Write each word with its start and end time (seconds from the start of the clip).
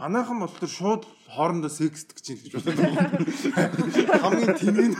Манайхан 0.00 0.40
бол 0.40 0.48
тэр 0.48 0.72
шууд 0.72 1.02
хоорондоо 1.28 1.68
секст 1.68 2.16
гэж 2.16 2.26
юм 2.32 2.38
гэж 2.40 2.52
боддог. 2.56 2.76
Хамгийн 4.24 4.56
тэнгийн 4.56 4.94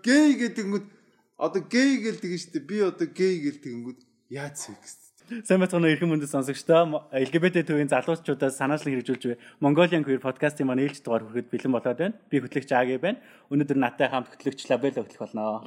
гей 0.00 0.28
гэдэг 0.40 0.66
нь 0.72 0.88
одоо 1.36 1.62
гей 1.68 2.00
гэлдэг 2.00 2.30
нь 2.32 2.40
шүү 2.40 2.52
дээ. 2.56 2.68
Би 2.70 2.76
одоо 2.80 3.08
гей 3.12 3.34
гэлдэг 3.44 3.72
нь 3.76 3.84
яаж 4.32 4.56
секст 4.56 5.04
Сайн 5.24 5.60
бацгаана 5.60 5.88
эрхэм 5.88 6.12
мөндөд 6.12 6.28
сонсогчдоо 6.28 7.08
LGBT 7.16 7.64
төвийн 7.64 7.88
залуучуудаас 7.88 8.60
санаачлан 8.60 8.92
хэрэгжүүлж 8.92 9.24
буй 9.24 9.36
Mongolian 9.64 10.04
Queer 10.04 10.20
podcast-ийн 10.20 10.68
маань 10.68 10.84
ээлж 10.84 11.00
дугаар 11.00 11.24
хүрэхэд 11.24 11.48
бэлэн 11.48 11.72
болоод 11.72 11.96
байна. 11.96 12.20
Би 12.28 12.44
хөтлөгч 12.44 12.68
Аги 12.76 13.00
байна. 13.00 13.24
Өнөөдөр 13.48 13.78
надтай 13.80 14.12
хамт 14.12 14.28
хөтлөгч 14.28 14.68
Лабел 14.68 15.00
хөтлөх 15.00 15.24
болно. 15.24 15.64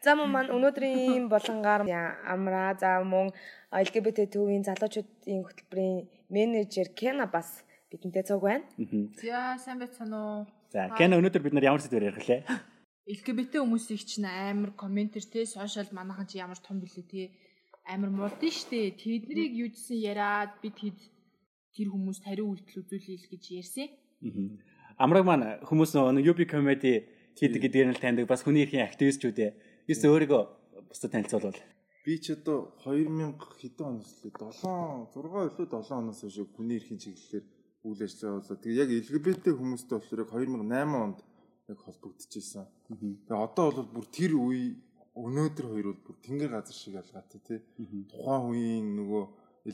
За 0.00 0.14
мөн 0.16 0.30
маань 0.32 0.52
өнөөдрийн 0.56 1.28
болонгаар 1.28 1.84
амра 2.24 2.72
за 2.80 3.04
мөн 3.04 3.28
LGBT 3.68 4.32
төвийн 4.32 4.64
залуучуудын 4.64 5.44
хөтөлбөрийн 5.44 6.08
менежер 6.32 6.88
Кена 6.96 7.28
бас 7.28 7.60
бидэнтэй 7.92 8.24
цуг 8.24 8.40
байна. 8.48 8.64
За 9.20 9.60
сайн 9.60 9.76
байцгаана 9.76 10.16
уу. 10.16 10.40
За 10.72 10.88
Кена 10.96 11.20
өнөөдөр 11.20 11.44
бид 11.44 11.52
нар 11.52 11.68
ямар 11.68 11.84
сэдвээр 11.84 12.16
ярих 12.16 12.24
лээ? 12.24 12.40
LGBT 13.12 13.60
хүмүүсийг 13.60 14.00
чинь 14.08 14.24
амар 14.24 14.72
комментэр 14.72 15.24
те 15.28 15.44
сошиал 15.44 15.92
манайхан 15.92 16.24
чи 16.24 16.40
ямар 16.40 16.56
том 16.56 16.80
билээ 16.80 17.04
те 17.04 17.22
амар 17.84 18.08
мулдсан 18.08 18.56
штэ. 18.56 18.96
Тэднийг 18.96 19.52
юудсан 19.52 20.00
яриад 20.00 20.56
бид 20.64 20.80
хэд 20.80 20.96
тэр 21.76 21.92
хүмүүс 21.92 22.24
тариу 22.24 22.48
үйлдэл 22.48 22.80
үзүүлээл 22.88 23.28
гэж 23.36 23.44
ярьсан. 23.52 23.88
Амраг 24.96 25.28
маань 25.28 25.60
хүмүүс 25.68 25.92
нөгөө 25.92 26.24
UB 26.24 26.40
comedy 26.48 27.04
хийдэг 27.36 27.68
гэдгээр 27.68 27.88
нь 27.92 28.00
таньдаг 28.00 28.24
бас 28.24 28.44
хүний 28.48 28.64
эрхийн 28.64 28.88
активистчүүд 28.88 29.38
ээ. 29.44 29.52
Юус 29.90 30.04
өөрийгөө 30.06 30.42
бусдад 30.86 31.10
танилцуулвал. 31.10 31.58
Би 32.06 32.14
ч 32.22 32.38
одоо 32.38 32.78
2000 32.86 33.34
хэдэн 33.58 33.86
оноос 33.90 34.22
лээ 34.22 34.30
7 34.38 35.10
6 35.10 35.50
илүү 35.50 35.66
7 35.66 35.98
оноос 35.98 36.20
хойш 36.22 36.36
хүний 36.54 36.78
эрхийн 36.78 37.02
чиглэлээр 37.02 37.46
үйл 37.90 38.02
ажиллагаа 38.06 38.38
болоо. 38.38 38.62
Тэгээ 38.62 38.82
яг 38.86 38.90
LGBT 39.02 39.44
хүмүүстэй 39.50 39.98
болохоор 39.98 40.22
2008 40.30 40.94
онд 40.94 41.18
яг 41.66 41.78
холбогдчихсэн. 41.82 42.66
Тэгээ 43.26 43.34
одоо 43.34 43.66
бол 43.74 43.90
бүр 43.98 44.06
тэр 44.14 44.32
үе 44.38 44.78
өнөөдөр 45.18 45.66
хоёр 45.74 45.86
бол 45.90 46.02
бүр 46.06 46.16
тэнгэр 46.22 46.50
газар 46.54 46.76
шиг 46.78 46.94
ялгаатай 47.02 47.40
тий. 47.42 47.58
Тухайн 48.14 48.46
үеийн 48.46 48.86
нөгөө 48.94 49.24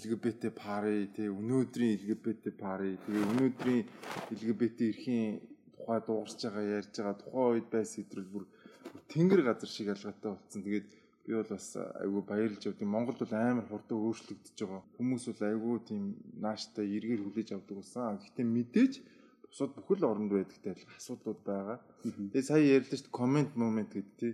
LGBT 0.01 0.43
пари 0.57 1.13
тий 1.13 1.29
өнөөдрийн 1.29 1.93
LGBT 2.01 2.57
пари 2.57 2.97
тэгээ 3.05 3.29
өнөөдрийн 3.37 3.85
LGBT 4.33 4.79
эрхийн 4.97 5.45
тухай 5.77 6.01
дуугарч 6.01 6.41
байгаа 6.41 6.65
ярьж 6.81 6.95
байгаа 6.97 7.21
тухайн 7.21 7.53
үед 7.53 7.69
байсан 7.69 7.93
сэдрэл 8.01 8.33
бүр 8.33 8.45
тэнгэр 9.13 9.43
газар 9.47 9.71
шиг 9.71 9.91
ялгаатай 9.93 10.31
болсон. 10.35 10.63
Тэгээд 10.63 10.89
би 11.27 11.35
бол 11.35 11.51
бас 11.51 11.67
айгүй 11.75 12.23
баярлж 12.23 12.63
явдیں۔ 12.67 12.87
Монголд 12.87 13.19
бол 13.19 13.35
амар 13.35 13.67
хурдан 13.67 13.99
өөрчлөгдөж 13.99 14.57
байгаа. 14.63 14.83
Хүмүүс 14.99 15.25
бол 15.31 15.43
айгүй 15.51 15.77
тийм 15.89 16.03
нааштай 16.39 16.87
эргээр 16.87 17.23
хүлээж 17.27 17.49
авдаг 17.55 17.77
болсон. 17.83 18.19
Гэхдээ 18.23 18.47
мэдээж 18.47 18.93
бусад 19.51 19.75
бүхэл 19.75 20.07
оронд 20.07 20.31
байдагтай 20.31 20.75
асуудлууд 20.99 21.41
байгаа. 21.43 21.79
Тэгээ 22.07 22.47
сая 22.47 22.63
ярьлаа 22.63 22.95
шүү 22.95 23.11
дээ 23.11 23.19
комент 23.19 23.53
момент 23.59 23.91
гэдэг 23.91 24.15
тий. 24.21 24.33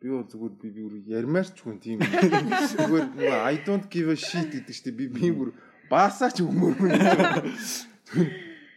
Би 0.00 0.08
бол 0.10 0.26
зүгээр 0.26 0.54
би 0.58 0.68
бүр 0.74 0.94
ярмаарч 1.06 1.56
хүн 1.62 1.78
тийм. 1.78 1.98
Зүгээр 2.02 3.08
I 3.54 3.56
don't 3.66 3.86
give 3.90 4.10
a 4.10 4.16
shit 4.18 4.50
гэдэг 4.50 4.74
шүү 4.74 4.86
дээ. 4.90 4.98
Би 4.98 5.06
би 5.10 5.30
бүр 5.30 5.50
баасаач 5.90 6.42
өмөр 6.42 6.74
хүн. 6.78 6.90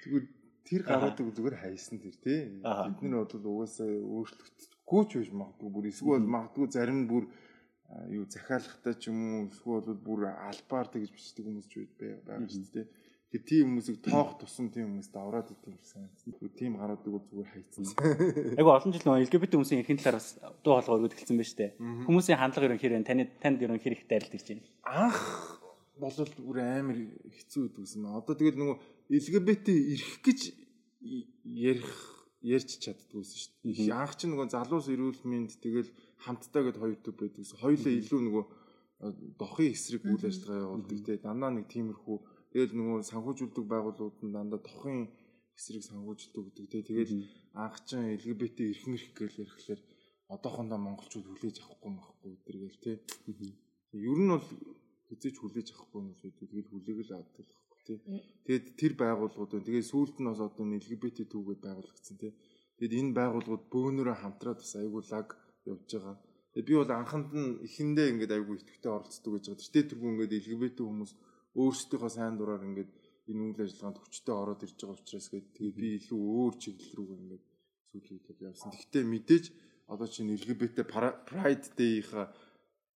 Зүгээр 0.03 0.25
тэр 0.67 0.81
гаруудыг 0.85 1.33
зүгээр 1.33 1.57
хайсан 1.61 1.97
тэр 2.03 2.15
тий. 2.21 2.39
Бид 2.61 3.01
нар 3.07 3.25
бол 3.25 3.65
угаасаа 3.65 3.87
өөрчлөгдөхгүй 3.87 4.76
ч 4.87 5.11
биш 5.19 5.31
магадгүй 5.35 5.69
бүр 5.71 5.85
эсвэл 5.91 6.23
магадгүй 6.23 6.67
зарим 6.71 7.03
нь 7.03 7.09
бүр 7.11 7.27
юу 8.11 8.25
захиалгатай 8.27 8.95
ч 8.95 9.11
юм 9.11 9.19
уу 9.19 9.51
эсвэл 9.51 9.99
бүр 10.07 10.31
албаар 10.31 10.87
тэгж 10.87 11.11
бичдэг 11.11 11.43
хүмүүс 11.43 11.67
ч 11.67 11.87
байгаа 11.99 12.47
шүү 12.47 12.71
дээ. 12.75 12.87
Тэгээ 13.27 13.43
тийм 13.43 13.65
хүмүүсийг 13.75 13.97
тоох 14.07 14.39
тусан 14.39 14.71
тийм 14.71 14.87
хүмүүст 14.87 15.15
авраад 15.19 15.51
идэв 15.51 15.75
гэсэн. 15.75 16.07
Тийм 16.55 16.79
гаруудыг 16.79 17.27
зүгээр 17.27 17.49
хайцсан. 17.51 17.83
Айгу 18.55 18.71
олон 18.71 18.91
жил 18.95 19.03
нөгөө 19.03 19.23
LGBT 19.27 19.51
хүмүүсийн 19.59 19.81
эрхийн 19.83 19.99
талаар 19.99 20.19
бас 20.23 20.39
дуу 20.63 20.79
хоолой 20.79 21.03
өргөд 21.03 21.15
хэлсэн 21.19 21.35
байна 21.35 21.51
шүү 21.51 21.59
дээ. 21.59 21.71
Хүмүүсийн 22.07 22.39
хандлага 22.39 22.67
ерөн 22.71 22.79
хэрэг 22.79 23.03
таны 23.03 23.23
танд 23.43 23.59
ерөн 23.59 23.83
хэрэг 23.83 24.07
дайралтж 24.07 24.47
байна. 24.47 24.63
Анх 24.87 25.19
болол 25.99 26.33
бүр 26.39 26.57
амар 26.63 26.97
хэцүү 27.35 27.61
үүд 27.67 27.75
гэсэн. 27.83 28.07
Одоо 28.07 28.35
тэгэл 28.39 28.59
нөгөө 28.63 28.77
LGBT 29.11 29.67
ирэх 29.75 30.13
гэж 30.23 30.39
ярих 31.43 32.16
ярьж 32.41 32.69
чаддгүйсэн 32.83 33.37
шүү 33.41 33.53
дээ. 33.63 33.93
Анх 33.93 34.13
ч 34.17 34.29
нөгөө 34.29 34.47
залуус 34.53 34.87
эрүүл 34.93 35.21
мэнд 35.25 35.57
тэгэл 35.63 35.89
хамтдаа 36.23 36.61
гэд 36.69 36.77
хоёр 36.81 36.97
төв 37.01 37.15
байдгүйсэн. 37.17 37.61
Хоёулаа 37.61 37.93
илүү 37.97 38.21
нөгөө 38.25 38.45
дохын 39.41 39.73
эсрэг 39.73 40.03
үйл 40.05 40.23
ажиллагаа 40.25 40.65
явуулдаг 40.65 40.99
те. 41.05 41.21
Дандаа 41.21 41.51
нэг 41.53 41.65
тиймэрхүү 41.69 42.17
Тэгэл 42.57 42.73
нөгөө 42.79 43.05
санхүүжүүлдэг 43.11 43.65
байгууллагууд 43.69 44.17
нь 44.23 44.33
дандаа 44.33 44.61
тохын 44.63 45.11
эсрэг 45.57 45.83
санхүүжилдэг 45.83 46.43
гэдэг 46.47 46.65
тий. 46.71 46.83
Тэгээд 46.89 47.11
анхчин 47.59 48.01
LGBT 48.17 48.57
эрхэн 48.71 48.95
ирэх 48.95 49.13
гэж 49.19 49.33
ярихлаар 49.43 49.81
одоохондоо 50.33 50.79
монголчууд 50.81 51.27
хүлээж 51.27 51.57
авахгүй 51.59 51.91
махгүй 51.91 52.29
гэдэргээл 52.33 52.79
тий. 52.81 52.95
Ер 53.93 54.19
нь 54.23 54.31
бол 54.31 54.47
хизээч 55.11 55.35
хүлээж 55.37 55.67
авахгүй 55.75 55.99
юм 56.01 56.15
шүү 56.15 56.31
дээ. 56.33 56.39
Тэгээд 56.49 56.67
хүлээг 56.71 56.99
л 57.03 57.13
авдаг 57.19 57.47
тий. 57.87 57.99
Тэгээд 58.43 58.65
тэр 58.75 58.93
байгууллагууд 58.99 59.51
байна. 59.55 59.67
Тэгээд 59.67 59.91
сүүлд 59.91 60.15
нь 60.19 60.27
бас 60.27 60.41
одоо 60.43 60.65
LGBT 60.67 61.17
түүгээд 61.31 61.61
байгуулагдсан 61.63 62.17
тий. 62.19 62.31
Тэгээд 62.77 62.97
энэ 62.99 63.15
байгууллагууд 63.17 63.65
бөөнөрөө 63.71 64.17
хамтраад 64.19 64.59
бас 64.59 64.73
аягуулаг 64.75 65.27
явж 65.71 65.87
байгаа. 65.95 66.15
Тэгээд 66.51 66.67
би 66.67 66.73
бол 66.75 66.91
анханд 66.91 67.29
нь 67.31 67.49
эхэндээ 67.67 68.07
ингээд 68.11 68.35
аягүй 68.35 68.55
итгэвтэй 68.59 68.91
оролцдог 68.91 69.31
гэж 69.33 69.43
байгаа. 69.47 69.61
Тэртээ 69.63 69.83
тэргүй 69.87 70.09
ингээд 70.11 70.37
LGBT 70.41 70.77
хүмүүс 70.83 71.11
өөрсдийнхөө 71.57 72.11
сайн 72.11 72.35
дураар 72.37 72.67
ингээд 72.67 72.91
энэ 73.31 73.41
үйл 73.43 73.63
ажиллагаанд 73.65 73.99
хүчтэй 73.99 74.35
ороод 74.35 74.61
ирж 74.65 74.77
байгаа 74.77 74.99
учраас 75.01 75.27
гээд 75.31 75.47
тэгээ 75.55 75.73
би 75.79 75.87
илүү 75.99 76.21
өөр 76.21 76.53
чиглэл 76.61 76.95
рүү 76.97 77.09
ингээд 77.17 77.45
сүүлээд 77.89 78.39
явсан. 78.45 78.71
Гэхдээ 78.71 79.03
мэдээж 79.03 79.45
одоо 79.87 80.07
чинь 80.07 80.31
LGBT 80.35 80.77
Pride 81.27 81.67
Day-ийнхаа 81.79 82.27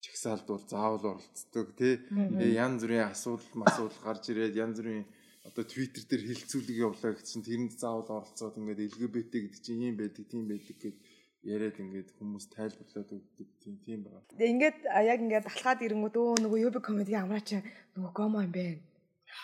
чагсаалд 0.00 0.46
бол 0.48 0.64
заавал 0.64 1.04
оролцдог 1.16 1.76
тий. 1.76 2.00
Тэгээ 2.08 2.56
янз 2.56 2.80
бүрийн 2.84 3.12
асуудал 3.12 3.52
масуудал 3.54 4.00
гарч 4.04 4.32
ирээд 4.32 4.56
янз 4.56 4.80
бүрийн 4.80 5.04
одоо 5.44 5.64
Twitter 5.64 6.04
дээр 6.08 6.22
хилцүүлэг 6.28 6.76
явуулаа 6.84 7.12
чинь 7.20 7.44
тэрэнд 7.44 7.76
заавал 7.76 8.24
оролцоод 8.24 8.56
ингээд 8.60 8.92
LGBT 8.92 9.32
гэдэг 9.44 9.60
чинь 9.64 9.84
ийм 9.84 9.96
байдаг, 10.00 10.24
тийм 10.28 10.44
байдаг 10.48 10.76
гэд 10.80 10.96
яриад 11.44 11.76
ингээд 11.80 12.08
хүмүүс 12.20 12.52
тайлбарлаад 12.52 13.16
өгдөг 13.16 13.48
тийм 13.64 13.80
тийм 13.80 14.04
байна. 14.04 14.20
Тэгээ 14.36 14.52
ингээд 14.52 14.84
яг 14.84 15.20
ингээд 15.24 15.48
алхаад 15.48 15.80
ирэнгүүт 15.84 16.16
өө 16.20 16.44
нөгөө 16.44 16.64
юб 16.68 16.76
комеди 16.84 17.16
амраач 17.16 17.64
нөгөө 17.96 18.12
гомо 18.12 18.44
юм 18.44 18.52
бэ. 18.52 18.84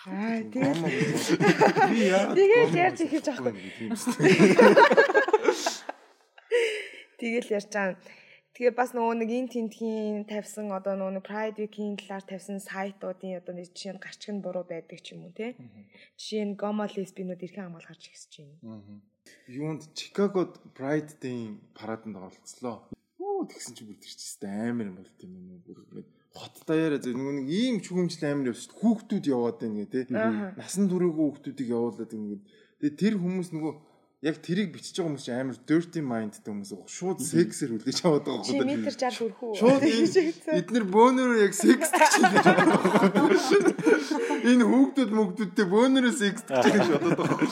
Аа 0.05 0.45
тийм. 0.53 0.73
Тэгээд 2.37 2.77
ярьж 2.77 3.01
ихэж 3.01 3.33
аахгүй. 3.33 3.57
Тэгэл 7.17 7.49
ярьж 7.57 7.73
байгаа. 7.73 7.97
Тэгээ 8.57 8.73
бас 8.73 8.89
нөгөө 8.97 9.21
нэг 9.21 9.29
эн 9.37 9.47
тентхийн 9.53 10.25
тавьсан 10.25 10.73
одоо 10.73 10.97
нөгөө 10.97 11.21
Pride 11.21 11.61
Week-ийн 11.61 11.93
талаар 11.93 12.25
тавьсан 12.25 12.57
сайтуудын 12.57 13.37
одоо 13.37 13.53
нэг 13.53 13.69
жишээ 13.69 13.93
нь 13.93 14.01
гарчиг 14.01 14.33
нь 14.33 14.41
буруу 14.41 14.65
байдаг 14.65 14.97
ч 14.97 15.13
юм 15.13 15.29
уу 15.29 15.33
те. 15.37 15.53
Жишээ 16.17 16.41
нь 16.41 16.57
гомо 16.57 16.89
лесбинууд 16.89 17.37
эрхэн 17.37 17.69
хамгаал 17.69 17.85
гарч 17.85 18.09
ихсэж 18.09 18.49
байна. 18.65 18.97
Юунд 19.45 19.93
Чикагод 19.93 20.57
Pride 20.73 21.21
Day-ийн 21.21 21.61
параданд 21.77 22.17
оролцлоо. 22.17 22.89
Оо 23.21 23.45
тэгсэн 23.45 23.77
бүр 23.77 24.01
чинь 24.01 24.49
амар 24.49 24.89
юм 24.89 24.97
бол 25.05 25.13
тийм 25.21 25.37
юм 25.37 25.61
бүр 25.61 25.77
ингээд 25.85 26.09
хот 26.33 26.57
даяараа 26.65 26.97
зөв 26.97 27.13
нэг 27.13 27.45
ийм 27.45 27.77
чүгэмжил 27.85 28.25
амар 28.25 28.57
явж 28.57 28.73
хүүхдүүд 28.73 29.25
яваад 29.37 29.61
байна 29.61 29.85
гэ 29.85 30.09
тэ. 30.09 30.17
Насан 30.57 30.89
туршаагүй 30.89 31.25
хүүхдүүдийг 31.29 31.69
явуулаад 31.77 32.09
ингээд. 32.09 32.41
Тэгээ 32.81 32.97
тэр 32.97 33.15
хүмүүс 33.21 33.53
нөгөө 33.53 33.73
яг 34.25 34.37
тэрийг 34.41 34.73
бичиж 34.73 34.97
байгаа 34.97 35.13
хүмүүс 35.13 35.25
чинь 35.29 35.37
амар 35.37 35.57
dirty 35.69 36.01
mindтэй 36.01 36.49
хүмүүс 36.49 36.71
уу 36.73 36.89
шууд 36.89 37.19
сексээр 37.21 37.77
хүлээж 37.77 37.99
аваад 38.01 38.25
байгаа 38.25 38.41
байхгүй. 38.41 38.57
Чи 38.57 38.65
метр 38.65 38.93
60 38.97 39.13
хүрэх 39.21 39.41
үү? 39.45 39.53
Шууд 39.61 39.81
эдгээр 40.57 40.85
бөөнөрөө 40.89 41.39
яг 41.45 41.53
секс 41.53 41.89
гэж 41.93 42.13
хэлж 42.17 42.37
байгаа. 42.49 43.29
Энэ 44.49 44.65
хүүхдүүд 44.65 45.11
мөгдүүдтэй 45.13 45.65
бөөнөрөө 45.69 46.13
секс 46.17 46.41
гэж 46.49 46.87
бодоод 46.97 47.19
байгаа. 47.21 47.45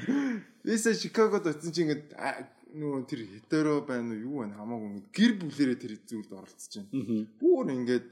Виса 0.66 0.90
Чикагод 0.98 1.46
очсон 1.46 1.70
чинь 1.70 1.86
ингээд 1.86 2.10
нөгөө 2.74 3.00
тэр 3.06 3.20
хетеро 3.30 3.74
байна 3.86 4.10
уу 4.10 4.22
юу 4.26 4.36
байна 4.42 4.58
хамаагүй 4.58 5.06
гэр 5.14 5.32
бүлэрээ 5.46 5.78
тэр 5.78 5.94
зүйлд 6.10 6.30
оролцож 6.34 6.74
байна. 6.90 7.22
Бүр 7.38 7.70
ингээд 7.70 8.06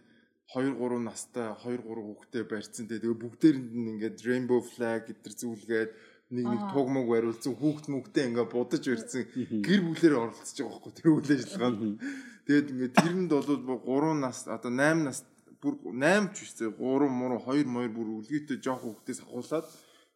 2 0.54 0.70
3 0.80 1.02
настай 1.02 1.50
2 1.66 1.82
3 1.82 2.06
хүүхдээ 2.08 2.44
барьцсан 2.46 2.86
те 2.88 3.02
тэгээ 3.02 3.20
бүгдээрэнд 3.20 3.74
нь 3.74 3.90
ингээд 3.98 4.22
rainbow 4.24 4.62
flag 4.64 5.10
гэтэр 5.10 5.34
зүйлгээд 5.34 5.90
нэг 6.28 6.44
нэг 6.44 6.62
туг 6.72 6.86
мөг 6.92 7.06
бариулсан 7.08 7.54
хүүхд 7.56 7.86
мөгтэй 7.88 8.28
ингээ 8.28 8.46
будаж 8.52 8.84
ирсэн 8.84 9.24
гэр 9.64 9.80
бүлээр 9.86 10.14
оролцож 10.28 10.58
байгаа 10.60 10.76
байхгүй 10.76 10.92
тэр 10.92 11.08
үйл 11.08 11.30
ажиллагаанд. 11.32 11.96
Тэгээд 12.44 12.68
ингээ 12.72 12.90
тэрэнд 13.00 13.30
бол 13.32 14.12
3 14.12 14.24
нас 14.24 14.38
одоо 14.44 14.72
8 14.72 15.08
нас 15.08 15.24
бүр 15.62 15.74
8 15.88 16.36
ч 16.36 16.36
биш 16.44 16.52
3 16.60 16.76
муу 17.08 17.40
2 17.40 17.64
моёр 17.64 17.92
бүр 17.96 18.08
үлгийтэй 18.20 18.60
жоох 18.60 18.84
хүүхдээс 18.84 19.24
ахуулаад 19.24 19.66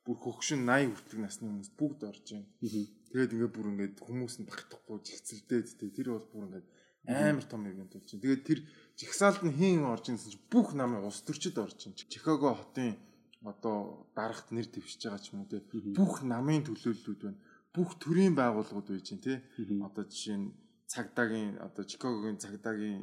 бүр 0.05 0.17
хөгшин 0.21 0.61
80 0.69 0.93
хүртэлх 0.93 1.23
насны 1.23 1.45
хүмүүс 1.49 1.71
бүгд 1.81 2.01
орж 2.11 2.27
байна. 2.29 2.49
Тэгээд 2.61 3.35
ингээ 3.35 3.51
бүр 3.55 3.67
ингээ 3.73 3.91
хүмүүс 4.05 4.35
нь 4.43 4.49
багтахгүй 4.51 4.99
жигцэлдээд 5.07 5.67
тэр 5.97 6.09
бол 6.13 6.27
бүр 6.29 6.45
ингээ 6.47 6.65
амар 7.09 7.47
том 7.47 7.63
ивент 7.67 7.93
болж 7.95 8.09
байна. 8.11 8.23
Тэгээд 8.23 8.43
тэр 8.47 8.61
жигсаалд 8.99 9.43
нь 9.47 9.57
хийн 9.57 9.83
орж 9.87 10.05
ирсэн 10.11 10.31
чинь 10.35 10.47
бүх 10.51 10.75
намын 10.75 11.07
улс 11.07 11.23
төрчид 11.23 11.59
орж 11.59 11.79
байна. 11.89 11.99
Чикаго 11.99 12.55
хотын 12.55 12.99
одоо 13.45 14.07
дарагт 14.15 14.51
нэр 14.55 14.67
дэвшиж 14.71 15.03
байгаа 15.05 15.23
ч 15.23 15.35
юм 15.35 15.43
уу 15.43 15.51
те 15.51 15.59
бүх 15.99 16.23
намын 16.23 16.63
төлөөллүүд 16.67 17.21
байна. 17.23 17.41
Бүх 17.75 17.99
төрлийн 17.99 18.35
байгууллагууд 18.39 18.89
байж 18.95 19.07
гин 19.11 19.21
те. 19.23 19.43
Одоо 19.87 20.05
жишээ 20.07 20.39
нь 20.39 20.55
цагдаагийн 20.87 21.59
одоо 21.67 21.83
Чикагогийн 21.85 22.39
цагдаагийн 22.39 23.03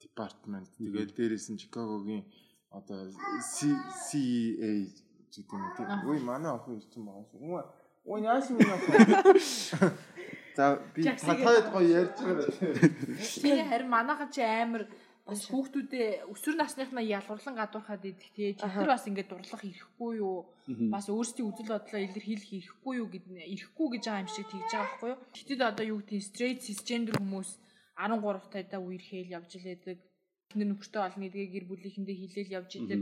департамент 0.00 0.70
тэгээд 0.78 1.10
дээрээс 1.16 1.46
нь 1.50 1.60
Чикагогийн 1.62 2.24
одоо 2.70 3.10
CEA 3.40 4.86
гэдэг 5.32 5.50
юм 5.50 5.64
тийм. 5.76 5.88
Ой 6.06 6.18
манай 6.20 6.52
охин 6.52 6.78
ирсэн 6.78 7.02
байгаа 7.06 7.24
шүү. 7.30 7.64
Ой 8.06 8.20
яаш 8.22 8.46
минь 8.54 8.70
охин. 8.70 8.94
За 10.56 10.80
би 10.94 11.04
татаад 11.04 11.66
гоё 11.74 11.88
ярьж 12.00 12.16
байгаа. 12.22 12.48
Тийм 13.42 13.68
харин 13.68 13.90
манайхан 13.90 14.30
чи 14.32 14.40
амар 14.40 14.88
бас 15.26 15.42
хүүхдүүдээ 15.50 16.30
өсвөр 16.30 16.54
насныхнаа 16.54 17.02
ялгарлан 17.02 17.58
гадуурхаад 17.58 18.04
идэх 18.06 18.30
тий. 18.30 18.54
Тэр 18.54 18.86
бас 18.86 19.10
ингээд 19.10 19.26
дурлах 19.26 19.62
ирэхгүй 19.66 20.22
юу? 20.22 20.46
Бас 20.94 21.10
өөрсдийн 21.10 21.50
үзэл 21.50 21.74
бодлоо 21.74 22.00
илэрхийлэх 22.06 22.52
ирэхгүй 22.54 22.94
юу 23.02 23.08
гэд 23.10 23.26
ирэхгүй 23.34 23.86
гэж 23.98 24.02
байгаа 24.06 24.22
юм 24.22 24.30
шиг 24.30 24.46
тэгж 24.46 24.70
байгаа 24.70 24.86
байхгүй 24.86 25.10
юу? 25.10 25.18
Тэгэхдээ 25.34 25.66
одоо 25.66 25.86
юу 25.90 25.98
гэдэг 25.98 26.22
straight 26.22 26.60
cisgender 26.62 27.18
хүмүүс 27.18 27.50
13 27.98 28.54
тайдаа 28.54 28.80
үерхээл 28.86 29.34
явж 29.34 29.50
илээдэг. 29.58 29.98
Эхнэр 30.54 30.68
нөхөртэй 30.70 31.02
олон 31.02 31.22
гэдгээ 31.26 31.52
гэр 31.58 31.64
бүлийнхэндээ 31.74 32.16
хилээл 32.22 32.56
явж 32.62 32.70
идэг. 32.78 33.00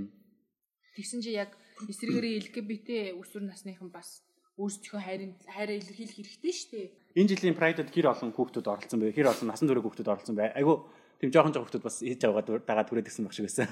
Тэгсэн 0.96 1.20
чи 1.20 1.30
яг 1.36 1.52
эсрэгээрээ 1.84 2.40
LGBT 2.40 2.88
өсвөр 3.20 3.44
насныхан 3.52 3.92
бас 3.92 4.24
өөрсдийнхөө 4.56 5.02
хайрын 5.02 5.32
хайраа 5.50 5.76
илэрхийлэх 5.76 6.14
хэрэгтэй 6.14 6.52
шүү 6.54 6.70
дээ. 6.72 6.86
Энэ 7.18 7.30
жилийн 7.34 7.58
Pride-д 7.58 7.90
хэр 7.90 8.06
олон 8.14 8.30
хүүхдүүд 8.30 8.70
оролцсон 8.70 9.02
бэ? 9.02 9.10
Хэр 9.10 9.28
олон 9.34 9.48
насан 9.50 9.66
турш 9.66 9.82
хүүхдүүд 9.82 10.12
оролцсон 10.14 10.38
бэ? 10.38 10.54
Айгу 10.54 10.86
тийм 11.18 11.30
жоохон 11.32 11.52
жоохон 11.52 11.66
хүүхдүүд 11.68 11.86
бас 11.86 11.96
хийж 12.02 12.22
аваад 12.24 12.48
дагаад 12.66 12.88
түрээд 12.88 13.08
гисэн 13.08 13.24
баг 13.24 13.34
шиг 13.34 13.46
байсан. 13.46 13.68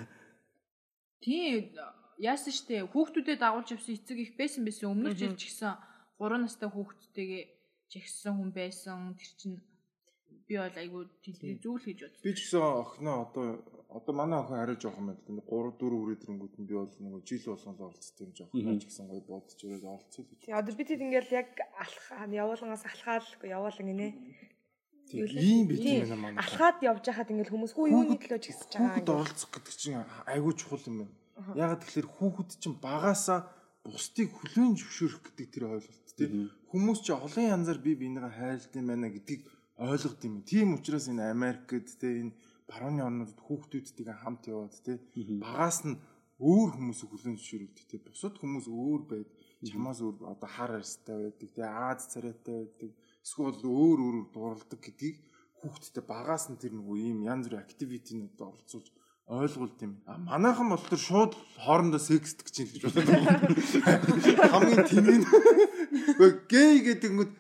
Тийм 1.23 1.71
яасан 2.19 2.55
штэ 2.55 2.87
хүүхдүүдэд 2.93 3.43
дагуулж 3.43 3.69
явсан 3.75 3.95
эцэг 3.99 4.19
их 4.19 4.33
байсан 4.39 4.63
байсан 4.67 4.91
өмнөх 4.93 5.15
жил 5.19 5.35
ч 5.35 5.51
гэсэн 5.51 5.75
3 6.23 6.43
настай 6.43 6.69
хүүхдтэйгээ 6.71 7.45
жигсэн 7.91 8.33
хүн 8.39 8.51
байсан 8.55 9.15
тэр 9.19 9.33
чинь 9.41 9.59
би 10.47 10.55
бол 10.59 10.77
айгу 10.83 10.99
тэдний 11.25 11.59
зүйл 11.59 11.83
хийж 11.83 11.99
бод. 12.05 12.23
Би 12.23 12.31
ч 12.35 12.39
гэсэн 12.47 12.63
охиноо 12.63 13.17
одоо 13.27 13.47
одоо 13.89 14.15
манай 14.15 14.39
охин 14.41 14.59
арай 14.63 14.77
жоохон 14.77 15.07
байл. 15.09 15.21
3 15.27 15.43
4 15.83 15.99
хүрээдрэнгүүд 15.99 16.55
нь 16.61 16.69
би 16.69 16.75
бол 16.79 16.95
нэг 17.03 17.25
жил 17.29 17.45
болгон 17.51 17.75
л 17.77 17.85
оролцсон 17.87 18.27
юм 18.27 18.33
жоохон 18.37 18.81
ч 18.81 18.85
гэсэн 18.87 19.07
гоё 19.11 19.23
бодож 19.27 19.59
ирээд 19.61 19.85
оролцсон 19.85 20.25
гэж. 20.29 20.39
Тэгээ 20.47 20.61
одоо 20.61 20.75
бид 20.79 20.89
хэд 20.91 21.05
ингээл 21.07 21.37
яг 21.41 21.51
алхаа 21.85 22.25
явуулангаас 22.43 22.85
алхаал 22.87 23.29
явуулан 23.43 23.89
гинэ. 23.91 24.09
Ийм 25.13 25.69
бит 25.69 25.85
юм 25.85 26.01
байна 26.03 26.17
манай. 26.17 26.39
Алхаад 26.41 26.79
явж 26.81 27.05
хахад 27.07 27.33
ингээл 27.33 27.53
хүмүүс 27.53 27.73
хүү 27.77 27.87
юуны 27.93 28.17
төлөө 28.17 28.41
жигсэж 28.41 28.71
байгаа. 28.73 28.89
Хүүхэд 28.97 29.13
оролцох 29.13 29.51
гэдэг 29.53 29.75
чинь 29.77 30.01
айгүй 30.33 30.53
чухал 30.57 30.85
юм 30.89 30.97
байна. 31.05 31.15
Ягаад 31.57 31.81
тэгэхээр 31.85 32.09
хүүхэд 32.09 32.51
чинь 32.63 32.77
багаасаа 32.81 33.41
бусдыг 33.85 34.29
хүлээн 34.33 34.73
зөвшөөрөх 34.79 35.21
гэдэг 35.27 35.47
тэр 35.53 35.65
ойлголт 35.75 36.09
тийм. 36.17 36.51
Хүмүүс 36.71 37.01
чи 37.05 37.11
олон 37.13 37.47
янзаар 37.57 37.81
би 37.83 37.93
бинийгээ 37.99 38.37
хайрлт 38.39 38.73
юм 38.79 38.87
байна 38.89 39.09
гэдгийг 39.11 39.43
ойлгод 39.77 40.21
юм. 40.25 40.35
Тийм 40.47 40.69
учраас 40.79 41.11
энэ 41.11 41.35
Америкт 41.35 41.99
тийм 41.99 42.33
энэ 42.33 42.37
барууны 42.71 43.03
орнуудад 43.03 43.41
хүүхдүүдтэйгээ 43.43 44.17
хамт 44.23 44.43
яваад 44.49 44.75
тийм 44.87 45.41
багаас 45.43 45.83
нь 45.85 45.99
өөр 46.43 46.71
хүмүүсийг 46.79 47.11
хүлээн 47.11 47.37
зөвшөөрүүлдэг 47.39 47.87
тийм 47.91 48.03
бусад 48.07 48.35
хүмүүс 48.39 48.67
өөр 48.71 49.03
байд. 49.11 49.29
Чамаас 49.63 49.99
өөр 50.03 50.27
одоо 50.27 50.49
хар 50.51 50.73
арьстай 50.79 51.17
байдаг 51.23 51.51
тийм 51.55 51.71
Аз 51.71 52.11
царайтай 52.11 52.67
байдаг 52.67 52.91
эсвэл 53.25 53.63
өөр 53.63 53.99
өөр 54.03 54.17
дурладаг 54.35 54.81
гэдгийг 54.83 55.17
хүүхдтэй 55.63 56.05
багаас 56.05 56.51
нь 56.51 56.61
тэр 56.61 56.75
нөгөө 56.75 56.99
ийм 56.99 57.19
янз 57.23 57.47
бүрийн 57.47 57.65
активитинууд 57.65 58.39
оролцуулж 58.39 58.89
ойлгуулд 59.31 59.79
юм. 59.87 59.95
А 60.11 60.19
манайхан 60.19 60.69
бол 60.69 60.83
тэр 60.83 60.99
шууд 60.99 61.33
хоорондоо 61.65 62.03
секст 62.03 62.43
гэж 62.43 62.57
хэлж 62.67 62.83
байна. 62.91 63.39
Хамгийн 64.51 64.85
тэнэг. 64.91 65.23
Гэй 66.51 66.75
гэдэг 66.83 67.13
нь 67.15 67.31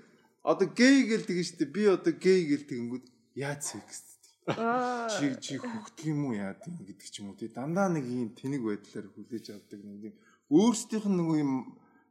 одоо 0.47 0.69
гэй 0.71 0.97
гэлдэг 1.11 1.37
нь 1.37 1.47
шүү 1.47 1.59
дээ. 1.59 1.75
Би 1.75 1.83
одоо 1.91 2.15
гэй 2.15 2.41
гэлдэг 2.51 2.79
нь 2.79 2.91
яаж 3.35 3.63
секст 3.75 4.13
чи 4.43 5.27
чи 5.41 5.55
хөгдөг 5.63 6.07
юм 6.11 6.27
уу 6.27 6.35
яа 6.35 6.59
гэдэг 6.59 6.99
ч 6.99 7.23
юм 7.23 7.31
уу 7.31 7.39
тий 7.39 7.47
дандаа 7.47 7.87
нэг 7.87 8.03
ийм 8.11 8.35
тэнэг 8.35 8.63
байдлаар 8.67 9.07
хүлээж 9.15 9.55
авдаг 9.55 9.81
нэг 9.87 10.11
юм 10.11 10.15
өөрсдийнх 10.51 11.07
нь 11.07 11.17
нөгөө 11.19 11.39
юм 11.47 11.53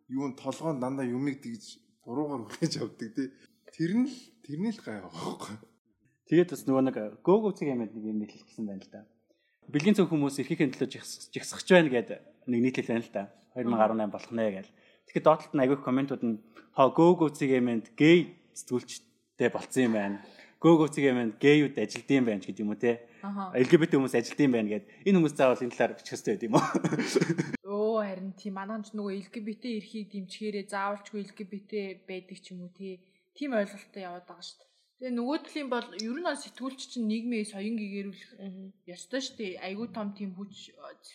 юун 0.08 0.34
толгоон 0.40 0.80
дандаа 0.80 1.04
юмыг 1.04 1.44
тэгж 1.44 1.84
буруугаар 2.08 2.48
хүлээж 2.48 2.74
авдаг 2.80 3.10
тий 3.12 3.28
тэр 3.72 3.92
нь 4.04 4.10
тэрний 4.44 4.72
л 4.76 4.84
гай 4.84 5.00
байгаа 5.02 5.60
Тэгээд 6.28 6.50
бас 6.52 6.64
нөгөө 6.64 6.84
нэг 6.88 6.98
гөөгөө 7.28 7.52
цэг 7.56 7.68
юмд 7.72 7.92
нэг 7.92 8.06
юм 8.08 8.18
нийтлэлсэн 8.24 8.64
байна 8.68 8.84
л 8.84 8.92
да. 8.92 9.02
Бэлгийн 9.68 9.96
цөөн 10.00 10.12
хүмүүс 10.12 10.40
эрхийнхээ 10.40 10.72
төлөө 10.80 10.90
жигсахч 11.32 11.68
байна 11.72 11.92
гэдэг 11.92 12.20
нэг 12.48 12.60
нийтлэл 12.72 12.92
байна 12.92 13.04
л 13.04 13.12
да. 13.12 13.24
2018 13.56 14.16
болох 14.16 14.32
нэ 14.32 14.46
гэж. 14.56 14.68
Тэгэхээр 15.12 15.26
доотлолт 15.28 15.54
нь 15.56 15.64
агиох 15.64 15.84
комментууд 15.84 16.24
нь 16.24 16.40
хоо 16.72 16.90
гөөгөө 16.96 17.30
цэг 17.36 17.52
юмд 17.52 17.92
гей 18.00 18.40
сэтгүүлчтэй 18.56 19.50
болцсон 19.52 19.84
юм 19.92 19.96
байна 20.00 20.18
гөөгөөцөг 20.62 21.04
юм 21.10 21.34
гейүүд 21.42 21.76
ажилдсан 21.82 22.22
байна 22.22 22.46
гэдэг 22.46 22.62
юм 22.62 22.70
уу 22.70 22.78
те. 22.78 23.02
LGBT 23.26 23.98
хүмүүс 23.98 24.14
ажилдсан 24.14 24.54
байна 24.54 24.70
гэд 24.70 24.86
энэ 25.10 25.18
хүмүүс 25.18 25.34
заавал 25.34 25.58
энэ 25.58 25.74
талаар 25.74 25.98
бичих 25.98 26.14
хэрэгтэй 26.14 26.38
байд 26.38 26.46
юм 26.46 26.56
уу? 26.62 26.66
Оо 27.66 28.06
харин 28.06 28.30
тийм 28.38 28.62
манайч 28.62 28.94
нөгөө 28.94 29.26
LGBT 29.26 29.64
эрхийг 29.82 30.14
дэмжихээрээ 30.14 30.66
заавалчгүй 30.70 31.20
LGBT 31.26 31.74
байдаг 32.06 32.38
ч 32.38 32.54
юм 32.54 32.70
уу 32.70 32.72
те. 32.78 33.02
Тийм 33.38 33.52
ойлголттой 33.60 34.04
яваад 34.06 34.26
байгаа 34.28 34.46
шүү 34.46 34.58
дээ. 34.60 34.70
Тэгээ 35.02 35.18
нөгөө 35.18 35.38
талын 35.46 35.70
бол 35.74 35.88
ер 36.08 36.18
нь 36.22 36.30
сэтгүүлч 36.44 36.82
чинь 36.92 37.10
нийгмийн 37.12 37.48
соён 37.52 37.76
гэгэрүүлэх 37.80 38.32
ёстой 38.96 39.22
шүү 39.24 39.36
дээ. 39.40 39.62
Айгүй 39.66 39.88
том 39.96 40.08
тийм 40.18 40.32
хүч 40.38 40.54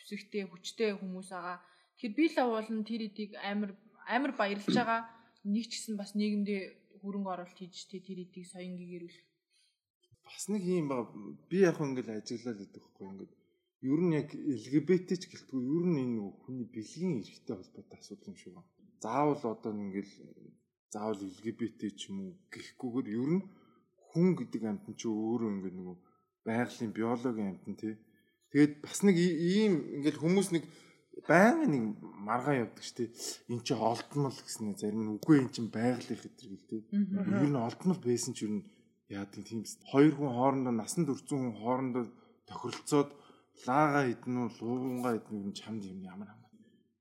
зэвсэгтэй 0.09 0.45
хүчтэй 0.51 0.91
хүмүүс 0.99 1.29
байгаа. 1.31 1.59
Тэгэхээр 1.95 2.17
би 2.19 2.25
л 2.33 2.39
уулын 2.43 2.83
тэр 2.89 3.03
эдийг 3.09 3.31
амар 3.51 3.71
амар 4.11 4.33
баярлж 4.35 4.67
байгаа. 4.75 5.01
Нэг 5.47 5.71
ч 5.71 5.73
гэсэн 5.79 5.95
бас 6.01 6.19
нийгэмдээ 6.19 6.61
хөрөнгө 7.01 7.31
оруулалт 7.31 7.59
хийж 7.61 7.87
тэр 7.87 8.19
эдийг 8.27 8.47
соён 8.51 8.75
гэгэрүүлэх 8.75 9.27
бас 10.27 10.49
нэг 10.51 10.63
юм 10.67 10.89
ба 10.91 11.07
би 11.51 11.59
яг 11.71 11.79
ингээл 11.81 12.19
ажиглал 12.19 12.59
гэдэг 12.59 12.83
байхгүй 12.83 13.07
ингээд 13.11 13.33
ер 13.93 14.01
нь 14.03 14.17
яг 14.21 14.29
LGBT 14.35 15.09
ч 15.23 15.25
гэлтгүй 15.31 15.61
ер 15.77 15.85
нь 15.87 16.01
энэ 16.05 16.21
хүний 16.43 16.67
бэлгийн 16.75 17.23
эрхтэй 17.23 17.55
холбоотой 17.57 17.99
асуудал 17.99 18.31
юм 18.31 18.37
шиг 18.37 18.53
байна. 18.55 18.71
Заавал 19.03 19.43
одоо 19.55 19.73
ингээл 19.85 20.13
заавал 20.93 21.21
LGBT 21.21 21.81
ч 21.99 22.11
юм 22.11 22.19
уу 22.25 22.33
гэхгүйгээр 22.53 23.09
ер 23.19 23.31
нь 23.37 23.43
хүн 24.11 24.29
гэдэг 24.39 24.63
амьтан 24.65 24.95
чи 24.97 25.07
өөрөө 25.11 25.51
ингээд 25.55 25.77
нөгөө 25.77 25.97
байгалийн 26.47 26.93
биологийн 26.97 27.51
амьтан 27.53 27.75
тий. 27.77 27.95
Тэгээд 28.51 28.73
бас 28.85 28.99
нэг 29.03 29.17
ийм 29.19 29.75
ингээл 29.99 30.23
хүмүүс 30.23 30.49
нэг 30.55 30.65
байнга 31.29 31.67
нэг 31.67 31.83
маргаа 32.01 32.55
явдаг 32.65 32.85
штеп. 32.87 33.11
Эн 33.51 33.61
чи 33.67 33.75
олдмол 33.75 34.37
гэснээр 34.37 34.77
зарим 34.79 35.03
нь 35.05 35.13
үгүй 35.19 35.37
эн 35.43 35.51
чин 35.51 35.67
байгалийн 35.69 36.21
хэтэр 36.23 36.49
гэл 36.55 36.71
тий. 36.71 36.81
Ер 36.93 37.51
нь 37.51 37.59
олдмол 37.59 38.01
байсан 38.01 38.33
ч 38.37 38.47
ер 38.47 38.53
нь 38.57 38.67
яадаг 39.11 39.43
тийм 39.47 39.63
хоёр 39.91 40.15
хүн 40.15 40.33
хоорондоо 40.35 40.75
насанд 40.75 41.11
өрцөн 41.13 41.39
хүн 41.39 41.55
хоорондоо 41.61 42.05
тохиролцоод 42.49 43.11
лаага 43.67 44.01
идэн 44.13 44.35
үү 44.43 44.49
луугангаа 44.59 45.15
идэн 45.19 45.35
үү 45.47 45.55
чамд 45.55 45.83
юм 45.87 46.01
ямар 46.07 46.29
хамаа. 46.31 46.51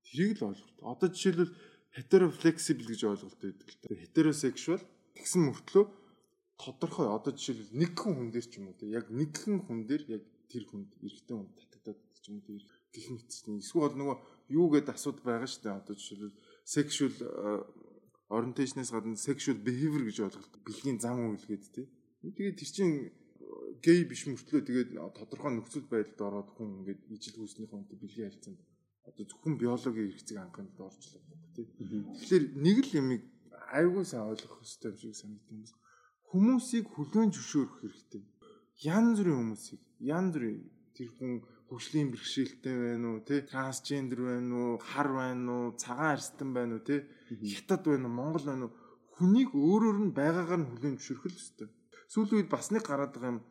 Тэрийг 0.06 0.38
л 0.38 0.54
ойлголт. 0.54 0.80
Одоо 0.82 1.08
жишээлбэл 1.10 1.52
heteroflexible 1.96 2.86
гэж 2.92 3.02
ойлголт 3.08 3.40
байдаг 3.40 3.68
л 3.72 3.78
да. 3.82 3.96
Heterosexual 3.96 4.82
тэгсэн 5.16 5.42
мөртлөө 5.48 5.86
тодорхой 6.60 7.08
одоо 7.08 7.32
жишээлбэл 7.32 7.80
нэг 7.80 7.92
хүн 7.96 8.14
хүн 8.16 8.30
дээр 8.32 8.48
ч 8.48 8.54
юм 8.60 8.72
уу 8.72 8.88
яг 8.92 9.08
нэг 9.12 9.32
хүн 9.36 9.60
хүн 9.64 9.80
дээр 9.88 10.04
яг 10.20 10.24
тэр 10.52 10.64
хүнд 10.68 10.92
эрэгтэй 11.04 11.36
хүн 11.36 11.50
татагдаад 11.56 12.00
ч 12.20 12.26
юм 12.28 12.40
уу 12.40 12.48
тэр 12.48 12.64
гих 12.92 13.08
мэтсэн. 13.12 13.60
Эсвэл 13.60 13.96
нөгөө 13.96 14.18
юу 14.56 14.68
гэдэг 14.72 14.96
асуудал 14.96 15.24
байгаа 15.24 15.50
шүү 15.52 15.64
дээ. 15.64 15.80
Одоо 15.80 15.96
жишээлбэл 15.96 16.40
sexual 16.64 17.14
orientation-аас 18.32 18.92
гадна 18.92 19.20
sexual 19.20 19.58
behavior 19.60 20.04
гэж 20.08 20.18
ойлголт 20.26 20.56
бэлгийн 20.64 21.00
зам 21.00 21.32
үйлгээд 21.32 21.64
тий. 21.76 21.88
Тэгээд 22.24 22.60
тэр 22.60 22.72
чинь 22.72 22.96
гей 23.84 24.02
биш 24.08 24.26
мөртлөө 24.26 24.62
тэгээд 24.66 24.90
тодорхой 25.14 25.52
нөхцөл 25.54 25.86
байдалд 25.86 26.22
ороод 26.28 26.50
хүн 26.56 26.82
ингээд 26.82 27.02
ижил 27.14 27.38
хүүснийхээ 27.38 27.76
хүнтэй 27.76 27.98
бэлгийн 28.02 28.28
харилцаанд 28.32 28.60
одоо 29.08 29.24
зөвхөн 29.26 29.56
биологийн 29.62 30.10
хэрэгцээг 30.12 30.40
хангахад 30.42 30.80
орчлоо 30.90 31.22
тий. 31.56 31.66
Тэгэхээр 31.78 32.44
нэг 32.66 32.78
л 32.86 32.92
юмыг 33.00 33.22
айгүй 33.72 34.06
сайн 34.06 34.30
ойлгох 34.30 34.60
хэрэгтэй 34.60 34.90
юм 34.92 34.98
шиг 35.00 35.16
санагдсан 35.16 35.58
юм. 35.62 35.70
Хүмүүсийг 36.30 36.86
хүлээн 36.92 37.32
зөвшөөрөх 37.32 37.78
хэрэгтэй. 37.82 38.24
Янз 38.84 39.18
бүрийн 39.22 39.40
хүмүүсийг 39.40 39.82
янз 40.04 40.34
бүрийн 40.36 40.60
тэр 40.96 41.10
хүн 41.16 41.34
хөгжлийн 41.70 42.10
бэрхшээлтэй 42.14 42.76
байна 42.86 43.08
уу 43.12 43.20
тий 43.28 43.40
трансгендер 43.52 44.20
байна 44.30 44.54
уу 44.56 44.74
хар 44.90 45.10
байна 45.20 45.52
уу 45.52 45.66
цагаан 45.82 46.14
арстан 46.16 46.50
байна 46.54 46.78
уу 46.78 46.84
тий 46.88 47.00
хятад 47.56 47.84
байна 47.90 48.08
уу 48.08 48.18
монгол 48.20 48.46
байна 48.48 48.66
уу 48.68 48.76
хүнийг 49.16 49.50
өөрөөр 49.56 49.98
нь 50.06 50.16
байгаагаар 50.20 50.62
нь 50.62 50.70
хүлээн 50.70 50.96
зөвшөөрөх 50.98 51.26
л 51.26 51.40
ёстой 51.42 51.68
сүүлийн 52.12 52.38
үед 52.40 52.50
бас 52.54 52.68
нэг 52.72 52.84
гараад 52.86 53.12
байгаа 53.16 53.34
юм 53.34 53.42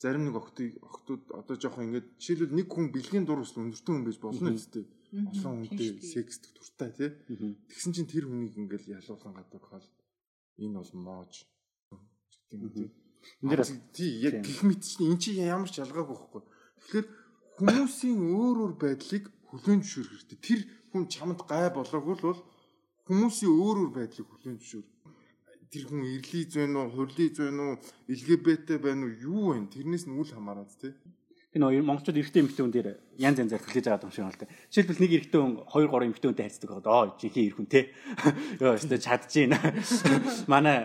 зарим 0.00 0.24
нэг 0.24 0.36
охтыг 0.40 0.80
охтууд 0.80 1.22
одоо 1.40 1.56
жоохон 1.60 1.84
ингээд 1.92 2.08
жишээлбэл 2.16 2.56
нэг 2.56 2.68
хүн 2.72 2.86
бэлгийн 2.88 3.24
дур 3.28 3.44
ус 3.44 3.52
өндөртөн 3.52 3.94
хүн 4.00 4.06
байж 4.08 4.18
болно 4.24 4.50
үстэй 4.56 4.84
олон 5.12 5.66
хүнтэй 5.66 6.00
секстик 6.00 6.54
туртай 6.56 6.90
тий. 6.96 7.10
тэгсэн 7.68 7.92
чинь 7.92 8.08
тэр 8.08 8.24
хүнийг 8.24 8.56
ингээд 8.56 8.88
ялуулан 8.96 9.34
гадуурхаал 9.36 9.88
энэ 10.56 10.78
бол 10.78 10.92
моож 10.94 11.34
гэдэг 12.48 12.56
юм 12.56 12.70
тий. 12.72 12.88
Энэ 13.42 13.50
дэр 13.50 13.62
тий 13.92 14.10
яг 14.22 14.34
гих 14.46 14.62
мэт 14.62 14.82
чинь 14.86 15.10
эн 15.10 15.18
чинь 15.18 15.42
ямар 15.44 15.68
ч 15.68 15.82
ялгаагүй 15.82 16.16
байхгүй. 16.16 16.42
Тэгэхээр 16.80 17.06
хүмүүсийн 17.58 18.18
өөр 18.22 18.56
өөр 18.62 18.74
байдлыг 18.78 19.24
хүлэн 19.50 19.82
зөвшөөрөх 19.82 20.14
хэрэгтэй. 20.14 20.38
Тэр 20.46 20.60
хүн 20.94 21.04
чамд 21.10 21.40
гай 21.50 21.66
болоогүй 21.74 22.14
л 22.16 22.26
бол 22.30 22.40
хүмүүсийн 23.10 23.50
өөр 23.50 23.76
өөр 23.82 23.92
байдлыг 23.98 24.26
хүлэн 24.30 24.56
зөвшөөр. 24.62 24.86
Тэр 25.70 25.86
хүн 25.86 26.02
ирлий 26.02 26.44
зүйн 26.50 26.74
үү, 26.74 26.86
хурлий 26.98 27.30
зүйн 27.30 27.58
үү, 27.62 27.72
LGBT 28.10 28.82
байна 28.82 29.06
уу, 29.06 29.14
юу 29.14 29.54
вэ? 29.54 29.70
Тэрнээс 29.70 30.10
нь 30.10 30.18
үл 30.18 30.26
хамааран 30.26 30.66
тий. 30.66 30.98
Энэ 31.54 31.62
хоёр 31.62 31.86
монголчууд 31.86 32.18
эрэгтэй 32.18 32.42
эмэгтэй 32.42 32.62
хүн 32.66 32.74
дээр 32.74 32.88
янз 33.22 33.38
янзаар 33.38 33.62
хүлээж 33.62 33.86
байгаа 33.86 34.02
юм 34.02 34.10
шиг 34.10 34.26
байна 34.26 34.34
л 34.34 34.42
да. 34.42 34.50
Жишээлбэл 34.66 35.02
нэг 35.02 35.12
эрэгтэй 35.14 35.38
хүн 35.38 35.54
2 35.70 35.86
3 35.94 36.06
эмэгтэй 36.10 36.26
хүнтэй 36.26 36.46
харьцдаг 36.46 36.70
байгаад 36.74 36.90
оо 36.90 37.06
жинхэнэ 37.22 37.46
эрх 37.46 37.58
хүн 37.58 37.70
те. 37.70 37.80
Йоо 38.62 38.74
өстө 38.74 38.98
гин. 39.30 39.50
Манай 40.50 40.76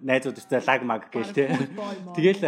найзууд 0.00 0.40
өстө 0.40 0.56
лаг 0.64 0.80
маг 0.88 1.02
гээл 1.12 1.36
те. 1.36 1.44
Тэгэл 2.16 2.44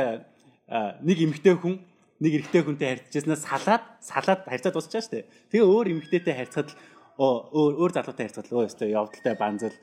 нэг 1.05 1.19
эмэгтэй 1.29 1.55
хүн 1.61 1.77
нэг 2.25 2.33
эрэгтэй 2.41 2.63
хүнтэй 2.65 2.89
харьцажснаас 2.89 3.45
салаад 3.45 3.85
салаад 4.01 4.41
харьцаа 4.49 4.73
дуусчаа 4.73 5.05
штэ. 5.05 5.29
Тэгээ 5.53 5.69
өөр 5.69 5.93
эмэгтэйтэй 5.93 6.41
харьцахад 6.41 6.73
өөр 7.21 7.73
өөр 7.85 7.93
залуутай 7.93 8.29
харьцахад 8.29 8.53
өө 8.53 8.69
өстө 8.69 8.89
явдалтай 8.89 9.37
банзал 9.37 9.77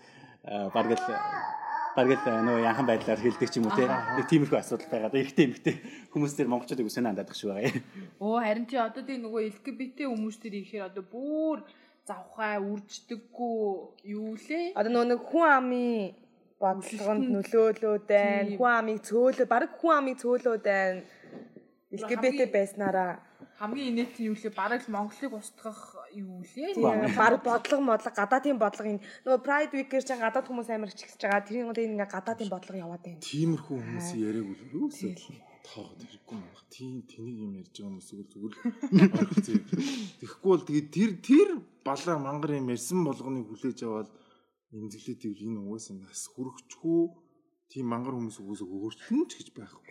бараг 0.46 0.98
л 0.98 1.69
бараг 2.00 2.24
л 2.24 2.48
нөө 2.48 2.64
янхан 2.64 2.88
байдлаар 2.88 3.20
хэлдэг 3.20 3.50
ч 3.52 3.60
юм 3.60 3.68
уу 3.68 3.76
те. 3.76 3.84
Нэг 3.84 4.26
тиймэрхүү 4.32 4.60
асуудал 4.60 4.88
байгаа. 4.88 5.12
Эрэгтэй 5.12 5.46
эмэгтэй 5.52 5.76
хүмүүс 6.16 6.34
төр 6.40 6.48
монголчууд 6.48 6.80
үгүй 6.80 6.94
санаа 6.96 7.12
андадах 7.12 7.36
шүү 7.36 7.52
байгаа. 7.52 7.84
Оо 8.24 8.40
харин 8.40 8.66
чи 8.72 8.80
одоо 8.80 9.04
тийм 9.04 9.28
нөгөө 9.28 9.42
LGBT 9.52 10.08
хүмүүс 10.08 10.38
төр 10.40 10.56
ихээр 10.64 10.88
одоо 10.88 11.04
бүр 11.04 11.68
завхаа 12.08 12.64
үрждэггүй 12.64 13.60
юу 14.16 14.32
лээ? 14.40 14.80
Одоо 14.80 14.92
нөгөө 14.96 15.10
нэг 15.12 15.22
хүн 15.28 15.48
амын 15.60 16.16
бодлогонд 16.60 17.26
нөлөөлөөд 17.36 18.04
байна. 18.08 18.56
Хүн 18.56 18.72
амыг 18.80 19.00
цөөлөө, 19.04 19.48
бараг 19.52 19.72
хүн 19.76 19.94
амыг 20.00 20.16
цөөлөөд 20.24 20.64
байна. 20.64 21.04
LGBT 21.92 22.48
байснараа 22.48 23.12
хамгийн 23.60 23.92
инээдсэн 23.92 24.24
юу 24.32 24.36
лээ? 24.40 24.56
Бараг 24.56 24.88
л 24.88 24.94
Монголыг 24.96 25.34
устгах 25.36 25.99
юу 26.16 26.42
лээ? 26.42 26.78
Баг 27.18 27.44
бодлого 27.44 27.84
модлого 27.84 28.16
гадаадын 28.16 28.58
бодлого 28.60 28.90
энэ 28.90 29.04
нөгөө 29.26 29.42
Pride 29.46 29.74
Week-ээр 29.76 30.06
ч 30.06 30.12
гадаад 30.18 30.48
хүмүүс 30.48 30.70
амар 30.70 30.92
чигсэж 30.94 31.22
байгаа. 31.22 31.48
тэрийн 31.48 31.70
одоо 31.70 31.84
ингээ 31.84 32.10
гадаадын 32.10 32.50
бодлого 32.50 32.84
яваад 32.86 33.04
байна. 33.06 33.22
Тиймэрхүү 33.22 33.78
хүмүүс 33.78 34.10
яриаг 34.18 34.48
үл 34.48 34.62
юусоо 34.90 35.14
тоогод 35.70 36.02
хэрэггүй 36.02 36.36
юм 36.38 36.46
байна. 36.50 36.68
Тийм 36.74 36.96
тэнийг 37.06 37.38
юм 37.46 37.52
ярьж 37.62 37.74
байгаа 37.76 37.90
хүмүүс 37.90 38.08
зүгээр 38.10 38.28
зүгээр 38.34 38.54
Тэгэхгүй 40.20 40.50
бол 40.50 40.68
тэгээд 40.68 40.88
тэр 40.90 41.12
тэр 41.22 41.50
балаа 41.86 42.18
мангар 42.18 42.52
юм 42.58 42.72
ярьсан 42.74 43.00
болгоныг 43.06 43.46
хүлээж 43.50 43.80
аваад 43.86 44.10
эмзэглээд 44.74 45.26
ивэл 45.26 45.46
энэ 45.50 45.62
угаасаа 45.66 45.96
нас 45.98 46.22
хүрхчгүй 46.34 47.02
тийм 47.70 47.86
мангар 47.90 48.18
хүмүүс 48.18 48.38
угаасаа 48.42 48.70
өөрчлөн 48.70 49.24
ч 49.30 49.32
гэж 49.38 49.48
байхгүй. 49.58 49.84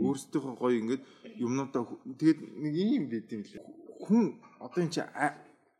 Өөрсдийнхөө 0.00 0.54
гоё 0.56 0.76
ингээд 0.80 1.02
юмнуудаа 1.40 1.82
тэгээд 2.20 2.40
нэг 2.64 2.74
юм 2.76 3.04
байт 3.12 3.28
юм 3.32 3.42
лээ. 3.44 3.64
Хүн 4.04 4.24
одоо 4.60 4.80
энэ 4.80 4.92
чи 4.92 5.00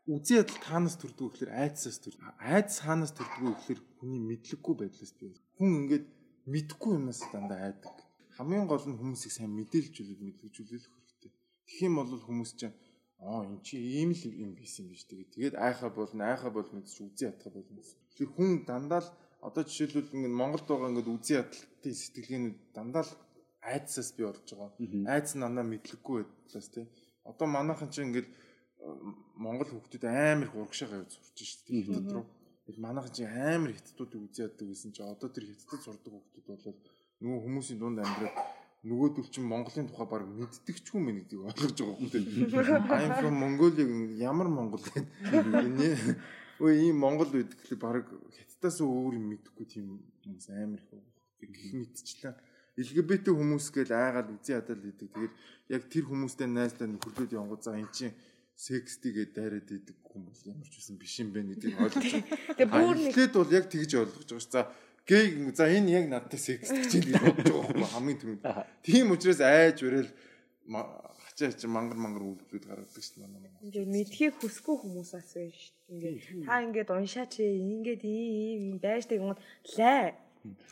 үзий 0.07 0.39
ядал 0.39 0.59
таанаас 0.63 0.95
төрдөг 0.95 1.35
гэхээр 1.35 1.51
айдсаас 1.51 1.99
төрдөг. 1.99 2.23
Айдс 2.39 2.79
хаанаас 2.79 3.11
төрдөг 3.11 3.59
гэхээр 3.59 3.79
хүний 3.99 4.21
мэдлэггүй 4.23 4.75
байдлаас 4.79 5.13
бий. 5.19 5.35
Хүн 5.59 5.71
ингээд 5.83 6.05
мэдхгүй 6.47 6.91
юмнаас 6.95 7.21
дандаа 7.35 7.59
айдаг. 7.67 7.95
Хамгийн 8.39 8.67
гол 8.71 8.85
нь 8.87 8.95
хүмүүсийг 8.95 9.33
сайн 9.35 9.51
мэдээлжүүлээд 9.59 10.21
мэдлэгжүүлэх 10.23 10.87
хэрэгтэй. 10.87 11.31
Тэгэх 11.67 11.85
юм 11.91 11.93
бол 11.99 12.23
хүмүүс 12.23 12.51
чинь 12.55 12.75
аа 13.19 13.43
эн 13.43 13.59
чи 13.65 13.75
ийм 13.99 14.15
л 14.15 14.23
юм 14.31 14.55
юм 14.55 14.87
биш 14.87 15.03
тэгээд 15.11 15.33
тэгээд 15.35 15.55
айхаа 15.59 15.91
болно 15.91 16.23
айхаа 16.23 16.51
болно 16.55 16.79
гэж 16.79 16.95
үзий 17.03 17.27
ядах 17.27 17.51
болно. 17.51 17.81
Тэр 18.15 18.29
хүн 18.31 18.63
дандаа 18.63 19.01
л 19.03 19.09
одоо 19.43 19.63
жишээлбэл 19.67 20.15
ингээд 20.15 20.39
Монголд 20.39 20.67
байгаа 20.69 20.89
ингээд 20.93 21.13
үзий 21.15 21.35
ядалтын 21.41 21.95
сэтгэлгээнүүд 21.97 22.57
дандаа 22.77 23.03
л 23.03 23.11
айдсаас 23.59 24.09
бий 24.15 24.25
болж 24.29 24.47
байгаа. 24.47 24.71
Айдс 25.11 25.33
нь 25.35 25.43
дандаа 25.43 25.65
мэдлэггүй 25.67 26.17
байдлаас 26.23 26.69
тий. 26.71 26.85
Одоо 27.27 27.47
манайхан 27.49 27.89
чинь 27.91 28.07
ингээд 28.13 28.29
Монгол 29.37 29.69
хүүхдүүд 29.69 30.05
амар 30.05 30.47
их 30.47 30.55
урагшаага 30.55 31.01
явж 31.01 31.11
сурч 31.17 31.37
шүү 31.45 31.61
дээ 31.67 31.85
хятад 31.87 32.11
руу. 32.13 32.25
Тэгэл 32.65 32.83
манайхан 32.85 33.13
чи 33.13 33.23
амар 33.25 33.71
хятадуудыг 33.73 34.33
яддаг 34.37 34.67
гэсэн 34.67 34.91
чи 34.95 35.01
одоо 35.01 35.29
тэр 35.29 35.45
хятадд 35.49 35.83
сурдаг 35.85 36.13
хүүхдүүд 36.13 36.47
бол 36.65 36.77
нөгөө 37.21 37.39
хүмүүсийн 37.45 37.79
дунд 37.81 38.01
амьдраад 38.01 38.35
нөгөөдөл 38.85 39.29
чинь 39.33 39.49
Монголын 39.49 39.89
тухай 39.89 40.07
баг 40.07 40.23
мэддэг 40.29 40.77
ч 40.85 40.87
юм 40.93 41.09
гэдгийг 41.09 41.41
ойлгож 41.49 41.73
байгаа 41.73 41.97
хүмүүс. 41.97 42.13
I'm 42.93 43.13
from 43.17 43.35
Mongolia 43.41 43.85
ямар 44.21 44.47
Монгол 44.47 44.83
гэдэг. 44.85 45.97
Өө 46.61 46.71
ийм 46.77 46.97
Монгол 47.01 47.29
гэхэл 47.33 47.81
баг 47.81 48.05
хятадаас 48.37 48.77
өөр 48.85 49.17
юм 49.17 49.25
мэдхгүй 49.33 49.65
тийм 49.65 49.97
хүмүүс 50.21 50.47
амар 50.53 50.81
их 51.41 51.51
гэх 51.51 51.73
мэдчихлээ. 51.73 52.35
LGBT 52.77 53.33
хүмүүс 53.33 53.67
гэж 53.73 53.89
айгаад 53.89 54.29
үзий 54.37 54.53
ядал 54.53 54.77
гэдэг. 54.77 55.09
Тэгэхээр 55.09 55.33
яг 55.73 55.83
тэр 55.89 56.05
хүмүүстэй 56.05 56.47
найзтай 56.47 56.87
нөхөрлөд 56.87 57.33
явгоо 57.33 57.57
за 57.57 57.73
эн 57.73 57.89
чинь 57.89 58.13
секстигээ 58.57 59.29
дайраад 59.37 59.69
идэг 59.69 59.97
хүмүүс 60.01 60.49
ямар 60.49 60.65
ч 60.65 60.81
үсэн 60.81 60.97
биш 60.97 61.21
юм 61.21 61.29
бэ 61.29 61.45
гэдгийг 61.45 61.77
ойлгож 61.77 62.09
байна. 62.09 62.25
Тэгээ 62.57 62.73
бүр 62.73 62.97
нэг 62.97 63.13
Тэгэд 63.13 63.33
бол 63.37 63.53
яг 63.53 63.65
тэгж 63.69 63.91
ойлгож 64.01 64.25
байгаа 64.33 64.41
ш. 64.41 64.49
За 64.49 64.61
гей 65.05 65.25
за 65.53 65.69
энэ 65.69 65.93
яг 65.93 66.05
надтай 66.09 66.41
секс 66.41 66.73
гэж 66.73 67.05
юм 67.05 67.21
бодож 67.21 67.45
байгаа 67.53 67.77
юм 67.77 67.85
хамгийн 67.85 68.17
түрүүнд. 68.17 68.43
Тийм 68.81 69.13
учраас 69.13 69.41
айж 69.45 69.85
өрөөл 69.85 70.09
хачаа 70.73 71.53
чи 71.53 71.69
мангар 71.69 72.01
мангар 72.01 72.25
үйлдэлүүд 72.25 72.65
гаргадаг 72.65 73.03
ш 73.05 73.13
манай 73.21 73.45
манай. 73.45 73.61
Ингээ 73.61 73.85
мэдхийг 73.93 74.33
хүсгүй 74.41 74.75
хүмүүсээс 74.81 75.29
байна 75.37 75.53
ш. 75.53 75.69
Ингээ 75.93 76.13
та 76.49 76.57
ингээд 76.65 76.89
уншаач 76.97 77.33
ингээд 77.37 78.01
ийм 78.09 78.81
байждаг 78.81 79.21
юм 79.21 79.37
лай. 79.77 80.17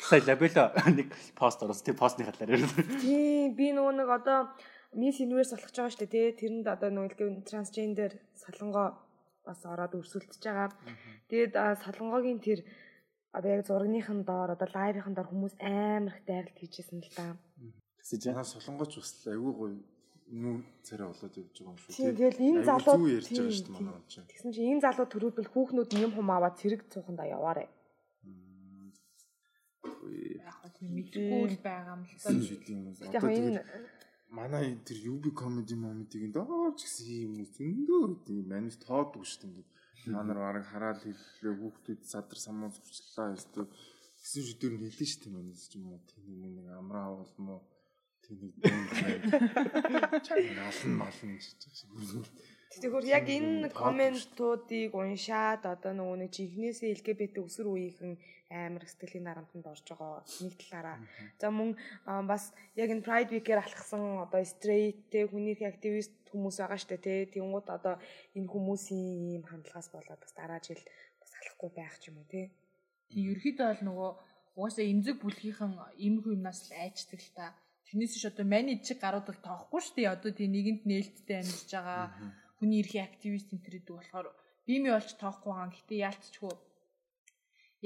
Сая 0.01 0.25
лабела 0.25 0.73
нэг 0.89 1.13
пост 1.37 1.61
орсон. 1.61 1.85
Тэр 1.85 1.97
постны 2.01 2.25
хатлаар. 2.25 2.65
Тийм 2.97 3.53
би 3.53 3.69
нөгөө 3.77 3.93
нэг 3.93 4.09
одоо 4.09 4.49
Miss 4.95 5.19
Universe 5.19 5.51
болох 5.51 5.71
ч 5.71 5.77
байгаа 5.77 5.91
шүү 5.91 6.01
дээ 6.07 6.13
тий. 6.15 6.27
Тэрэнд 6.39 6.67
одоо 6.71 6.89
нөгөө 6.89 7.43
трансгендер 7.49 8.11
солонгоо 8.39 8.87
бас 9.43 9.59
ороод 9.67 9.93
өрсөлдөж 9.99 10.41
байгаа. 10.41 10.71
Тэгээд 11.29 11.53
солонгогийн 11.83 12.39
тэр 12.39 12.59
одоо 13.35 13.49
яг 13.51 13.61
зургийнхын 13.67 14.23
доор 14.23 14.55
одоо 14.55 14.67
лайвын 14.71 15.13
доор 15.15 15.27
хүмүүс 15.29 15.55
амар 15.59 16.15
их 16.15 16.23
дайралт 16.23 16.57
хийжсэн 16.57 17.03
л 17.03 17.11
та. 17.11 17.35
Тэгсэж 17.99 18.21
яна 18.31 18.43
солонгоч 18.47 18.91
бас 18.95 19.11
айгүй 19.27 19.53
гоё 19.59 19.75
нүү 20.31 20.55
царай 20.87 21.07
болоод 21.11 21.35
явж 21.37 21.53
байгаа 21.59 21.75
юм 21.75 21.77
шүү 21.77 21.91
тий. 21.91 22.09
Тэгэл 22.15 22.45
энэ 22.47 22.63
залуу 22.65 22.95
зүү 22.97 23.11
ярьж 23.19 23.29
байгаа 23.29 23.51
шүү 23.51 23.65
дээ 23.67 23.75
манай 23.75 23.93
он 23.93 24.05
чинь. 24.09 24.29
Тэгсэн 24.31 24.51
чинь 24.55 24.71
энэ 24.73 24.85
залуу 24.85 25.07
төрүүлбэл 25.11 25.51
хүүхнүүд 25.53 25.91
юм 26.01 26.11
хум 26.15 26.29
аваад 26.31 26.55
цэрэг 26.57 26.81
цууханда 26.89 27.25
яваарэ. 27.29 27.65
Яг 30.41 30.57
л 30.65 30.89
мэдгүй 30.95 31.59
байгаа 31.61 31.93
юм 31.93 32.03
л 32.07 32.13
та. 32.17 32.29
Одоо 33.05 33.29
тэгээд 33.29 33.57
манай 34.29 34.75
тэр 34.87 34.97
UB 35.13 35.33
comedy 35.33 35.75
moment-ийг 35.75 36.33
дооч 36.33 36.79
гэсэн 36.83 37.07
юм 37.25 37.33
зөндөө 37.55 38.03
тийм 38.25 38.45
манайс 38.49 38.77
тоодгүй 38.81 39.25
шүү 39.25 39.49
дээ. 39.53 39.65
Манар 40.15 40.37
бараг 40.45 40.65
хараад 40.69 40.99
хэллээ 41.01 41.55
хүүхдүүд 41.59 42.01
садар 42.05 42.39
самуу 42.39 42.69
зурчлаа 42.69 43.33
ёстой. 43.37 43.65
Гэсэн 44.21 44.43
шүдээр 44.47 44.73
нь 44.77 44.85
хэлсэн 44.85 45.07
шүү 45.09 45.21
дээ 45.23 45.35
манайс 45.37 45.63
ч 45.69 45.73
юм 45.77 45.85
уу. 45.93 46.01
Тийм 46.09 46.41
нэг 46.41 46.67
амраа 46.79 47.09
болмоо 47.19 47.59
тийм 48.23 48.37
нэг 48.41 48.53
чангалан 50.25 50.93
малн 51.01 51.31
гэж 51.37 51.59
байна. 51.89 52.25
Тэгэхээр 52.71 53.05
яг 53.07 53.25
энэ 53.29 53.69
комментуудыг 53.69 54.91
уншаад 54.95 55.63
одоо 55.69 55.93
нөгөө 55.95 56.17
нэг 56.25 56.31
жинхнээсээ 56.35 56.93
LGBT 56.97 57.35
өсөр 57.45 57.67
үеийнхэн 57.71 58.13
амар 58.51 58.83
сэтгэлийн 58.85 59.25
нарамтанд 59.25 59.65
орж 59.65 59.85
байгаа 59.89 60.21
нэг 60.43 60.53
талаараа. 60.59 60.97
За 61.41 61.49
мөн 61.49 61.77
бас 62.29 62.53
яг 62.75 62.89
энэ 62.93 63.05
Pride 63.05 63.31
Week-ээр 63.33 63.61
алхсан 63.63 64.25
одоо 64.25 64.41
straight 64.45 65.09
те 65.09 65.25
хүний 65.25 65.57
активист 65.61 66.13
хүмүүс 66.29 66.57
байгаа 66.61 66.79
штэ 66.81 66.97
те. 67.01 67.25
Тэнгууд 67.33 67.67
одоо 67.69 67.95
энэ 68.37 68.51
хүмүүсийн 68.53 69.33
ийм 69.33 69.43
хандлагаас 69.49 69.89
болоод 69.89 70.21
бас 70.21 70.33
дараа 70.37 70.59
жил 70.61 70.81
бас 71.21 71.31
алахгүй 71.41 71.69
байх 71.73 71.95
ч 72.01 72.13
юм 72.13 72.21
уу 72.21 72.27
те. 72.29 72.51
Тийм 73.09 73.33
ерөөхдөө 73.33 73.67
бол 73.71 73.83
нөгөө 73.87 74.11
угаасаа 74.57 74.85
эмзэг 74.85 75.15
бүлгийнхэн 75.21 75.73
иймэрхүү 76.05 76.35
юмнаас 76.37 76.59
л 76.69 76.77
айчдаг 76.79 77.21
л 77.21 77.31
та. 77.37 77.45
Тэрнээс 77.85 78.13
ч 78.17 78.23
одоо 78.29 78.45
маний 78.45 78.77
чиг 78.81 79.01
гарууд 79.01 79.25
бол 79.27 79.41
тоохгүй 79.41 79.81
дээ. 79.95 80.13
Одоо 80.15 80.31
тийм 80.33 80.51
нэгэнд 80.53 80.81
нээлттэй 80.89 81.37
амьдарч 81.41 81.69
байгаа 81.73 82.05
хүний 82.57 82.79
эрхийн 82.81 83.07
активист 83.09 83.49
энэ 83.53 83.63
төр 83.63 83.75
гэдэг 83.77 83.95
болохоор 83.95 84.27
бими 84.67 84.89
олж 84.97 85.09
тоохгүй 85.21 85.51
байгаа. 85.53 85.75
Гэтэ 85.75 85.95
яалтчгүй 86.09 86.53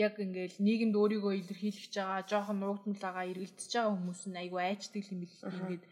яг 0.05 0.13
ингээл 0.25 0.57
нийгэмд 0.67 0.95
өөрийгөө 1.01 1.33
илэрхийлж 1.41 1.93
байгаа, 1.95 2.21
жоохон 2.31 2.57
нуугдмал 2.63 3.01
байгаа, 3.03 3.25
эргэлдэж 3.31 3.71
байгаа 3.75 3.93
хүмүүс 3.95 4.21
нь 4.29 4.39
айгүй 4.41 4.61
айчдаг 4.63 5.03
юм 5.11 5.19
бэл 5.23 5.43
ингээд 5.49 5.83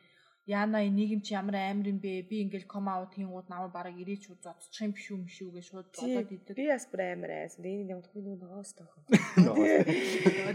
яана 0.48 0.80
энэ 0.80 0.96
нийгэм 0.96 1.22
чи 1.22 1.36
ямар 1.36 1.60
амар 1.60 1.92
юм 1.92 2.00
бэ? 2.00 2.24
Би 2.32 2.48
ингээл 2.48 2.72
ком 2.72 2.88
аут 2.88 3.12
хийнгууд 3.20 3.52
намайг 3.52 3.76
бараг 3.76 4.00
ирээч 4.00 4.32
үү 4.32 4.40
зодчих 4.40 4.80
юм 4.80 4.96
биш 4.96 5.12
үү 5.12 5.20
мш 5.28 5.38
үү 5.44 5.52
гэж 5.60 5.66
шууд 5.68 5.88
бодоод 5.92 6.32
идэг. 6.32 6.56
Би 6.56 6.72
бас 6.72 6.88
бүр 6.88 7.02
амар 7.04 7.32
айсан. 7.44 7.68
Энэ 7.68 7.92
юм 7.92 8.02
тохны 8.02 8.40
нөгөөс 8.40 8.72
тоох. 8.80 8.96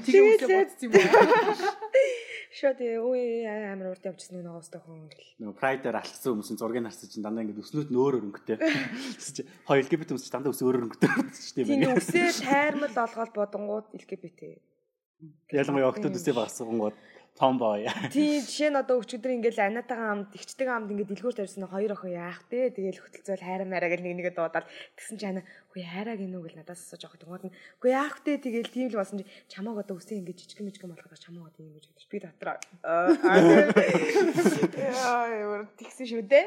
Тэгээ 0.08 0.48
бодсон 0.48 0.80
юм 0.88 0.92
байна. 0.96 1.12
Шот 2.52 2.80
өө 2.84 3.48
амар 3.48 3.92
урд 3.96 4.04
явчихсан 4.04 4.40
нэг 4.40 4.44
нөгөөс 4.48 4.68
тоох 4.72 4.88
юм 4.88 5.08
гэл. 5.12 5.28
Нөгөө 5.40 5.56
прайдер 5.60 5.96
алхсан 5.96 6.36
хүмүүсийн 6.36 6.60
зургийг 6.60 6.84
харсан 6.84 7.08
чинь 7.08 7.24
дандаа 7.24 7.44
ингээд 7.44 7.64
өснөд 7.64 7.88
нь 7.88 7.96
өөр 7.96 8.20
өөр 8.20 8.26
өнгөтэй. 8.28 8.56
Хоёр 9.64 9.80
LGBT 9.88 10.12
хүмүүс 10.12 10.32
дандаа 10.32 10.52
өс 10.52 10.60
өөр 10.60 10.76
өөр 10.76 10.86
өнгөтэй 10.88 11.08
шүү 11.32 11.54
дээ. 11.56 11.68
Тийм 11.68 11.96
өсөө 11.96 12.28
тайрмал 12.44 12.92
олгоод 12.92 13.32
бодонгууд 13.32 13.86
LGBT. 13.96 14.40
Ялангуяа 15.48 15.90
октод 15.92 16.12
үсээ 16.12 16.36
багсангууд 16.36 16.96
Tomboy. 17.32 17.88
тий 18.12 18.44
жишээ 18.44 18.70
нь 18.70 18.76
одоо 18.76 19.00
өчигдөр 19.00 19.32
ингээл 19.40 19.72
анатагаа 19.72 20.12
амд 20.12 20.36
ихчдэг 20.36 20.68
амд 20.68 20.92
ингээд 20.92 21.16
дэлгүүр 21.16 21.36
тавьсан 21.40 21.64
хоёр 21.64 21.96
охин 21.96 22.12
яах 22.12 22.44
вэ? 22.52 22.76
Тэгэл 22.76 23.00
хөтөлцөөл 23.00 23.40
хайраа 23.40 23.64
мараа 23.64 23.88
гэл 23.88 24.04
нэг 24.04 24.14
нэгэ 24.20 24.36
дуудаад 24.36 24.68
тэгсэн 25.00 25.16
чи 25.16 25.24
ана 25.32 25.40
үгүй 25.72 25.80
хайраа 25.80 26.20
гинүү 26.20 26.44
гэл 26.44 26.60
надаас 26.60 26.84
асууж 26.84 27.08
авах 27.08 27.16
тэгмод 27.16 27.44
нь 27.48 27.56
үгүй 27.80 27.90
яах 27.96 28.20
вэ? 28.20 28.36
Тэгэл 28.36 28.68
тийм 28.68 28.92
л 28.92 29.00
болсон 29.00 29.24
чи 29.24 29.26
чамааг 29.48 29.80
одоо 29.80 29.96
үсээ 29.96 30.20
ингээд 30.20 30.40
жижиг 30.44 30.60
мижгэн 30.60 30.92
болохоо 30.92 31.16
чамааг 31.16 31.56
одоо 31.56 31.64
юм 31.64 31.72
гэж 31.72 31.88
бодож 31.88 32.06
би 32.12 32.18
дотроо. 32.20 32.56
Аа 32.84 33.16
тэгсэн 35.80 36.04
шүү 36.04 36.22
дээ. 36.28 36.46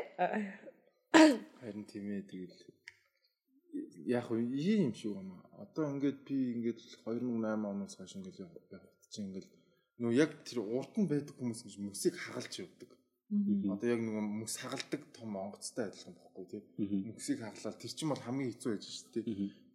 Харин 1.66 1.86
тийм 1.90 2.14
ээ 2.14 2.30
тэгэл 2.30 2.58
яг 4.06 4.30
уу 4.30 4.38
ийм 4.38 4.94
юм 4.94 4.94
шиг 4.94 5.18
байна. 5.18 5.42
Одоо 5.58 5.98
ингээд 5.98 6.22
би 6.30 6.38
ингээд 6.62 6.80
2008 7.10 7.42
оноос 7.42 7.98
хойш 7.98 8.14
ингээд 8.22 8.38
явах 8.46 8.86
чинь 9.10 9.34
ингээд 9.34 9.50
нөө 10.02 10.12
яг 10.12 10.32
тэр 10.44 10.60
урд 10.60 10.94
нь 11.00 11.08
байдаг 11.08 11.36
хүмүүс 11.40 11.62
гэж 11.64 11.76
мөсийг 11.80 12.16
хагалж 12.20 12.54
явдаг. 12.68 12.92
Одоо 13.74 13.88
яг 13.90 14.02
нөгөө 14.04 14.24
мөс 14.44 14.56
хагалдаг 14.60 15.02
том 15.16 15.32
онгоцтой 15.40 15.88
адилхан 15.88 16.16
бохгүй 16.20 16.46
тий. 16.52 16.62
Мөсийг 17.10 17.40
хаглаад 17.42 17.80
тэр 17.80 17.94
чинь 17.96 18.12
бол 18.12 18.26
хамгийн 18.26 18.52
хэцүү 18.52 18.70
байж 18.76 18.84
шүү 18.86 19.10
дээ. 19.16 19.26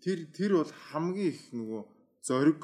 Тэр 0.05 0.19
тэр 0.37 0.53
бол 0.61 0.73
хамгийн 0.93 1.33
их 1.33 1.43
нөгөө 1.57 1.83
зориг 2.29 2.61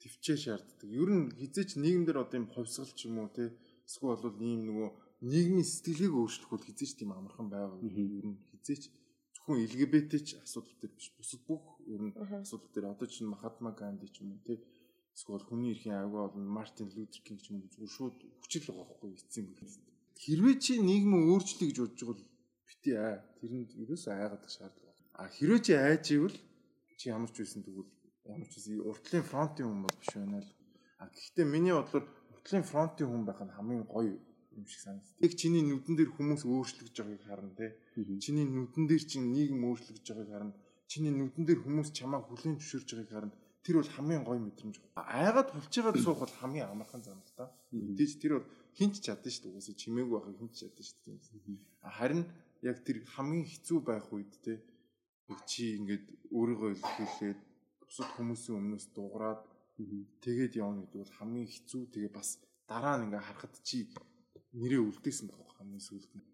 төвчээ 0.00 0.36
шаарддаг. 0.36 0.88
Ер 0.88 1.10
нь 1.10 1.24
хизээч 1.40 1.80
нийгэмдэр 1.80 2.22
одоо 2.22 2.36
юм 2.44 2.48
ховсгал 2.52 2.92
ч 2.92 3.08
юм 3.08 3.24
уу 3.24 3.30
тий. 3.32 3.50
Эсвэл 3.88 4.20
бол 4.20 4.38
ийм 4.44 4.68
нөгөө 4.68 4.88
нийгмийн 5.32 5.66
сэтгэлийг 5.66 6.12
өөрчлөх 6.12 6.50
бол 6.52 6.68
хизээч 6.68 6.92
тийм 7.00 7.10
амархан 7.16 7.48
байгаа. 7.50 7.80
Ер 7.82 8.26
нь 8.30 8.38
хизээч 8.52 8.92
зөвхөн 9.34 9.64
LGBT 9.64 10.12
ч 10.22 10.28
асуудал 10.44 10.76
дээр 10.76 10.92
биш. 10.92 11.08
Бусад 11.18 11.40
бүх 11.48 11.80
ер 11.88 12.00
нь 12.04 12.14
асуудал 12.14 12.70
дээр 12.70 12.86
одоо 12.92 13.08
чинь 13.08 13.32
Махатма 13.32 13.72
Ганди 13.72 14.06
ч 14.12 14.22
юм 14.22 14.36
уу 14.36 14.44
тий 14.44 14.60
эсвэл 15.16 15.44
хүний 15.48 15.72
эрхийн 15.72 15.96
аягүй 15.96 16.20
болон 16.28 16.44
Мартин 16.56 16.92
Лютер 16.92 17.22
Кинг 17.24 17.40
ч 17.40 17.48
юм 17.48 17.64
уу 17.64 17.72
зүгээр 17.72 17.92
шууд 17.96 18.16
хүчил 18.40 18.68
байгаа 18.68 18.84
байхгүй 18.84 19.10
эцсийн. 19.16 19.48
Хэрвээ 20.22 20.56
чи 20.60 20.72
нийгмийн 20.76 21.24
өөрчлөлт 21.32 21.64
гэж 21.64 21.76
бодож 21.80 22.02
бол 22.04 22.22
бити 22.68 22.90
аа 23.00 23.24
тэрэнд 23.40 23.70
ерөөсөө 23.80 24.12
айгаад 24.12 24.44
шаардлага. 24.44 24.92
А 25.16 25.22
хэрвээ 25.32 25.60
чи 25.64 25.72
айж 25.72 26.04
ивэл 26.12 26.36
чи 27.00 27.04
ямар 27.16 27.30
ч 27.32 27.36
байсан 27.40 27.64
тэгвэл 27.64 27.90
ямар 28.28 28.48
ч 28.52 28.54
байсан 28.60 28.76
уртлын 28.90 29.24
фронтын 29.30 29.66
хүн 29.68 29.80
бол 29.88 29.96
биш 30.00 30.12
байна 30.20 30.38
л. 30.44 30.50
А 31.00 31.04
гэхдээ 31.08 31.46
миний 31.48 31.72
бодлоор 31.72 32.04
уртлын 32.36 32.64
фронтын 32.70 33.08
хүн 33.08 33.24
байх 33.24 33.40
нь 33.40 33.56
хамгийн 33.56 33.84
гоё 33.88 34.12
юм 34.52 34.64
шиг 34.68 34.80
санагдав. 34.84 35.16
Тэг 35.24 35.32
чиний 35.40 35.64
нүдэн 35.64 35.96
дээр 35.96 36.10
хүмүүс 36.12 36.42
өөрчлөгдөж 36.44 36.96
байгааг 37.00 37.24
харна 37.24 37.52
те. 37.56 37.66
Чиний 38.24 38.44
нүдэн 38.44 38.84
дээр 38.84 39.04
чинь 39.08 39.32
нийгэм 39.32 39.64
өөрчлөгдөж 39.64 40.06
байгааг 40.12 40.32
харна. 40.32 40.54
Чиний 40.90 41.12
нүдэн 41.16 41.44
дээр 41.48 41.60
хүмүүс 41.64 41.88
чамаа 41.96 42.20
хүлээн 42.24 42.60
зөвшөөрж 42.60 42.90
байгааг 42.96 43.12
харна 43.16 43.45
тэр 43.66 43.82
бол 43.82 43.90
хамгийн 43.90 44.22
гоё 44.22 44.38
мэдрэмж. 44.38 44.78
Айгаад 44.94 45.50
хулчаагаад 45.50 45.98
суух 45.98 46.22
бол 46.22 46.38
хамгийн 46.38 46.70
амархан 46.70 47.02
зам 47.02 47.18
л 47.18 47.32
да. 47.34 47.50
Тэгж 47.74 48.14
тэр 48.22 48.32
бол 48.38 48.46
хинч 48.78 49.02
чадсан 49.02 49.32
шүү 49.34 49.42
дээ. 49.42 49.52
Угаасаа 49.58 49.74
чимээгүй 49.82 50.14
байхыг 50.14 50.38
хинч 50.38 50.54
чадсан 50.62 51.18
шүү 51.18 51.40
дээ. 51.42 51.58
Харин 51.98 52.22
яг 52.62 52.76
тэр 52.86 53.02
хамгийн 53.10 53.46
хэцүү 53.50 53.78
байх 53.82 54.06
үед 54.14 54.30
те 54.46 54.62
чи 55.50 55.74
ингээд 55.82 56.06
өөрийгөө 56.30 56.70
илэрхийлээд 56.78 57.40
бусад 57.82 58.08
хүмүүсийн 58.14 58.58
өмнөөс 58.62 58.86
дуурайад 58.94 59.42
тэгээд 60.22 60.54
явна 60.62 60.86
гэдэг 60.86 61.02
бол 61.02 61.18
хамгийн 61.18 61.50
хэцүү. 61.50 61.82
Тэгээ 61.90 62.12
бас 62.14 62.38
дараа 62.70 63.02
нь 63.02 63.10
ингээ 63.10 63.26
харахад 63.26 63.54
чи 63.66 63.90
нэрээ 64.54 64.82
үлдээсэн 64.86 65.26
байх 65.26 65.50
хамгийн 65.58 65.82
сүүлд 65.82 66.12
нь. 66.14 66.24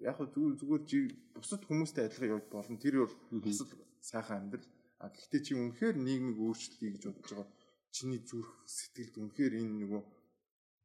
Яг 0.00 0.16
хөө 0.16 0.32
зүгээр 0.32 0.82
зүгээр 0.88 1.12
бусад 1.36 1.62
хүмүүстэй 1.68 2.08
адилхан 2.08 2.32
явж 2.40 2.46
болно. 2.48 2.80
Тэр 2.80 2.94
бол 3.04 3.14
бас 3.44 3.60
сайхан 4.00 4.48
амьдрал 4.48 4.66
А 4.98 5.06
гэхдээ 5.14 5.40
чи 5.46 5.52
үнэхээр 5.54 5.96
нийгмийг 5.96 6.38
өөрчлөе 6.42 6.90
гэж 6.90 7.02
бодож 7.06 7.30
байгаа. 7.30 7.48
Чиний 7.94 8.18
зүрх 8.18 8.50
сэтгэлд 8.66 9.14
үнэхээр 9.22 9.54
энэ 9.62 9.74
нөгөө 9.86 10.02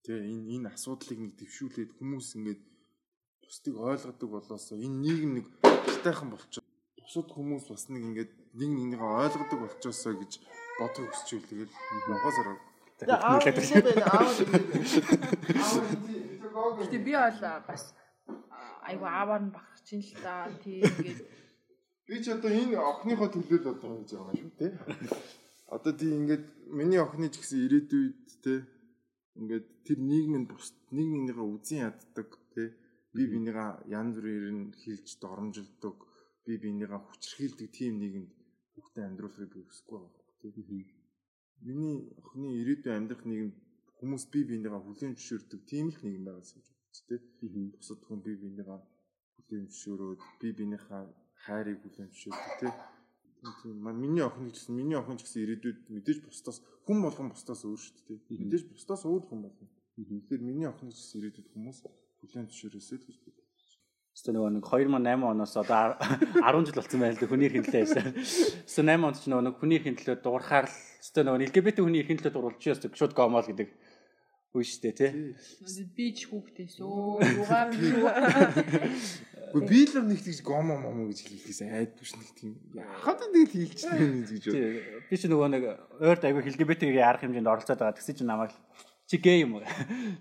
тэгээ 0.05 0.29
энэ 0.29 0.49
энэ 0.55 0.69
асуудлыг 0.75 1.19
нэг 1.21 1.33
дэвшүүлээд 1.39 1.91
хүмүүс 1.97 2.27
ингээд 2.37 2.61
бусдыг 3.41 3.75
ойлгодог 3.75 4.29
болоосоо 4.29 4.77
энэ 4.77 5.01
нийгэм 5.01 5.31
нэг 5.37 5.45
тайхан 6.05 6.29
болчих. 6.29 6.61
Бусад 7.01 7.29
хүмүүс 7.33 7.65
бас 7.73 7.89
нэг 7.89 8.03
ингээд 8.05 8.31
нэг 8.53 8.69
нэгнийгээ 8.69 9.01
ойлгодог 9.01 9.59
болчоосоо 9.65 10.13
гэж 10.21 10.31
бодох 10.77 11.09
хүсчихвэл 11.09 11.49
тэгэл 11.49 11.73
могоосоор 12.09 12.59
Гэтэ 16.79 16.97
би 17.01 17.11
бол 17.17 17.41
бас 17.67 17.83
айгу 18.85 19.05
аавар 19.09 19.41
нь 19.41 19.51
ин 19.91 20.01
л 20.01 20.13
та 20.21 20.47
тийм 20.63 20.85
ингээд 20.85 21.42
Би 22.13 22.21
ч 22.21 22.29
одоо 22.29 22.51
энэ 22.53 22.77
охиныхоо 22.77 23.29
төлөө 23.33 23.59
л 23.65 23.71
одоо 23.73 23.89
хийж 23.97 24.11
байгаа 24.13 24.35
шүү 24.37 24.51
те. 24.61 24.67
Одоо 25.75 25.93
тий 25.97 26.11
ингээд 26.13 26.45
миний 26.77 27.01
охины 27.01 27.27
ч 27.33 27.41
гэсэн 27.41 27.65
ирээдүйд 27.65 28.29
те 28.45 28.53
ингээд 29.39 29.65
тэр 29.85 29.99
нийгмийн 30.11 30.45
бус 30.45 30.77
нийгмийнхээ 30.93 31.47
үзэн 31.53 31.79
яддаг 31.89 32.29
те 32.53 32.63
би 33.17 33.23
бинийгаа 33.33 33.81
янз 33.99 34.13
бүрээр 34.21 34.45
нь 34.53 34.77
хилж 34.81 35.07
доромжилдог 35.23 35.97
би 36.45 36.53
бинийгаа 36.61 37.01
хүчрхийлдэг 37.01 37.69
тийм 37.73 37.97
нийгэмд 37.97 38.31
хүүхдээ 38.77 39.05
амьдруулахыг 39.09 39.49
би 39.49 39.59
хүсэхгүй 39.65 39.97
байгаа 39.97 40.23
те. 40.37 40.53
Миний 41.65 41.97
охины 42.21 42.47
ирээдүйн 42.61 42.97
амьдрах 42.97 43.25
нийгэмд 43.25 43.57
хүмүүс 43.97 44.23
би 44.33 44.39
бинийгаа 44.53 44.81
хүлээн 44.85 45.17
зөвшөөрдөг 45.17 45.61
тийм 45.65 45.89
л 45.89 45.97
нийгэм 46.05 46.25
байгаас 46.29 46.51
гэж 46.53 46.67
бодож 46.69 46.99
те. 47.09 47.15
Бусад 47.73 48.01
хүн 48.05 48.21
би 48.21 48.33
бинийгаа 48.43 48.79
хүлээн 49.33 49.65
зөвшөөрөөд 49.73 50.21
би 50.41 50.49
бинийхээ 50.61 51.22
хайрыг 51.45 51.79
тий. 52.59 52.71
Тийм 53.61 53.77
миний 54.03 54.23
охин 54.23 54.47
гэсэн 54.49 54.75
миний 54.75 54.97
охин 54.97 55.19
ч 55.19 55.27
гэсэн 55.27 55.43
ирээдүйд 55.43 55.79
мэдээж 55.91 56.19
бусдаас 56.23 56.57
хүн 56.87 57.03
болгон 57.03 57.29
бусдаас 57.35 57.61
өөр 57.67 57.79
шүү 57.83 57.95
дээ. 58.07 58.39
Мэдээж 58.39 58.63
бусдаас 58.71 59.03
өөр 59.03 59.23
хүн 59.27 59.39
болно. 59.43 59.67
Тэгэхээр 59.99 60.41
миний 60.47 60.67
охин 60.71 60.89
ч 60.91 60.95
гэсэн 60.95 61.19
ирээдүйд 61.19 61.47
хүмүүс 61.51 61.77
хүлээн 62.23 62.47
зөвшөөрөөсэй 62.47 62.99
гэж 63.03 63.17
би 63.23 63.31
Эсвэл 64.13 64.37
нэг 64.37 64.61
2008 64.69 65.25
оноос 65.25 65.57
одоо 65.57 65.97
10 66.37 66.65
жил 66.69 66.77
болсон 66.77 66.99
байл 67.01 67.17
л 67.17 67.25
хүний 67.25 67.49
эрхийн 67.49 67.65
төлөө 67.65 67.81
байсан. 67.81 68.13
Эсвэл 68.69 68.93
8 68.93 69.07
онд 69.09 69.17
ч 69.17 69.25
нэг 69.25 69.57
хүний 69.57 69.77
эрхийн 69.81 69.97
төлөө 69.97 70.21
дуурхаар 70.21 70.69
л 70.69 70.77
эсвэл 71.01 71.25
нөгөө 71.25 71.49
LGBT 71.49 71.77
хүний 71.81 72.01
эрхийн 72.05 72.21
төлөө 72.21 72.33
дуурулж 72.37 72.61
ястаг 72.61 72.93
шууд 72.93 73.17
гомол 73.17 73.41
гэдэг 73.41 73.73
үе 74.53 74.63
шүү 74.63 74.81
дээ 74.85 74.93
тий. 74.93 75.11
Би 75.97 76.05
ч 76.13 76.29
хүүхдээс 76.29 76.77
өө 76.77 77.25
юугаар 77.25 77.73
Гэхдээ 79.53 79.69
би 79.69 79.79
л 79.85 80.05
нэг 80.09 80.21
тийж 80.21 80.41
гомо 80.41 80.77
момо 80.77 81.09
гэж 81.09 81.25
хэлэхээс 81.29 81.61
айдгүй 81.73 82.05
ш 82.05 82.17
нэг 82.17 82.29
тийм 82.37 82.53
яхад 82.73 83.21
тэгэл 83.21 83.53
хийлчтэй 83.53 83.97
гэж 84.29 84.45
бод. 84.49 84.61
Би 85.09 85.15
ч 85.17 85.29
нөгөө 85.29 85.49
нэг 85.53 85.63
ойрд 86.01 86.25
аягүй 86.25 86.41
хэлгэбэтийг 86.45 86.97
ярах 86.97 87.21
хэмжээнд 87.21 87.49
оролцоод 87.49 87.81
байгаа. 87.81 87.97
Тэгсэн 87.97 88.17
чинь 88.17 88.29
намайг 88.29 88.53
чи 89.13 89.21
гей 89.21 89.45
юм 89.45 89.61
уу? 89.61 89.65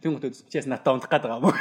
Тэм 0.05 0.21
гот 0.21 0.37
чиэс 0.53 0.69
надад 0.69 1.01
унтах 1.01 1.09
гээд 1.09 1.25
байгаа 1.25 1.41
юм 1.41 1.49
уу? 1.49 1.57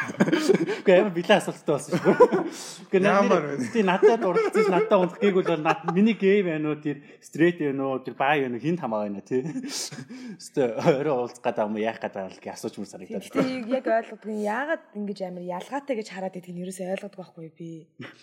Гэхдээ 0.84 1.00
ямар 1.00 1.15
билээ 1.15 1.39
асуулттай 1.39 1.72
болсон 1.72 1.96
шүү. 1.96 2.91
Гэхдээ 2.91 3.72
чи 3.72 3.80
надад 3.88 4.20
уралцсан 4.28 4.67
надад 4.67 5.00
унтах 5.00 5.20
гээг 5.24 5.36
бол 5.39 5.96
миний 5.96 6.20
гей 6.20 6.44
байна 6.44 6.76
уу? 6.76 6.84
Тэр 6.84 7.00
стрейт 7.24 7.63
байна 7.63 7.88
уу? 7.88 8.04
Тэр 8.04 8.20
бай 8.20 8.44
байна 8.44 8.60
уу? 8.60 8.65
Хинт 8.67 8.84
хамаа 8.84 9.08
байна 9.08 9.24
тий. 9.24 9.48
Гэхдээ 9.48 10.67
өөрөө 10.76 11.15
уулзах 11.15 11.39
гээд 11.39 11.56
байгаа 11.56 11.72
юм 11.72 11.80
яах 11.80 12.00
гээд 12.04 12.15
байгаа 12.20 12.36
л 12.36 12.44
гэж 12.44 12.52
асууж 12.52 12.76
мөр 12.76 12.89
санагдаад. 12.91 13.24
Гэхдээ 13.24 13.72
яг 13.72 13.86
ойлгодгүй 13.88 14.36
яагаад 14.44 14.84
ингэж 15.00 15.20
амар 15.24 15.46
ялгаатай 15.48 15.96
гэж 15.96 16.08
хараад 16.12 16.36
байдгийг 16.36 16.56
нь 16.60 16.63
ерөөсөө 16.67 16.91
ойлгодгүй 17.00 17.20
байхгүй 17.24 17.50
би. 17.56 17.72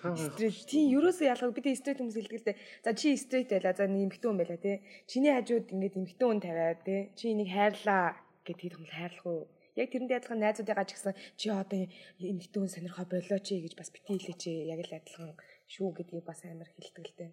Стрейт 0.04 0.60
тий 0.68 0.84
ерөөсөө 0.92 1.26
ялгаагүй 1.32 1.64
бид 1.64 1.80
стрейт 1.80 1.98
хүмүүс 2.04 2.16
хэлдэг 2.20 2.36
л 2.36 2.46
дээ. 2.52 2.60
За 2.84 2.92
чи 2.92 3.16
стрейт 3.16 3.48
байла. 3.48 3.72
За 3.72 3.88
нэг 3.88 4.12
эмхтэн 4.12 4.28
хүн 4.28 4.40
байла 4.44 4.60
тий. 4.60 4.76
Чиний 5.08 5.32
хажууд 5.32 5.72
ингэж 5.72 5.94
эмхтэн 5.96 6.26
хүн 6.28 6.44
тавиад 6.44 6.84
тий. 6.84 7.00
Чи 7.16 7.32
энийг 7.32 7.48
хайрлаа 7.48 8.27
гэд 8.48 8.58
тийм 8.58 8.72
хүмүүс 8.80 8.94
хайрлах 8.96 9.26
уу? 9.28 9.44
Яг 9.76 9.88
тэрэнд 9.92 10.10
адилхан 10.16 10.40
найзуудыгаа 10.42 10.86
ч 10.88 10.90
гэсэн 10.96 11.14
чи 11.38 11.46
одоо 11.52 11.86
эмэгтэй 12.18 12.58
хүн 12.58 12.72
сонирхоо 12.72 13.06
болоо 13.06 13.38
чи 13.38 13.60
гэж 13.62 13.76
бас 13.78 13.92
бити 13.94 14.16
хэлээч 14.16 14.42
яг 14.74 14.80
л 14.82 14.96
адилхан 14.98 15.36
шүү 15.68 15.88
гэдгийг 15.94 16.24
бас 16.26 16.40
амар 16.42 16.66
хэлдэг 16.72 17.06
л 17.06 17.16
дээ. 17.20 17.32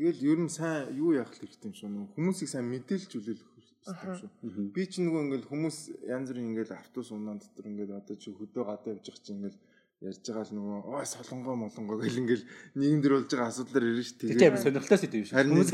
Тэгэл 0.00 0.24
ер 0.32 0.38
нь 0.40 0.48
сайн 0.48 0.96
юу 0.96 1.12
яах 1.12 1.28
хэрэгтэй 1.34 1.68
юм 1.68 1.76
шүү 1.76 1.88
хүмүүсийг 2.16 2.48
сайн 2.48 2.72
мэдээлж 2.72 3.10
үлээлэх 3.20 3.50
хэрэгтэй 3.52 4.16
шүү. 4.16 4.72
Би 4.72 4.82
ч 4.88 5.04
нөгөө 5.04 5.20
ингээл 5.28 5.50
хүмүүс 5.50 5.76
янз 6.08 6.32
бүрийн 6.32 6.48
ингээл 6.56 6.78
автобус 6.78 7.12
унаан 7.12 7.42
дотор 7.42 7.68
ингээл 7.68 8.00
одоо 8.00 8.16
чи 8.16 8.32
хөдөө 8.32 8.64
гадаа 8.64 8.96
явж 8.96 9.04
байгаа 9.04 9.20
чи 9.20 9.32
ингээл 9.36 9.58
ярьж 10.00 10.24
байгаа 10.24 10.48
л 10.48 10.56
нөгөө 10.56 10.78
ой 10.96 11.04
солонгоо 11.04 11.54
молонгоо 11.60 11.96
гэл 12.00 12.20
ингээл 12.24 12.48
нийгэмдэр 12.80 13.12
болж 13.12 13.28
байгаа 13.28 13.52
асуудлаар 13.52 13.84
ирнэ 13.92 14.04
ш. 14.08 14.16
Тэгээд 14.16 14.56
сонирхолтой 14.64 14.98
сэдв 15.04 15.16
юм 15.20 15.26
шүү. 15.28 15.36
Хүмүүс 15.44 15.70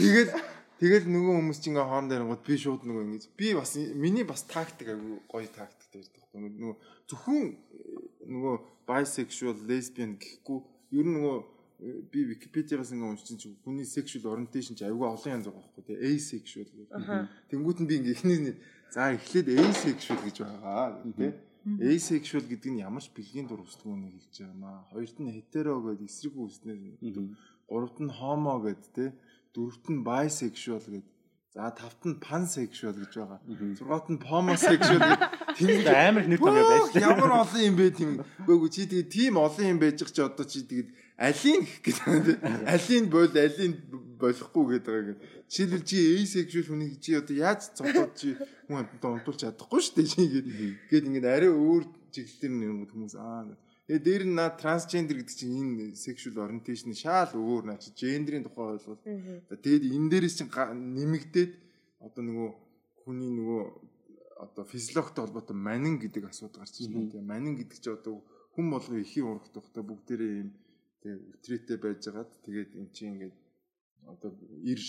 тэгээд 0.00 0.30
Тэгэл 0.78 1.10
нөгөө 1.10 1.34
хүмүүс 1.42 1.58
чинь 1.58 1.74
ингээ 1.74 1.90
хоорондоо 1.90 2.16
ярингууд 2.22 2.42
би 2.46 2.54
шууд 2.54 2.82
нөгөө 2.86 3.02
ингэж 3.02 3.24
би 3.34 3.48
бас 3.58 3.74
миний 3.74 4.22
бас 4.22 4.46
тактик 4.46 4.94
айгу 4.94 5.18
гоё 5.26 5.50
тактик 5.50 5.90
дээр 5.90 6.06
байхгүй 6.06 6.38
нөгөө 6.38 6.76
зөвхөн 7.10 7.42
нөгөө 8.30 8.56
bisexual 8.86 9.58
lesbian 9.66 10.14
гэхгүй 10.22 10.58
ер 10.94 11.06
нь 11.10 11.14
нөгөө 11.18 11.36
би 12.10 12.20
Википедиагаас 12.30 12.94
ингээ 12.94 13.10
уншиж 13.10 13.38
чинь 13.38 13.58
хүний 13.66 13.86
sexual 13.86 14.30
orientation 14.34 14.78
ч 14.78 14.86
айгу 14.86 15.06
олон 15.06 15.34
янз 15.42 15.46
байгаа 15.46 15.66
байхгүй 15.66 15.82
тий. 15.86 15.98
Asexual 16.14 16.68
гэх. 16.74 17.26
Тэнгүүт 17.50 17.78
нь 17.82 17.88
би 17.90 17.94
ингээ 17.98 18.14
эхний 18.14 18.54
за 18.94 19.14
эхлээд 19.14 19.46
asexual 19.58 20.18
гэж 20.26 20.36
байгаа 20.42 21.02
тий. 21.18 21.34
Asexual 21.90 22.46
гэдэг 22.50 22.70
нь 22.70 22.82
ямар 22.82 23.02
ч 23.02 23.10
бэлгийн 23.14 23.46
дур 23.46 23.62
нэг 23.62 24.14
хэлж 24.14 24.34
байгаа 24.42 24.58
маа. 24.58 24.86
Хоёрт 24.90 25.18
нь 25.22 25.34
hetero 25.34 25.78
гэдэг 25.82 26.06
эсрэг 26.06 26.34
үүснээр 26.34 26.98
гуравт 27.66 27.98
нь 28.02 28.10
homo 28.10 28.58
гэдэг 28.58 28.90
тий 28.94 29.10
дөрөвт 29.58 29.86
нь 29.90 30.06
bisexual 30.06 30.78
гэдэг. 30.78 31.06
За 31.50 31.74
тавт 31.74 32.02
нь 32.06 32.22
pansexual 32.22 32.94
гэж 32.94 33.12
байгаа. 33.18 33.40
Зургаат 33.74 34.06
нь 34.14 34.22
homosexual 34.22 35.02
гэж 35.02 35.20
Тэгээд 35.58 35.90
амар 35.90 36.24
нэр 36.30 36.38
томьёо 36.38 36.70
байж 36.70 36.86
Өө, 36.94 37.02
Ямар 37.02 37.30
олон 37.42 37.62
юм 37.66 37.74
бэ 37.74 37.86
тийм. 37.98 38.10
Үгүй 38.46 38.70
чи 38.70 38.86
тэгээд 38.86 39.10
тийм 39.10 39.34
олон 39.42 39.66
юм 39.66 39.78
байж 39.82 39.98
ч 39.98 40.18
одоо 40.22 40.46
чи 40.46 40.62
тэгээд 40.62 40.88
алийг 41.18 41.66
гэдэг 41.82 42.04
тийм. 42.06 42.38
Алийг 42.62 43.04
бол 43.10 43.26
алийг 43.34 43.74
болохгүй 44.22 44.64
гэдэг 44.70 44.92
байгаа. 44.94 45.16
Жишээлбэл 45.50 45.88
чи 45.90 45.98
asexual 46.22 46.66
хүнийг 46.70 46.94
чи 47.02 47.10
одоо 47.18 47.34
яаж 47.34 47.60
цогтоод 47.74 48.12
чи 48.14 48.28
хүн 48.70 48.78
амттай 48.78 49.10
унтуулж 49.10 49.40
чадахгүй 49.42 49.80
шүү 49.82 49.94
дээ 49.98 50.06
чи 50.14 50.22
гээд 50.30 50.46
гээд 50.94 51.06
ингээд 51.10 51.26
арай 51.26 51.50
өөр 51.50 51.82
чиглэлээр 52.14 52.54
нэг 52.54 52.90
хүмүүс 52.94 53.14
аа 53.18 53.50
Тэгээ 53.88 54.04
дээр 54.04 54.24
нь 54.28 54.36
наа 54.36 54.52
трансгендер 54.52 55.16
гэдэг 55.16 55.32
чинь 55.32 55.56
энэ 55.64 55.96
sexual 55.96 56.36
orientation 56.44 56.92
шаал 56.92 57.32
өөр 57.32 57.64
наа 57.72 57.80
чи 57.80 57.88
гендерийн 57.96 58.44
тухай 58.44 58.76
ойлголт. 58.76 59.00
Тэгээд 59.48 59.84
энэ 59.96 60.10
дээрээс 60.12 60.36
чинь 60.36 60.52
нэмэгдээд 60.52 61.52
одоо 62.04 62.22
нөгөө 62.28 62.50
хүний 63.00 63.32
нөгөө 63.32 63.62
одоо 64.44 64.64
физиологтой 64.68 65.24
холбоотой 65.24 65.56
манин 65.56 65.96
гэдэг 65.96 66.28
асуудал 66.28 66.60
гарч 66.60 66.84
ирж 66.84 66.92
байна. 66.92 67.08
Тэгээ 67.16 67.30
манин 67.32 67.54
гэдэг 67.56 67.78
чинь 67.80 67.96
одоо 67.96 68.14
хүн 68.52 68.66
болго 68.68 68.94
ихийн 69.00 69.24
урагт 69.24 69.56
тухтай 69.56 69.82
бүгдээрээ 69.82 70.32
юм 70.44 70.50
тэгээ 71.00 71.18
ультрэтэй 71.32 71.78
байжгаад 71.80 72.30
тэгээд 72.44 72.70
эн 72.76 72.88
чинь 72.92 73.10
ингээд 73.16 73.36
одоо 74.04 74.30
ир 74.68 74.80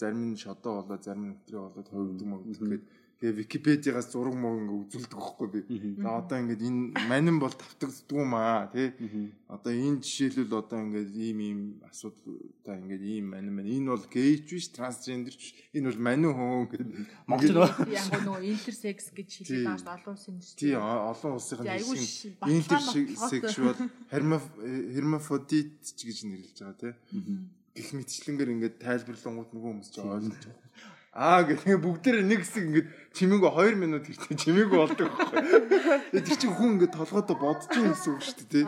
зарим 0.00 0.32
нь 0.32 0.40
шодоо 0.40 0.80
болоо 0.80 0.98
зарим 1.04 1.24
нь 1.28 1.34
өтрөө 1.36 1.60
болоод 1.60 1.88
хойгддаг 1.92 2.28
мөгдөг 2.32 2.56
гэдэг 2.56 2.82
Тэгээ 3.16 3.48
Википедиагаас 3.48 4.12
зураг 4.12 4.36
ингээ 4.36 4.76
үзүүлдэг 4.76 5.16
байхгүй 5.16 5.48
би. 5.48 5.60
За 6.04 6.20
одоо 6.20 6.36
ингээд 6.36 6.60
энэ 6.68 7.00
манин 7.08 7.40
бол 7.40 7.48
тавтагддаг 7.48 8.12
юм 8.12 8.36
аа 8.36 8.68
тий. 8.68 8.92
Одоо 9.48 9.72
энэ 9.72 10.04
жишээлбэл 10.04 10.60
одоо 10.60 10.84
ингээд 10.84 11.16
ийм 11.16 11.38
ийм 11.40 11.60
асуудалтай 11.88 12.76
ингээд 12.76 13.04
ийм 13.08 13.32
манин 13.32 13.56
манин 13.56 13.72
энэ 13.72 13.88
бол 13.96 14.04
гейч 14.12 14.52
биш 14.52 14.68
трансгендер 14.68 15.32
биш. 15.32 15.56
Энэ 15.72 15.88
бол 15.88 16.00
манин 16.04 16.32
хүн 16.36 16.68
гэдэг. 16.68 16.88
Монгол 17.24 17.56
нөгөө 17.56 17.88
Яг 17.96 18.20
нөгөө 18.20 18.44
интерсекс 18.52 19.08
гэж 19.16 19.30
хэлээд 19.48 19.64
байгаа 19.64 19.80
шүү 19.80 19.96
дээ 19.96 19.96
олон 19.96 20.12
улсын 20.12 20.34
нэрс. 20.36 20.52
Тий 20.60 20.74
олон 20.76 21.32
улсын 21.40 21.56
хэлсэн 21.64 22.36
баталгаа 22.36 23.00
интерсексуал 23.00 23.80
hermaphrodite 24.92 25.88
ч 25.88 25.98
гэж 26.04 26.18
нэрлэж 26.28 26.58
байгаа 26.60 26.80
тий. 26.84 26.92
Гэх 27.72 27.96
мэтчлэнгээр 27.96 28.52
ингээд 28.60 28.76
тайлбарлангууд 28.84 29.50
нөгөө 29.56 29.72
хүмүүс 29.72 29.88
ч 29.88 30.04
ойлгож 30.04 30.36
байгаа. 30.36 30.65
Аа 31.16 31.48
гэх 31.48 31.64
бүгдээр 31.64 32.28
нэг 32.28 32.44
хэсэг 32.44 32.64
ингээд 32.68 32.88
чимээгөө 33.16 33.50
2 33.72 33.80
минут 33.80 34.04
хэрэгтэй 34.04 34.36
чимээгөө 34.36 34.80
болдог 34.84 35.08
байхгүй. 35.08 35.40
Тэр 36.12 36.36
чинь 36.36 36.52
хүн 36.52 36.76
ингээд 36.76 36.92
толгойдоо 36.92 37.36
бодож 37.40 37.72
юм 37.72 37.96
гэсэн 37.96 38.12
үг 38.12 38.20
шүү 38.20 38.44
дээ. 38.52 38.64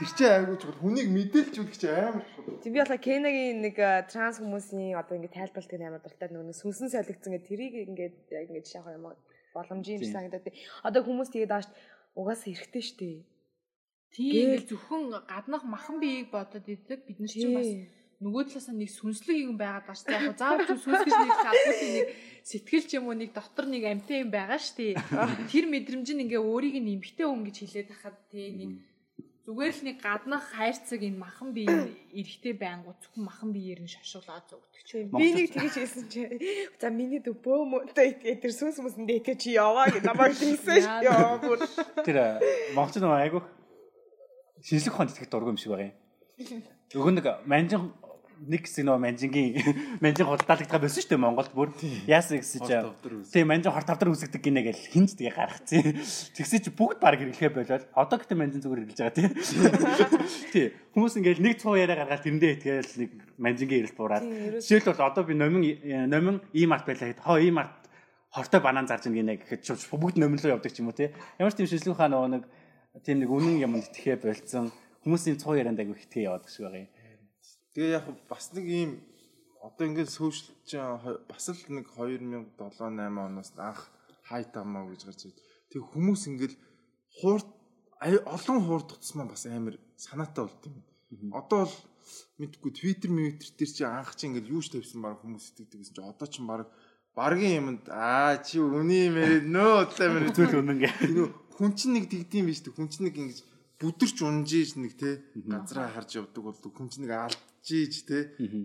Тэр 0.00 0.10
чинь 0.16 0.32
айгуу 0.32 0.56
чухал 0.56 0.80
хүнийг 0.80 1.12
мэдээлжүүлэх 1.12 1.76
чинь 1.76 1.92
амар. 1.92 2.24
Тийм 2.64 2.72
би 2.72 2.80
болоо 2.80 2.96
Кенагийн 2.96 3.60
нэг 3.60 3.76
транс 4.08 4.40
хүмүүсийн 4.40 4.96
одоо 4.96 5.20
ингэ 5.20 5.36
тайлбарлалт 5.36 5.76
нь 5.76 5.84
амар 5.84 6.00
дуртай 6.00 6.32
нөгөө 6.32 6.56
сүнсэн 6.56 6.88
солигдсон 6.96 7.36
гэх 7.36 7.44
тэрийг 7.44 7.74
ингээд 7.92 8.16
яг 8.40 8.48
ингэ 8.48 8.64
жишээ 8.64 8.80
авах 8.80 8.96
юм 8.96 9.04
бол 9.12 9.20
боломжийн 9.52 10.00
юм 10.00 10.08
санагдаад. 10.08 10.48
Одоо 10.80 11.00
хүмүүс 11.04 11.28
тэгээд 11.28 11.52
ааш 11.52 11.68
угаасаа 12.16 12.56
эрэхтэй 12.56 12.84
штэ. 12.88 13.28
Тийм 14.16 14.32
ингээл 14.48 14.68
зөвхөн 14.68 15.02
гаднах 15.28 15.64
махан 15.68 16.00
биеийг 16.00 16.32
бодоод 16.32 16.64
идэг 16.64 17.04
бид 17.04 17.20
нар 17.20 17.28
чинь 17.28 17.56
бас 17.56 17.68
нөгөө 18.22 18.42
талаасаа 18.48 18.74
нэг 18.78 18.90
сүнслэг 18.94 19.38
юм 19.42 19.58
байгаад 19.58 19.86
байна 19.90 19.98
шүү 19.98 20.08
дээ. 20.08 20.26
Яг 20.30 20.38
заавал 20.38 20.66
зөв 20.70 20.78
сүнс 20.78 21.02
гэж 21.02 21.14
нэг 21.18 21.32
салбарын 21.42 21.90
нэг 21.92 22.06
сэтгэл 22.46 22.86
ч 22.86 22.90
юм 22.96 23.06
уу 23.10 23.16
нэг 23.18 23.30
дотор 23.34 23.66
нэг 23.66 23.82
амттай 23.82 24.22
юм 24.22 24.30
байгаа 24.30 24.60
шүү 24.62 24.76
дээ. 24.78 24.94
Тэр 25.50 25.64
мэдрэмж 25.66 26.08
нь 26.14 26.22
ингээ 26.24 26.40
өөрийг 26.40 26.76
нь 26.78 26.92
эмгтэй 26.94 27.26
хүн 27.26 27.42
гэж 27.42 27.56
хэлээд 27.58 27.90
хахад 27.90 28.18
тий 28.30 28.48
нэг 28.54 28.70
зүгээр 29.42 29.74
л 29.74 29.82
нэг 29.90 29.96
гаднах 29.98 30.44
хайрцаг 30.54 31.02
энэ 31.02 31.18
махан 31.18 31.50
бие 31.50 31.66
эрэхтэй 32.14 32.54
байнгут 32.54 33.02
зөвхөн 33.02 33.26
махан 33.26 33.50
биеэр 33.50 33.82
нь 33.82 33.90
шошглоод 33.90 34.46
зүгдэг 34.46 34.82
ч 34.86 34.90
юм. 35.02 35.10
Би 35.18 35.34
нэг 35.34 35.50
тэгэж 35.50 35.74
хэлсэн 35.82 36.06
чи 36.06 36.22
за 36.78 36.94
миний 36.94 37.18
дүү 37.18 37.42
бөө 37.42 37.90
мөтэй 37.90 38.22
тэгээд 38.22 38.38
тэр 38.38 38.54
сүнс 38.54 38.78
мүсэн 38.78 39.02
дээтэй 39.02 39.34
чи 39.34 39.58
яваа 39.58 39.90
гэж 39.90 40.06
намайг 40.06 40.38
хэлсэн 40.38 40.78
шүү. 40.78 41.02
Яа 41.10 41.42
бүр 41.42 41.58
тэр 42.06 42.38
монголч 42.78 43.02
нөгөө 43.02 43.18
айгуу 43.18 43.42
шинжлэх 44.62 44.94
ухаанд 44.94 45.10
итгэх 45.10 45.26
дургүй 45.26 45.50
юм 45.50 45.58
шиг 45.58 45.74
байгаа 45.74 45.90
юм. 45.90 46.62
Өгөн 46.94 47.14
нэг 47.18 47.26
манжин 47.42 47.90
нэг 48.48 48.66
хэсэг 48.66 48.84
нөгөө 48.86 49.02
манжингийн 49.02 49.52
манжин 50.02 50.26
худалдаалагдгаа 50.26 50.80
байсан 50.82 51.02
шүү 51.02 51.12
дээ 51.14 51.22
Монголд 51.22 51.52
бүр. 51.54 51.70
Яасан 52.10 52.42
гэсэн 52.42 52.60
чи. 52.66 52.74
Тийм 53.30 53.46
манжин 53.48 53.72
хор 53.72 53.86
тавдар 53.86 54.10
үсгдэг 54.10 54.42
гинэ 54.42 54.62
гэл 54.66 54.82
хинж 54.90 55.14
тэгээ 55.14 55.36
гаргацсан. 55.36 55.96
Тэгсэн 56.34 56.60
чи 56.66 56.70
бүгд 56.74 56.98
баг 56.98 57.18
хэрэглэхэ 57.22 57.54
болоод 57.54 57.84
одоо 57.94 58.16
гэдэг 58.18 58.38
манжин 58.38 58.62
зүгээр 58.62 58.80
хэрэглэж 58.82 59.00
байгаа 59.00 59.16
тийм. 59.16 59.30
Тий. 60.52 60.66
Хүмүүс 60.94 61.14
ингээл 61.22 61.44
нэг 61.46 61.54
цуу 61.62 61.78
яриа 61.78 62.02
гаргаад 62.02 62.22
тэрэндээ 62.26 62.52
итгээл 62.58 62.94
нэг 63.06 63.10
манжингийн 63.38 63.80
ирэлт 63.86 63.96
буураад. 63.96 64.24
Жишээл 64.58 64.90
бол 64.90 65.06
одоо 65.06 65.22
би 65.24 65.34
номин 65.38 65.62
номин 66.10 66.36
ийм 66.52 66.74
арт 66.74 66.86
байлаа 66.90 67.08
хэд 67.10 67.22
хоо 67.22 67.38
ийм 67.38 67.62
арт 67.62 67.82
хортой 68.32 68.60
банан 68.60 68.88
зарж 68.88 69.06
гинэ 69.08 69.40
гэхэд 69.44 69.60
ч 69.64 69.76
бүгд 69.92 70.16
номинлоо 70.16 70.56
явдаг 70.56 70.72
ч 70.72 70.80
юм 70.80 70.88
уу 70.90 70.96
тий. 70.96 71.12
Ямар 71.38 71.52
ч 71.52 71.60
тийм 71.60 71.68
шинжлэх 71.68 71.96
ухаан 71.96 72.12
нөгөө 72.16 72.30
нэг 72.32 72.44
тийм 73.04 73.24
нэг 73.24 73.30
үнэн 73.32 73.60
юмд 73.64 73.88
итгэхэ 73.88 74.20
болцсон 74.20 74.72
хүмүүсийн 75.04 75.40
цуу 75.40 75.56
ярианд 75.58 75.80
айгу 75.80 75.96
хитгээ 75.98 76.28
яваад 76.30 76.46
гэж 76.46 76.56
байгаа 76.62 76.84
юм. 76.84 76.91
Тэгээ 77.72 77.96
яг 77.96 78.06
бас 78.28 78.52
нэг 78.52 78.66
ийм 78.68 78.90
одоо 79.62 79.84
ингээд 79.88 80.10
сошиал 80.10 80.52
чинь 80.68 80.84
бас 81.30 81.44
л 81.48 81.62
нэг 81.72 81.86
2007 81.96 82.52
8 82.58 83.00
оноос 83.00 83.50
анх 83.56 83.88
хайт 84.28 84.52
амаа 84.56 84.90
гэж 84.90 85.00
гарч 85.08 85.20
ирд. 85.30 85.38
Тэг 85.72 85.82
хүмүүс 85.92 86.22
ингээд 86.28 86.54
хуурт 87.22 87.48
олон 88.02 88.58
хуурт 88.66 88.88
утасмаа 88.92 89.26
бас 89.30 89.46
амар 89.46 89.78
санаатай 89.96 90.44
болт 90.44 90.62
юм. 90.68 91.32
Одоо 91.32 91.64
бол 91.64 91.76
мэдгүй 92.40 92.70
Twitter, 92.74 93.08
Twitter 93.08 93.50
дээр 93.56 93.72
чи 93.72 93.84
анх 93.86 94.12
чи 94.18 94.26
ингээд 94.26 94.50
юу 94.50 94.60
ч 94.60 94.74
тавьсан 94.74 95.00
баг 95.00 95.22
хүмүүс 95.22 95.54
итгэдэг 95.54 95.78
гэсэн 95.80 95.94
чи 95.96 96.02
одоо 96.02 96.26
ч 96.26 96.34
баг 96.42 96.68
баргийн 97.14 97.56
юмд 97.60 97.84
аа 97.88 98.40
чи 98.42 98.58
үний 98.58 99.12
мэрэ 99.12 99.44
нөө 99.46 99.72
удлаа 99.84 100.08
мэрэ 100.10 100.32
Зүйл 100.32 100.60
үнэн 100.64 100.78
гэ. 100.80 100.90
хүн 101.56 101.70
чинь 101.76 101.94
нэг 101.96 102.08
тэгдэм 102.08 102.48
биш 102.48 102.64
үү 102.64 102.74
хүн 102.74 102.88
чинь 102.88 103.04
нэг 103.06 103.16
ингэж 103.20 103.38
бүдэрч 103.82 104.18
унжиж 104.22 104.78
нэг 104.78 104.94
те 104.94 105.10
газраа 105.34 105.90
харж 105.90 106.22
явдаг 106.22 106.42
бол 106.46 106.54
хүн 106.54 106.88
чинь 106.88 107.04
нэг 107.04 107.12
алдчихийж 107.18 107.94
те 108.06 108.18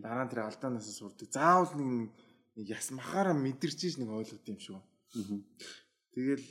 дараа 0.05 0.25
нь 0.25 0.31
тэр 0.31 0.45
алдаанаас 0.45 0.87
сурдаг 0.93 1.33
заавал 1.33 1.73
нэг 1.73 2.13
нэг 2.57 2.67
яс 2.69 2.89
махаараа 2.93 3.33
мэдэрчиж 3.33 3.97
нэг 3.97 4.09
ойлгох 4.13 4.45
юм 4.45 4.57
шүү. 4.61 4.79
Тэгэл 6.13 6.45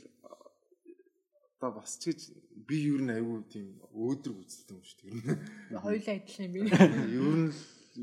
одоо 1.58 1.70
бас 1.80 1.98
ч 1.98 2.12
гэж 2.12 2.20
би 2.68 2.76
юу 2.92 3.02
н 3.02 3.10
аюу 3.16 3.42
тийм 3.48 3.80
өөдрөг 3.90 4.38
үзэлтэй 4.44 4.76
юм 4.76 4.84
шүү 4.86 4.98
дээ. 5.02 5.80
Хоёулаа 5.82 6.14
адилхан 6.20 6.46
юм 6.46 6.52
би. 6.54 6.60
Юу 7.16 7.32
н 7.42 7.44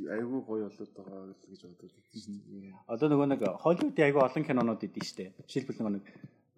аюу 0.09 0.41
гоё 0.41 0.67
болоод 0.67 0.91
байгаа 0.97 1.21
гэж 1.47 1.61
боддог 1.63 1.89
шүү 2.11 2.33
дээ. 2.43 2.75
Одоо 2.89 3.07
нөгөө 3.07 3.27
нэг 3.31 3.41
Холливуудын 3.63 4.05
айгүй 4.09 4.21
олон 4.25 4.43
кинонууд 4.43 4.83
идэв 4.83 5.05
штэ. 5.05 5.31
Жишээлбэл 5.47 5.79
нөгөө 5.79 5.93
нэг 5.95 6.05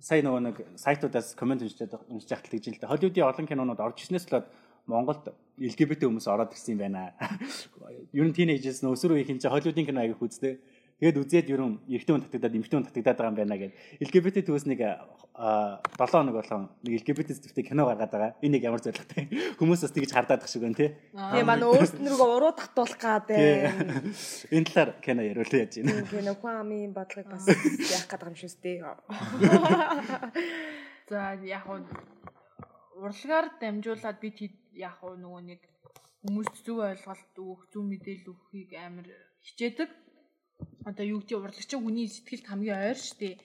сая 0.06 0.22
нөгөө 0.22 0.42
нэг 0.46 0.58
сайтуудаас 0.78 1.34
комент 1.34 1.66
уншиж 1.66 1.82
уншиж 2.14 2.30
яхад 2.30 2.46
л 2.46 2.54
гэж 2.54 2.66
л 2.70 2.78
дээ. 2.78 2.92
Холливуудын 2.94 3.26
олон 3.26 3.50
кинонууд 3.50 3.82
орж 3.82 4.06
ирснээс 4.06 4.30
болоод 4.30 4.48
Монголд 4.86 5.34
LGBT 5.58 6.06
хүмүүс 6.06 6.30
ороод 6.30 6.54
ирсэн 6.54 6.78
юм 6.78 6.82
байна. 6.86 7.18
Ер 8.14 8.30
нь 8.30 8.38
тинейжерс 8.38 8.86
нөөсрөө 8.86 9.26
их 9.26 9.34
юм 9.34 9.42
чи 9.42 9.50
Холливуудын 9.50 9.90
кино 9.90 10.06
аяг 10.06 10.22
үздэг. 10.22 10.62
Тэгээд 10.96 11.20
үзээд 11.20 11.52
ер 11.52 11.60
нь 11.60 11.76
эрэгтэй 11.92 12.14
хүн 12.16 12.24
татагдаад 12.24 12.56
эмэгтэй 12.56 12.78
хүн 12.80 12.88
татагдаад 12.88 13.20
байгаа 13.20 13.32
юм 13.36 13.40
байна 13.44 13.60
гэд. 13.60 13.76
LGBT 14.00 14.48
төвс 14.48 14.64
нэг 14.64 14.80
7 14.80 15.84
хоног 16.00 16.40
болгон 16.40 16.72
нэг 16.88 17.04
LGBT 17.04 17.36
зэвтэй 17.36 17.68
кино 17.68 17.84
гаргаад 17.84 18.12
байгаа. 18.16 18.32
Энэ 18.40 18.56
нэг 18.56 18.64
ямар 18.64 18.80
зоригтой. 18.80 19.28
Хүмүүс 19.60 19.84
бас 19.84 19.92
тэгж 19.92 20.16
хардаад 20.16 20.40
тах 20.40 20.48
шиг 20.48 20.64
байна 20.64 20.80
тий. 20.80 20.96
тийм 21.12 21.46
маань 21.52 21.68
өөрснөргөө 21.68 22.30
уруу 22.40 22.56
татуулах 22.56 22.96
гад 22.96 23.28
байна. 23.28 23.76
Энэ 24.56 24.68
талаар 24.72 24.92
кино 25.04 25.20
яриулаа 25.28 25.60
яаж 25.68 25.76
байна. 25.84 26.00
Тийм 26.00 26.08
кино 26.16 26.32
хүн 26.40 26.56
амын 26.64 26.96
бодлогыг 26.96 27.28
бас 27.28 27.44
яах 28.00 28.08
гэдэг 28.08 28.32
юм 28.32 28.40
шүүс 28.40 28.56
дээ. 28.64 28.80
За 31.12 31.36
яг 31.44 31.68
нь 31.68 31.92
урлагаар 33.04 33.52
дамжуулаад 33.60 34.18
бид 34.24 34.40
яг 34.72 35.04
нь 35.04 35.20
нөгөө 35.20 35.44
нэг 35.44 35.62
хүмүүст 36.24 36.56
зөв 36.64 36.88
ойлголт 36.88 37.36
өгөх, 37.36 37.68
зөв 37.68 37.84
мэдээлэл 37.84 38.32
өгөхийг 38.32 38.72
амар 38.80 39.12
хичээдэг. 39.44 40.05
Одоо 40.86 41.06
юу 41.06 41.20
гэдэг 41.26 41.42
урлагчин 41.42 41.82
хүний 41.82 42.06
сэтгэлд 42.06 42.46
хамгийн 42.46 42.78
ойр 42.78 43.00
штэ. 43.02 43.42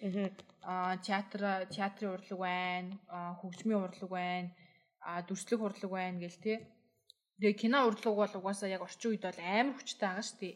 Аа 0.60 1.00
театр 1.00 1.64
театрын 1.72 2.12
урлаг 2.20 2.36
байна, 2.36 2.92
хөгжмийн 3.40 3.80
урлаг 3.80 4.10
байна, 4.12 4.52
аа 5.00 5.24
дүрслэх 5.24 5.60
урлаг 5.64 5.88
байна 5.88 6.20
гэл 6.20 6.36
те. 6.44 6.68
Тэгээ 7.40 7.56
кино 7.56 7.88
урлаг 7.88 8.12
бол 8.12 8.34
угаасаа 8.44 8.68
яг 8.68 8.84
орчин 8.84 9.16
үед 9.16 9.24
бол 9.24 9.40
амар 9.40 9.72
хүчтэй 9.72 10.04
байгаа 10.04 10.26
штэ. 10.28 10.50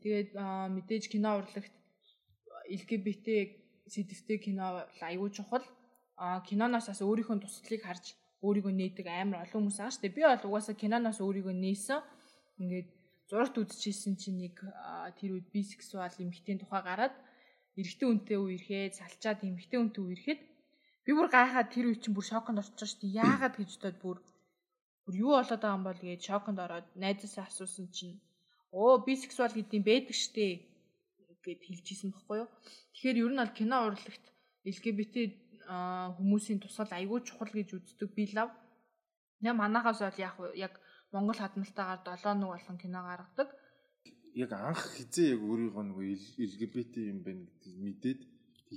Тэгээд 0.00 0.30
мэдээж 0.72 1.04
кино 1.12 1.30
урлагт 1.44 1.74
LGBT 2.72 3.26
сэдвтэй 3.92 4.38
кино 4.40 4.88
аюул 5.04 5.28
чухал. 5.28 5.64
А 6.16 6.40
киноноос 6.40 6.88
бас 6.88 7.04
өөрийнхөө 7.04 7.36
туслалыг 7.44 7.84
харж 7.84 8.16
өөрийгөө 8.40 8.72
нээдэг 8.72 9.06
амар 9.12 9.44
олон 9.44 9.68
хүмүүс 9.68 9.76
байгаа 9.76 9.92
шүү 9.92 10.02
дээ. 10.08 10.16
Би 10.16 10.22
бол 10.24 10.48
угаасаа 10.48 10.72
киноноос 10.72 11.20
өөрийгөө 11.20 11.52
нээсэн. 11.52 12.00
Ингээд 12.64 12.88
зурагт 13.34 13.58
үзчихсэн 13.58 14.14
чинь 14.14 14.38
нэг 14.46 14.62
тэр 15.18 15.34
үед 15.34 15.50
бисексуал 15.50 16.14
эмэгтэй 16.22 16.62
тухай 16.62 16.82
гараад 16.86 17.14
эрэгтэй 17.74 18.06
хүнтэй 18.06 18.38
үерхэд 18.38 18.94
салчаад 18.94 19.42
эмэгтэй 19.42 19.78
хүнтэй 19.82 20.04
үерхэд 20.06 20.40
би 21.02 21.10
бүр 21.18 21.26
гайхаад 21.34 21.74
тэр 21.74 21.90
үед 21.90 21.98
чинь 22.06 22.14
бүр 22.14 22.22
шоконд 22.30 22.62
орчихсон 22.62 22.86
шүү 22.86 23.00
дээ. 23.02 23.18
Яагаад 23.26 23.54
гэж 23.58 23.70
бодоод 23.74 23.98
бүр 23.98 24.18
бүр 25.02 25.14
юу 25.18 25.32
болоод 25.34 25.58
байгаа 25.58 25.74
юм 25.74 25.82
бол 25.82 25.98
гэж 25.98 26.20
шоконд 26.30 26.58
ороод 26.62 26.86
найзаасаа 26.94 27.50
асуусан 27.50 27.90
чинь 27.90 28.22
оо 28.70 29.02
бисексуал 29.02 29.50
гэдэг 29.50 29.82
юм 29.82 29.86
байдаг 29.90 30.14
дээ 30.14 30.52
гэд 31.42 31.60
хэлжсэн 31.66 32.10
баггүй 32.14 32.38
юу. 32.46 32.48
Тэгэхээр 32.94 33.18
ер 33.18 33.32
нь 33.34 33.40
бол 33.42 33.58
кино 33.58 33.76
урлагт 33.90 34.24
LGBT 34.62 35.14
хүмүүсийн 36.22 36.62
тусгал 36.62 36.92
айгүй 36.94 37.18
чухал 37.26 37.50
гэж 37.50 37.68
үздэг 37.82 38.10
би 38.14 38.30
лав. 38.30 38.54
Нэ 39.42 39.50
манахаас 39.58 39.98
бол 40.06 40.22
яг 40.22 40.38
яг 40.54 40.78
Монгол 41.14 41.38
хадмалтайгаар 41.38 42.02
7 42.02 42.42
нэг 42.42 42.50
болон 42.50 42.78
кино 42.82 43.00
гаргадаг. 43.06 43.48
Яг 44.34 44.50
анх 44.50 44.82
хизээ 44.98 45.38
яг 45.38 45.42
өөрийгөө 45.46 45.84
нөгөө 45.86 46.04
LGBT 46.42 46.94
юм 47.14 47.18
байна 47.22 47.46
гэдгийг 47.46 47.78
мэдээд 47.86 48.20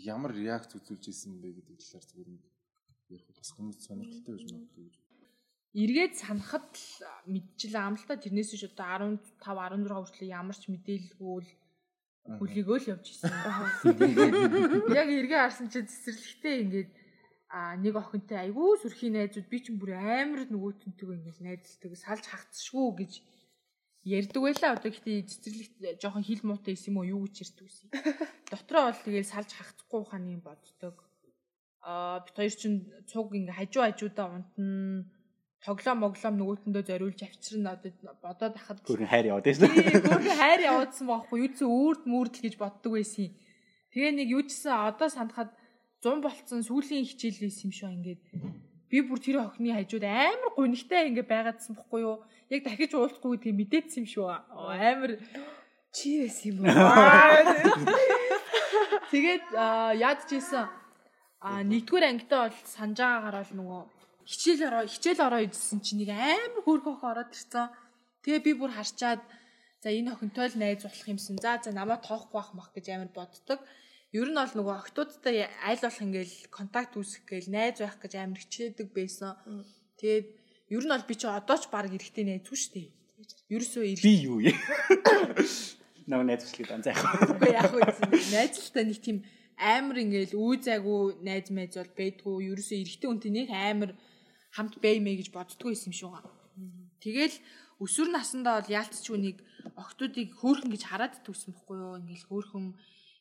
ямар 0.06 0.32
реакц 0.38 0.78
үзүүлж 0.78 1.10
исэн 1.10 1.42
бэ 1.42 1.58
гэдэг 1.58 1.82
талаар 1.82 2.06
зүгээр 2.06 2.30
нэг 2.30 2.44
яг 3.18 3.24
бас 3.34 3.50
хүмүүс 3.58 3.78
сонирхолтой 3.82 4.34
байж 4.38 4.46
магадгүй 4.54 4.86
гэж. 4.86 4.96
Эргээд 5.82 6.14
санахад 6.22 6.70
л 6.78 6.86
мэдчихлээ 7.34 7.82
ам 7.82 7.96
л 7.98 8.06
та 8.06 8.22
тэрнээс 8.22 8.54
ч 8.54 8.70
одоо 8.70 9.18
15 9.42 9.42
16 9.42 9.98
хүртэл 9.98 10.30
ямар 10.30 10.58
ч 10.58 10.64
мэдээлэлгүй 10.70 11.38
л 11.42 11.52
хүлээгөө 12.38 12.78
л 12.78 12.90
явж 12.94 13.06
исэн. 13.14 13.34
Яг 15.02 15.10
эргээ 15.10 15.42
харсан 15.42 15.74
чинь 15.74 15.88
цэцэрлэгтэй 15.88 16.56
ингээд 16.66 16.92
а 17.50 17.80
нэг 17.80 17.96
охинтой 17.96 18.38
айгүй 18.44 18.76
сүрхийн 18.84 19.16
найзууд 19.16 19.48
би 19.48 19.60
ч 19.64 19.72
бүр 19.72 19.96
амар 19.96 20.48
нөгөөтөнтэйгөө 20.52 21.16
ингээд 21.16 21.40
найзлдаг 21.48 21.94
салж 21.96 22.26
хагцшгүй 22.28 22.88
гэж 23.00 23.14
ярьдаг 24.04 24.42
байлаа 24.44 24.72
одоо 24.76 24.92
гэхдээ 24.92 25.28
цэцэрлэгт 25.32 25.76
жоохон 26.04 26.28
хил 26.28 26.44
муутай 26.44 26.76
исэн 26.76 26.92
юм 26.92 27.00
уу 27.00 27.08
юу 27.08 27.22
гэж 27.28 27.36
ярьдаг 27.44 27.66
гэсэн. 27.68 27.88
Дотроо 28.52 28.84
бол 28.92 29.04
тэгэл 29.04 29.32
салж 29.32 29.50
хагцахгүй 29.56 30.00
ухааны 30.04 30.36
юм 30.36 30.44
боддог. 30.44 30.96
А 31.84 32.20
бит 32.24 32.36
хоёр 32.36 32.56
чинь 32.56 32.80
цуг 33.08 33.32
ингээ 33.32 33.60
хажуу 33.60 33.84
хажуудаа 33.84 34.28
унтна 34.28 35.08
тоглоом 35.64 36.00
моглоом 36.04 36.36
нөгөөтөндөө 36.40 36.84
зориулж 36.84 37.20
авчирна 37.24 37.76
одоо 37.76 37.92
бодоод 38.24 38.56
ахад 38.60 38.80
гөрийн 38.84 39.12
хайр 39.12 39.26
яваад 39.32 39.48
байсан. 39.48 39.72
Гөрийн 39.72 40.40
хайр 40.40 40.62
яваадсан 40.72 41.06
байхгүй 41.08 41.38
юу 41.44 41.52
ч 41.52 41.60
үүрд 41.64 42.04
мүрдэл 42.08 42.46
гэж 42.46 42.56
боддог 42.60 42.92
байсан. 42.96 43.32
Тэгээ 43.92 44.12
нэг 44.20 44.28
юу 44.36 44.44
чсэн 44.48 44.72
одоо 44.88 45.10
санахад 45.12 45.52
100 46.08 46.24
болцсон 46.24 46.62
сүүлийн 46.64 47.04
хичээл 47.04 47.44
байсан 47.44 47.68
юм 47.68 47.74
шүү 47.76 47.90
ингээд 48.00 48.22
би 48.88 48.98
бүр 49.04 49.20
тэр 49.20 49.38
охины 49.44 49.76
хажууд 49.76 50.06
амар 50.08 50.52
гунигтай 50.56 51.12
ингээд 51.12 51.28
байгаадсан 51.28 51.76
бохгүй 51.76 52.02
юу 52.08 52.16
яг 52.48 52.62
дахиж 52.64 52.92
уулзахгүй 52.96 53.32
гэдгийг 53.36 53.60
мэдээдсэн 53.60 54.00
юм 54.02 54.08
шүү 54.08 54.26
амар 54.32 55.12
чи 55.92 56.24
байсан 56.24 56.48
юм 56.56 56.58
уу 56.64 56.72
тэгээд 59.12 59.46
яадчихсан 60.00 60.66
а 61.44 61.62
нэгдүгээр 61.62 62.10
ангитаа 62.10 62.50
бол 62.50 62.60
санаж 62.66 62.98
байгаагаар 62.98 63.38
бол 63.44 63.58
нөгөө 63.60 63.82
хичээл 64.28 64.68
ороо 64.68 64.84
хичээл 64.90 65.22
ороо 65.28 65.42
идсэн 65.48 65.80
чинь 65.86 66.00
нэг 66.04 66.12
амар 66.12 66.62
хөөрхөх 66.66 67.00
ороод 67.00 67.32
ирсэн. 67.32 67.72
Тэгээ 68.24 68.42
би 68.44 68.52
бүр 68.60 68.72
харчаад 68.76 69.22
за 69.80 69.88
энэ 69.88 70.12
охинтой 70.12 70.52
л 70.52 70.60
найз 70.60 70.84
болох 70.84 71.08
юмсан. 71.08 71.40
За 71.40 71.56
за 71.64 71.72
намайг 71.72 72.04
тоохгүй 72.04 72.36
байх 72.36 72.52
мах 72.52 72.70
гэж 72.76 72.86
амар 72.92 73.12
боддог. 73.16 73.60
Ер 74.18 74.30
нь 74.34 74.40
бол 74.40 74.54
нөгөө 74.58 74.76
охтуудтай 74.82 75.46
аль 75.62 75.78
болох 75.78 76.02
ингээл 76.02 76.36
контакт 76.50 76.98
үүсгэх 76.98 77.30
гээл 77.30 77.54
найз 77.54 77.78
байх 77.78 77.98
гэж 78.02 78.14
амар 78.18 78.42
хичээдэг 78.42 78.90
байсан. 78.90 79.38
Тэгээд 80.02 80.28
ер 80.74 80.84
нь 80.84 80.94
бол 80.94 81.06
би 81.06 81.14
чи 81.14 81.28
одоо 81.30 81.58
ч 81.62 81.70
баг 81.70 81.94
эрэхтэй 81.94 82.26
найзгүй 82.26 82.58
шүү 82.58 82.74
дээ. 82.74 82.90
Ерөөсөө 83.54 83.84
эрэг. 83.94 84.02
Би 84.02 84.14
юу 84.26 84.42
юм? 84.42 84.58
Наа 86.10 86.26
найзчлаг 86.26 86.66
дан 86.66 86.82
заах. 86.82 87.04
Үгүй 87.30 87.54
яг 87.54 87.70
үү. 87.78 87.84
Найзлалтай 88.34 88.86
нэг 88.90 89.00
тийм 89.06 89.18
амар 89.58 89.98
ингээл 90.02 90.34
үе 90.34 90.58
зайгүй 90.66 91.22
найз 91.22 91.54
майз 91.54 91.78
бол 91.78 91.94
байдгүй. 91.94 92.36
Ерөөсөө 92.50 92.78
эрэхтэй 92.82 93.10
үнтэй 93.14 93.32
нэг 93.38 93.48
амар 93.54 93.92
хамт 94.54 94.82
баймэ 94.82 95.18
гэж 95.22 95.30
боддгоо 95.30 95.78
юм 95.78 95.94
шүү 95.94 96.10
га. 96.10 96.26
Тэгэл 97.06 97.38
өсвөр 97.82 98.10
насндаа 98.10 98.62
бол 98.62 98.74
яалтчгүй 98.74 99.18
нэг 99.22 99.38
охтуудыг 99.78 100.34
хөөхөн 100.42 100.74
гэж 100.74 100.84
хараад 100.90 101.14
төсөн 101.22 101.54
бохгүй 101.54 101.78
юу? 101.78 102.00
Ингээл 102.02 102.26
хөөхөн 102.30 102.66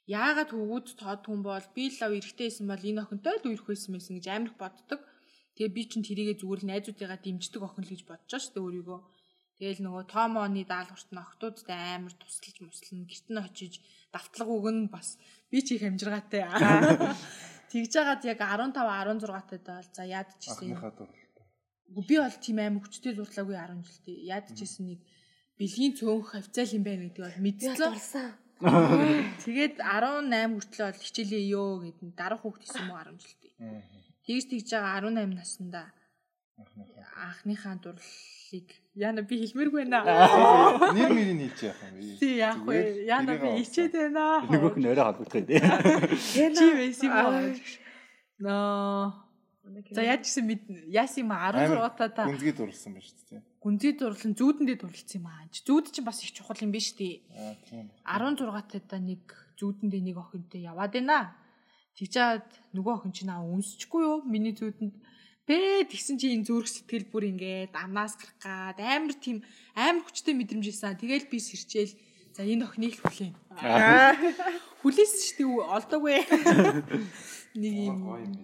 яагаад 0.06 0.50
хөвгүүд 0.54 0.86
тод 1.02 1.22
хүн 1.26 1.42
бол 1.42 1.66
би 1.74 1.90
лав 1.98 2.12
эрэхтэйсэн 2.14 2.66
бол 2.70 2.78
энэ 2.78 3.02
охинтой 3.02 3.36
л 3.42 3.48
үерх 3.50 3.66
байсан 3.66 3.90
байсан 3.98 4.14
гэж 4.16 4.26
амирх 4.30 4.54
боддог. 4.54 5.02
Тэгээ 5.58 5.74
би 5.74 5.82
чинь 5.90 6.06
тэрийгэ 6.06 6.34
зүгээр 6.38 6.62
л 6.62 6.70
найзуудыгаа 6.70 7.18
дэмждэг 7.18 7.62
охин 7.66 7.84
л 7.84 7.90
гэж 7.90 8.02
бодож 8.06 8.30
шүү 8.38 8.54
дээ 8.54 8.64
өөрийгөө. 8.66 9.00
Тэгэл 9.56 9.82
нөгөө 9.88 10.04
томооны 10.12 10.62
даалгаварт 10.68 11.10
нь 11.10 11.22
охтуудтай 11.24 11.96
амар 11.96 12.12
тусалж 12.12 12.56
муслана. 12.60 13.08
Гэрт 13.08 13.28
нь 13.32 13.40
очиж 13.40 13.74
давтлага 14.12 14.52
өгнө 14.52 14.92
бас 14.92 15.16
би 15.48 15.64
чи 15.64 15.80
их 15.80 15.88
амжиргаатай. 15.88 16.44
Тэгж 17.72 17.90
жагаад 17.96 18.22
яг 18.28 18.40
15 18.44 18.76
16 18.76 19.64
тад 19.64 19.66
бол 19.80 19.88
за 19.96 20.04
яадчихсэн 20.04 20.76
юм. 20.76 20.78
Би 22.04 22.14
бол 22.20 22.36
тийм 22.36 22.58
амар 22.60 22.84
хүчтэй 22.84 23.16
зурлаагүй 23.16 23.56
10 23.56 23.80
жилдээ. 23.80 24.28
Яадчихсэн 24.28 24.84
нэг 24.92 25.00
бэлгийн 25.56 25.96
цөөнх 25.96 26.36
хавцаал 26.36 26.76
юм 26.76 26.84
байна 26.84 27.08
гэдэг 27.08 27.24
бол 27.24 27.40
мэдсэн. 27.40 28.45
Тэгээд 29.44 29.84
18 29.84 30.56
хүртэл 30.56 30.84
бол 30.88 31.02
хичээлээ 31.04 31.44
ёо 31.52 31.70
гэдэг 31.84 32.08
дарах 32.16 32.40
хүүхд 32.40 32.64
исэн 32.64 32.88
мó 32.88 32.96
10 32.96 33.20
жилдээ. 33.20 33.52
Тэгж 34.24 34.44
тэгж 34.48 34.68
байгаа 34.72 35.12
18 35.12 35.36
наснда 35.36 35.82
анхныхаа 37.16 37.76
дурлалыг 37.76 38.68
яна 38.96 39.20
би 39.28 39.44
хэлмээргүй 39.44 39.84
байна. 39.84 40.00
Нэр 40.96 41.12
мэрийг 41.12 41.52
хэлж 41.52 41.60
яах 41.68 41.80
юм 41.84 41.94
бэ? 42.00 42.16
Тий 42.16 42.34
яах 42.40 42.60
вэ? 42.64 42.78
Яна 43.04 43.32
би 43.36 43.48
ичээд 43.60 43.92
байна. 43.92 44.40
Нөгөөх 44.48 44.76
нь 44.80 44.88
орой 44.88 45.04
холбогдох 45.04 45.36
юм. 45.36 45.48
Чи 46.56 46.66
байсан 46.80 47.08
юм 47.12 47.16
уу? 47.28 47.52
Ноо 48.40 49.25
За 49.90 50.02
яаж 50.02 50.22
гисэн 50.22 50.46
мэд 50.46 50.62
яасан 50.88 51.26
юм 51.26 51.32
16 51.34 51.98
та 51.98 52.06
та 52.08 52.22
гүнзгий 52.26 52.54
дурлсан 52.54 52.94
байна 52.94 53.06
шүү 53.06 53.26
дээ. 53.34 53.42
Гүнзгий 53.58 53.94
дурлан 53.98 54.32
зүүдэндээ 54.38 54.78
дурлцсан 54.78 55.18
юм 55.18 55.26
аа. 55.26 55.46
Зүүд 55.50 55.86
чинь 55.90 56.06
бас 56.06 56.22
их 56.22 56.30
чухал 56.30 56.62
юм 56.62 56.70
биш 56.70 56.94
үү? 56.94 57.26
Аа 57.34 57.58
тийм. 57.66 57.90
16 58.06 58.86
та 58.86 58.96
нэг 59.02 59.26
зүүдэндээ 59.58 60.02
нэг 60.06 60.16
охинтой 60.22 60.62
яваад 60.62 60.94
байна. 60.94 61.34
Тэгжээд 61.98 62.46
нөгөө 62.78 62.94
охин 62.94 63.12
чинь 63.16 63.32
аа 63.34 63.42
үнсчихгүй 63.42 64.02
юу? 64.06 64.22
Миний 64.22 64.54
зүүдэнд 64.54 64.94
Бэ 65.46 65.86
тэгсэн 65.86 66.18
чи 66.18 66.34
энэ 66.34 66.42
зүрх 66.42 66.66
сэтгэл 66.66 67.06
бүр 67.06 67.30
ингээд 67.30 67.70
амнаас 67.70 68.18
гарах 68.18 68.74
гад 68.74 68.82
амар 68.82 69.14
тийм 69.14 69.46
амар 69.78 70.02
хүчтэй 70.02 70.34
мэдрэмж 70.34 70.66
ийсэн. 70.74 70.98
Тэгэл 70.98 71.30
би 71.30 71.38
сэрчээл 71.38 71.94
за 72.34 72.42
энэ 72.42 72.66
охиныг 72.66 72.98
л 72.98 73.02
хүлээн. 73.06 73.34
Хүлээсэн 74.82 75.22
шүү 75.22 75.46
дээ 75.46 75.70
олдоогүй. 75.70 76.18
Нэг 77.56 77.74
юм 77.88 78.00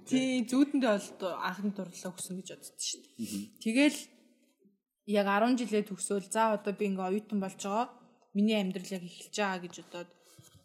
тий 0.09 0.45
зүүдэндээ 0.49 0.93
бол 1.21 1.37
анхны 1.49 1.71
дурлалаа 1.77 2.13
өгсөн 2.13 2.37
гэж 2.41 2.49
боддоо 2.53 2.81
шүү 2.81 3.01
дээ. 3.05 3.17
Тэгэл 3.63 3.99
яг 5.19 5.27
10 5.29 5.61
жилээ 5.61 5.85
төгсөөл 5.89 6.29
за 6.33 6.43
одоо 6.57 6.73
би 6.73 6.85
ингээ 6.91 7.09
оюутан 7.09 7.39
болж 7.41 7.61
байгаа. 7.61 7.87
Миний 8.33 8.57
амьдрал 8.57 8.91
яг 8.97 9.05
эхэлж 9.05 9.37
байгаа 9.37 9.61
гэж 9.65 9.75
бодоод 9.81 10.11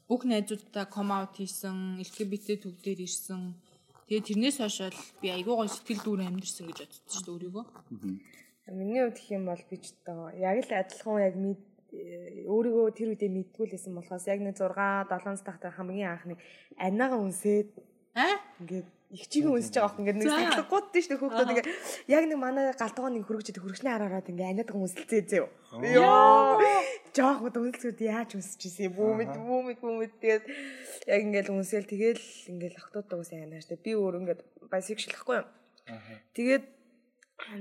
бүх 0.08 0.22
найзуудтай 0.24 0.86
ком 0.88 1.12
аут 1.12 1.36
хийсэн, 1.36 2.00
LGBT 2.00 2.48
төв 2.64 2.80
дээр 2.80 3.04
ирсэн 3.04 3.60
Тэгээ 4.08 4.24
тэрнээс 4.24 4.58
хойш 4.64 4.78
бол 4.88 5.00
би 5.20 5.28
айгүй 5.36 5.52
гоо 5.52 5.68
сэтгэл 5.68 6.00
дүүр 6.00 6.22
амьдэрсэн 6.32 6.66
гэж 6.72 6.80
бодсон 6.80 7.12
шүү 7.12 7.24
дээ 7.28 7.34
өөрийгөө. 7.36 7.66
Миний 8.72 9.04
хувьд 9.04 9.20
гэх 9.20 9.36
юм 9.36 9.44
бол 9.52 9.64
би 9.68 9.76
ч 9.84 9.86
одоо 10.00 10.32
яг 10.32 10.58
л 10.64 10.72
адилхан 10.72 11.20
яг 11.28 11.36
өөрийгөө 12.48 12.88
тэр 12.96 13.12
үедээ 13.12 13.32
мэдгүй 13.36 13.66
л 13.68 13.74
байсан 13.76 13.94
болохоос 14.00 14.26
яг 14.32 14.40
нэг 14.40 14.56
6 14.56 15.12
7 15.12 15.44
дахь 15.44 15.76
хамгийн 15.76 16.08
анхны 16.08 16.36
анаага 16.80 17.20
үнсээд 17.20 17.76
аа 18.18 18.42
ингээд 18.62 18.88
их 19.08 19.24
чигийн 19.32 19.56
үнсэж 19.56 19.80
байгаа 19.80 19.88
хөх 19.88 20.02
ингээд 20.04 20.20
нэг 20.20 20.28
сахилгууд 20.28 20.88
тийш 20.92 21.08
нэг 21.08 21.20
хөөхдөд 21.24 21.52
ингээд 21.54 21.70
яг 22.12 22.24
нэг 22.28 22.40
манай 22.42 22.76
галтгоо 22.76 23.08
нэг 23.08 23.24
хөргөчөд 23.24 23.62
хөргөчний 23.64 23.94
хараараад 23.94 24.28
ингээд 24.28 24.52
аниад 24.52 24.76
үнсэлцээ 24.76 25.22
зөө. 25.32 25.48
Йоо. 25.96 26.60
Жоох 27.16 27.40
гоо 27.40 27.56
үнсэлцүүд 27.56 28.00
яаж 28.04 28.36
үнсэж 28.36 28.60
ирсэн 28.68 28.86
юм 28.92 28.94
бүү 29.00 29.12
мэд 29.16 29.32
бүү 29.38 29.60
мэд 29.64 29.80
бүү 29.80 29.94
мэд 29.96 30.14
тэгээд 30.20 30.44
яг 31.08 31.20
ингээд 31.24 31.48
үнсэл 31.56 31.88
тэгэл 31.88 32.26
ингээд 32.52 32.76
охтууд 32.84 33.08
уус 33.16 33.32
анааш 33.32 33.66
тэ 33.72 33.80
би 33.80 33.96
өөр 33.96 34.20
ингээд 34.28 34.42
байсагшлахгүй 34.68 35.36
юм. 35.40 35.48
Тэгээд 36.36 36.64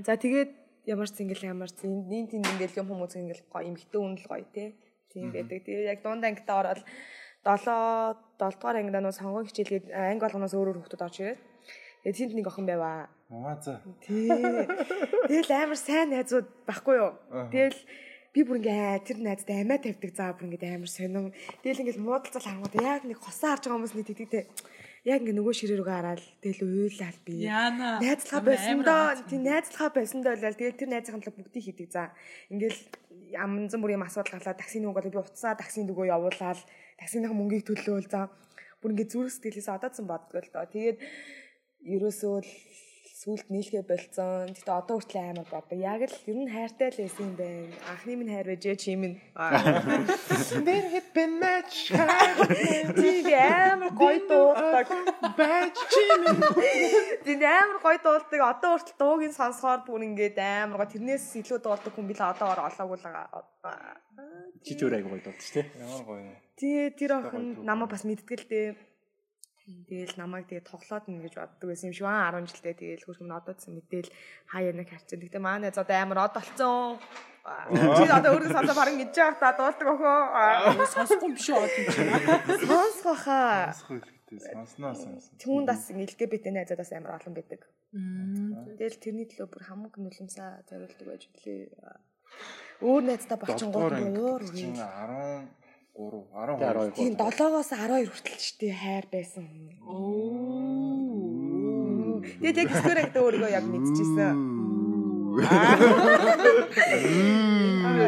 за 0.02 0.18
тэгээд 0.18 0.50
ямар 0.90 1.06
ч 1.06 1.14
зингэл 1.14 1.46
ямар 1.46 1.70
ч 1.70 1.86
энэ 1.86 2.26
тийм 2.26 2.42
ингээд 2.42 2.74
юм 2.74 2.90
хүмүүс 2.90 3.14
ингээд 3.22 3.46
гоё 3.46 3.70
эмхтэн 3.70 4.02
үнэл 4.02 4.26
гоё 4.26 4.46
те. 4.50 4.74
Тийм 5.14 5.30
байдаг. 5.30 5.62
Тэгээд 5.62 5.90
яг 5.94 6.00
дунд 6.02 6.26
ангитаа 6.26 6.58
ороод 6.62 6.82
7 7.46 8.18
7 8.42 8.58
дугаар 8.58 8.76
ангид 8.82 8.98
нөө 8.98 9.14
сонгоо 9.14 9.46
хичээлгээд 9.46 9.94
анги 9.94 10.22
болгоноос 10.26 10.54
өөрөөр 10.58 10.78
хүүхдүүд 10.82 11.06
орж 11.06 11.16
ирээд 11.22 11.40
тэгээд 12.02 12.18
тэнд 12.18 12.34
нэг 12.34 12.46
охин 12.50 12.66
байваа. 12.66 13.06
Аа 13.30 13.56
за. 13.62 13.78
Тэгэл 14.02 15.50
амар 15.54 15.78
сайн 15.78 16.10
найзууд 16.10 16.46
байхгүй 16.66 16.94
юу? 16.98 17.12
Тэгэл 17.54 17.78
би 18.34 18.40
бүр 18.44 18.58
ингээ 18.60 19.06
тэр 19.06 19.18
найзтай 19.22 19.62
амиа 19.62 19.78
тавьдаг 19.78 20.12
заа 20.12 20.34
бүр 20.34 20.50
ингээ 20.50 20.74
амар 20.74 20.90
сонин. 20.90 21.30
Тэгэл 21.62 21.82
ингээ 21.86 22.02
муудалцал 22.02 22.42
харангууд 22.42 22.74
яг 22.82 23.02
нэг 23.06 23.18
хосоо 23.22 23.54
харж 23.54 23.62
байгаа 23.64 23.78
хүмүүс 23.78 23.94
нэг 23.94 24.06
тэгтэй 24.10 24.42
яг 25.06 25.22
ингээ 25.22 25.38
нөгөө 25.38 25.54
ширээ 25.54 25.78
рүүгээ 25.80 25.98
хараад 26.02 26.22
тэгэл 26.42 26.62
уйлал 26.66 27.18
би. 27.22 27.34
Найзлахаа 27.46 28.42
байсан 28.42 28.78
доо. 28.82 29.06
Тийм 29.30 29.42
найзлахаа 29.46 29.90
байсан 29.94 30.20
доо 30.20 30.34
болол 30.34 30.58
тэгэл 30.58 30.80
тэр 30.82 30.90
найзынхаа 30.90 31.22
төлөө 31.22 31.36
бүгдийг 31.38 31.64
хийдэг 31.64 31.88
заа. 31.94 32.10
Ингээл 32.50 32.80
амнзан 33.38 33.80
бүр 33.80 33.94
юм 33.94 34.06
асуудал 34.06 34.38
гарлаа 34.38 34.54
үг 34.58 34.94
бол 34.98 35.10
би 35.14 35.18
утсаа 35.18 35.54
таксинд 35.54 35.90
өгөө 35.90 36.10
явуулаад 36.10 36.60
таксиных 36.98 37.32
мөнгийг 37.36 37.64
төлөөл 37.68 38.08
за 38.08 38.28
бүр 38.80 38.92
ингээ 38.92 39.12
зүрх 39.12 39.32
сэтгэлээс 39.32 39.68
одоодсон 39.72 40.06
боддог 40.08 40.40
л 40.40 40.52
доо. 40.52 40.66
Тэгээд 40.68 40.98
ерөөсөө 41.94 42.36
сүулт 43.16 43.48
нийлхэ 43.50 43.80
болцсон. 43.88 44.52
Гэтэ 44.52 44.70
одоо 44.70 45.00
хүртэл 45.00 45.18
амар 45.18 45.48
боддог. 45.50 45.78
Яг 45.80 46.00
л 46.04 46.16
ер 46.30 46.36
нь 46.36 46.52
хайртай 46.52 46.92
л 46.92 47.00
байсан 47.00 47.24
юм 47.26 47.34
байна. 47.40 47.74
Анхны 47.90 48.12
минь 48.14 48.32
хайр 48.32 48.46
байж 48.52 48.64
чи 48.78 48.94
минь. 48.94 49.16
Нэр 50.66 50.84
хэппэ 50.94 51.24
матч. 51.40 51.72
Тий 52.94 53.34
амар 53.34 53.90
гоё 53.96 54.20
дуулдаг. 54.28 54.86
Бач 55.36 55.76
чим. 55.92 56.22
Тий 57.24 57.36
амар 57.44 57.78
гоё 57.84 57.98
дуулдаг. 58.02 58.40
Одоо 58.40 58.70
хүртэл 58.76 58.98
дууг 59.00 59.20
нь 59.28 59.36
сонсохоор 59.36 59.84
бүр 59.84 60.02
ингээд 60.08 60.38
амар 60.40 60.84
гоё 60.84 60.92
тэрнээс 60.96 61.36
илүү 61.40 61.58
дуулдаг 61.60 61.92
хүн 61.92 62.08
билээ 62.08 62.32
одоогоор 62.32 62.66
олоогүй 62.68 62.98
л 62.98 63.06
байгаа. 63.06 63.44
Чи 64.64 64.72
ч 64.74 64.80
өөр 64.84 64.96
айгу 64.96 65.12
гоё 65.12 65.22
дуулдаг 65.24 65.44
шүү 65.44 65.54
дээ. 65.60 65.66
Ямар 65.84 66.02
гоё. 66.08 66.34
Тий 66.56 66.90
тэр 66.96 67.12
охин 67.20 67.44
намайг 67.68 67.90
бас 67.92 68.04
мэддэг 68.08 68.38
л 68.40 68.48
дээ. 68.48 68.68
Тэгэл 69.66 70.14
намайг 70.14 70.46
тэгээ 70.46 70.62
тоглоод 70.62 71.04
нэ 71.10 71.26
гэж 71.26 71.34
боддог 71.42 71.66
байсан 71.66 71.90
юм 71.90 71.96
шиг 71.98 72.06
аа 72.06 72.30
10 72.30 72.54
жилдээ 72.54 72.74
тэгэл 72.78 73.02
хөрхөм 73.02 73.34
одоо 73.34 73.54
гэсэн 73.58 73.74
мэдээл 73.74 74.14
хаяа 74.46 74.72
нэг 74.78 74.88
харчин. 74.94 75.18
Гэтэ 75.26 75.42
манай 75.42 75.74
зоо 75.74 75.82
амар 75.90 76.30
од 76.30 76.38
болцсон. 76.38 77.02
Чи 77.98 78.06
одоо 78.06 78.30
өөрөө 78.38 78.54
сонсоо 78.54 78.74
баран 78.78 78.94
гэж 78.94 79.10
яах 79.18 79.42
та 79.42 79.58
дуулдаг 79.58 79.90
өхөө. 79.90 80.86
Сонсохгүй 80.86 81.30
биш 81.34 81.50
үү 81.50 81.58
одоо 81.58 81.82
чи. 81.82 82.62
Сонсох 82.62 83.18
хаа. 83.26 83.74
Сонсох 83.74 84.06
хэрэгтэй. 84.26 84.54
Сонсноо 84.54 84.94
сонсон. 84.94 85.38
Түүнд 85.40 85.66
бас 85.70 85.82
LGBT 85.90 86.44
найзуудаас 86.54 86.92
амар 86.92 87.16
олон 87.18 87.34
байдаг. 87.34 87.62
Тэгэл 87.94 88.98
тэрний 89.00 89.26
төлөө 89.30 89.48
бүр 89.48 89.62
хамаг 89.64 89.94
нулимсаа 89.96 90.60
зориулдаг 90.68 91.06
байж 91.06 91.22
үлээ. 91.30 91.70
Өөр 92.82 93.02
найзтай 93.08 93.38
болчихсон 93.40 93.70
гол 93.72 93.88
өөр 93.88 94.42
үгүй. 94.44 94.74
13 94.76 95.48
12. 95.96 96.60
12 96.60 96.92
Тийм 96.92 97.16
7-оос 97.16 97.70
12 97.72 98.12
хүртэл 98.12 98.36
ч 98.36 98.46
тий 98.60 98.72
хайр 98.74 99.08
байсан. 99.08 99.48
Оо. 99.80 101.16
Тэгээ 102.20 102.52
тэг 102.52 102.68
сквер 102.68 102.98
гэдэг 103.00 103.22
өөрийгөө 103.22 103.50
яг 103.56 103.64
мэдчихсэн. 103.64 104.36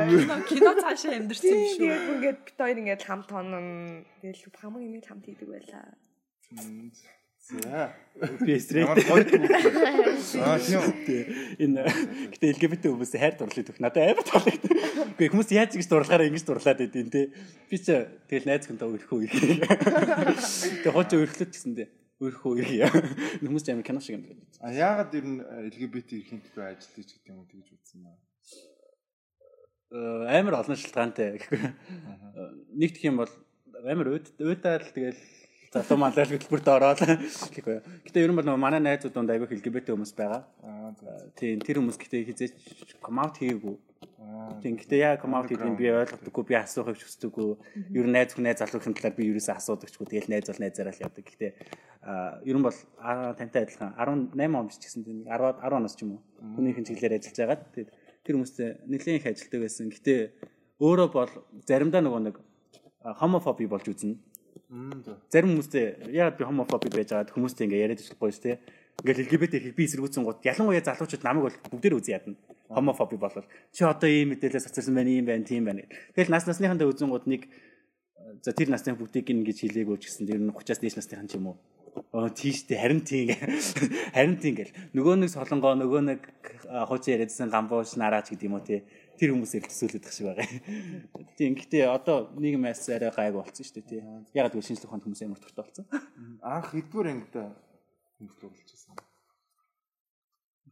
Кино 0.09 0.37
кино 0.48 0.70
цаашаа 0.81 1.12
амьдэрсэн 1.16 1.48
юм 1.48 1.64
шүү. 1.64 1.81
Тэгээд 1.81 2.04
ингээд 2.12 2.38
бит 2.44 2.57
хоёр 2.61 2.76
ингээд 2.83 3.02
хамт 3.09 3.28
хонон 3.33 3.66
тэгэл 4.20 4.42
хамаг 4.52 4.83
юм 4.85 5.00
хамт 5.00 5.24
хийдэг 5.24 5.48
байлаа. 5.48 5.96
За. 7.48 7.92
Түүх. 8.20 8.84
Аа 10.44 10.58
тийм. 11.08 11.28
Энэ 11.64 11.84
гэтээ 12.37 12.52
LGBT 12.61 12.92
хүмүүс 12.92 13.12
хайр 13.16 13.37
дурлал 13.40 13.64
төх. 13.64 13.80
Надад 13.80 14.04
амар 14.12 14.26
таалагдав. 14.28 14.68
Гэхдээ 15.16 15.32
хүмүүс 15.32 15.50
яаж 15.56 15.72
ингэж 15.76 15.88
дурлахаараа 15.88 16.28
ингэж 16.28 16.44
дурлаад 16.44 16.80
байдیں۔ 16.84 17.08
те. 17.08 17.32
Би 17.72 17.76
ч 17.80 17.88
тэгэл 18.28 18.48
найз 18.52 18.68
хүнтэй 18.68 18.84
өрхөө 18.84 19.18
ирэх. 19.24 19.64
Тэгээ 20.84 20.92
хооч 20.92 21.11
өрхлөд 21.16 21.50
гэсэн 21.56 21.72
дээ. 21.72 21.88
Өрхөө 22.20 22.52
ирэх. 22.61 22.92
Хүмүүс 23.40 23.64
ч 23.64 23.72
амар 23.72 23.87
кино 23.88 24.04
шиг 24.04 24.20
юм 24.20 24.28
байна. 24.28 24.44
А 24.61 24.68
яагаад 24.68 25.16
ер 25.16 25.24
нь 25.24 25.40
LGBT 25.72 26.20
эрхийн 26.20 26.44
төлөө 26.44 26.64
ажиллаж 26.68 27.08
гэдэг 27.16 27.32
юм 27.32 27.48
тэгж 27.48 27.68
үзсэн 27.80 28.00
байна. 28.04 28.20
Э, 29.88 30.37
амар 30.37 30.61
олон 30.61 30.76
шалтгаантай. 30.76 31.40
Нэг 32.76 32.92
гэх 32.92 33.08
юм 33.08 33.24
бол 33.24 33.32
амар 33.88 34.20
уйдаал 34.20 34.84
тэгэл 34.92 35.16
залуу 35.72 35.98
малал 36.00 36.24
хөтөлбөрт 36.24 36.68
ороод 36.68 37.00
гэхгүй. 37.52 37.76
Гэтэ 38.09 38.24
ер 38.24 38.33
нь 38.33 38.38
бол 38.40 38.57
манай 38.57 38.81
найзууд 38.81 39.12
донд 39.12 39.28
аягүй 39.28 39.61
LGBT 39.61 39.92
хүмүүс 39.92 40.16
байгаа. 40.16 40.48
Аа 40.64 40.96
за. 40.96 41.28
Тийм 41.37 41.61
тэр 41.61 41.85
хүмүүс 41.85 42.00
гэтээ 42.00 42.24
хизээч 42.33 42.54
out 43.04 43.37
хийгээгүй. 43.37 43.76
Тийм 44.64 44.74
гэтээ 44.81 45.00
яа 45.04 45.20
out 45.20 45.48
хийх 45.48 45.61
юм 45.61 45.76
би 45.76 45.92
ойлгохдаггүй 45.92 46.44
би 46.48 46.54
асуухыг 46.57 46.96
хүсдэггүй. 46.96 47.48
Ер 47.92 48.07
нь 48.09 48.14
найз 48.16 48.33
хүн 48.33 48.48
найз 48.48 48.64
залуухийн 48.64 48.96
талаар 48.96 49.16
би 49.16 49.28
ерөөсөө 49.28 49.57
асуудагчгүй. 49.61 50.07
Тэгэл 50.09 50.33
найз 50.33 50.48
бол 50.48 50.62
найзаараа 50.64 50.94
л 50.96 51.04
явдаг. 51.04 51.24
Гэтээ 51.28 51.52
а 52.09 52.40
ер 52.48 52.57
нь 52.57 52.64
бол 52.64 52.78
тантай 53.37 53.68
адилхан 53.68 53.92
18 54.00 54.57
он 54.57 54.66
биш 54.72 54.81
гэсэн 54.81 55.04
тийм 55.04 55.18
10 55.28 55.61
10 55.61 55.76
оноос 55.76 55.94
ч 55.96 56.09
юм 56.09 56.16
уу. 56.16 56.22
Хүнийхэн 56.57 56.88
чиглэлээр 56.88 57.20
ажиллаж 57.20 57.37
байгаа. 57.44 57.88
Тэр 58.24 58.35
хүмүүстэй 58.40 58.68
нэлээд 58.88 59.18
их 59.20 59.26
ажилтдаг 59.28 59.61
байсан. 59.61 59.92
Гэтээ 59.92 60.20
өөрөө 60.81 61.09
бол 61.12 61.33
заримдаа 61.68 62.00
нөгөө 62.00 62.22
нэг 62.24 62.37
хомофоби 63.20 63.66
болж 63.66 63.87
үзнэ. 63.88 64.16
Зарим 64.68 65.57
хүмүүстэй 65.57 66.12
яагаад 66.12 66.37
би 66.37 66.44
хомофоби 66.44 66.92
байж 66.92 67.09
байгаад 67.09 67.33
хүмүүстэй 67.33 67.64
ингээ 67.64 67.85
яриад 67.88 68.02
ичихгүй 68.04 68.33
шүү 68.37 68.44
дээ. 68.44 68.57
Ингээл 69.00 69.24
LGBT 69.24 69.54
их 69.64 69.72
би 69.72 69.88
эсэргүүцсэн 69.88 70.28
гот 70.28 70.44
ялангуяа 70.44 70.85
залуучууд 70.85 71.24
намайг 71.24 71.44
бол 71.48 71.57
бүгдээр 71.72 71.96
үзэн 71.96 72.14
ядна. 72.20 72.37
Хомофоби 72.68 73.16
болол. 73.16 73.48
Чи 73.72 73.88
одоо 73.88 74.12
ийм 74.12 74.37
мэдээлэл 74.37 74.61
цацсан 74.61 74.92
байна, 74.92 75.09
ийм 75.09 75.24
байна, 75.24 75.48
тийм 75.48 75.64
байна. 75.64 75.88
Тэгэл 76.12 76.28
нас 76.28 76.44
насныхандаа 76.44 76.85
үзэн 76.85 77.09
гот 77.09 77.24
нэг 77.24 77.48
за 78.44 78.52
тэр 78.52 78.68
насны 78.68 78.92
бүгдийг 78.92 79.33
ингэж 79.33 79.64
хилээгөө 79.64 79.96
ч 80.04 80.12
гэсэн 80.12 80.28
тэр 80.28 80.40
30-аас 80.52 80.81
дээш 80.85 80.96
насныхан 81.00 81.28
ч 81.33 81.40
юм 81.40 81.57
уу. 81.57 81.57
Оо 82.12 82.28
тийштэй 82.28 82.76
харин 82.76 83.00
тийм 83.00 83.33
харин 84.16 84.37
тийм 84.37 84.54
гэл 84.61 84.76
нөгөө 84.92 85.14
нэг 85.24 85.31
солонгоо 85.33 85.74
нөгөө 85.81 86.02
нэг 86.12 86.20
хуучин 86.68 87.16
яриадсан 87.16 87.48
гамбууш 87.48 87.96
нараач 87.96 88.31
гэдэг 88.31 88.46
юм 88.46 88.61
уу 88.61 88.64
тий 88.68 88.85
тэр 89.18 89.35
хүмүүсээр 89.35 89.66
төсөөлөд 89.66 90.02
тах 90.07 90.14
шиг 90.14 90.26
байгаа. 90.31 90.48
Тийм 91.37 91.52
гэхдээ 91.59 91.85
одоо 91.90 92.31
нийгмээс 92.38 92.88
арай 92.94 93.11
гайг 93.11 93.35
болсон 93.35 93.64
шүү 93.66 93.83
дээ 93.83 93.90
тий. 93.90 94.00
Ягаад 94.38 94.54
гэвэл 94.54 94.68
шинжлэх 94.70 94.88
ухаанд 94.88 95.04
хүмүүс 95.04 95.22
амар 95.26 95.42
тогтоо 95.42 95.64
болсон. 95.66 95.85
Анх 96.40 96.70
хэдвэр 96.72 97.07
ангида 97.11 97.42
хүмүүс 98.16 98.37
дурлж 98.38 98.68
байсан. 98.70 98.94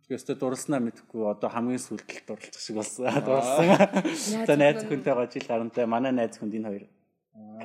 Тэгэхдээ 0.07 0.39
дурлснаа 0.39 0.81
мэдхгүй 0.87 1.23
одоо 1.27 1.51
хамгийн 1.51 1.83
сүүлд 1.83 2.07
л 2.07 2.27
дурлах 2.31 2.63
шиг 2.63 2.79
болсон. 2.79 3.11
Дурлсан. 3.27 4.47
За 4.47 4.55
найз 4.55 4.87
хүнтэйгээ 4.87 5.31
жил 5.35 5.51
гарантай 5.51 5.85
манай 5.91 6.15
найз 6.15 6.39
хүнд 6.39 6.55
энэ 6.55 6.71
хоёр 6.71 6.87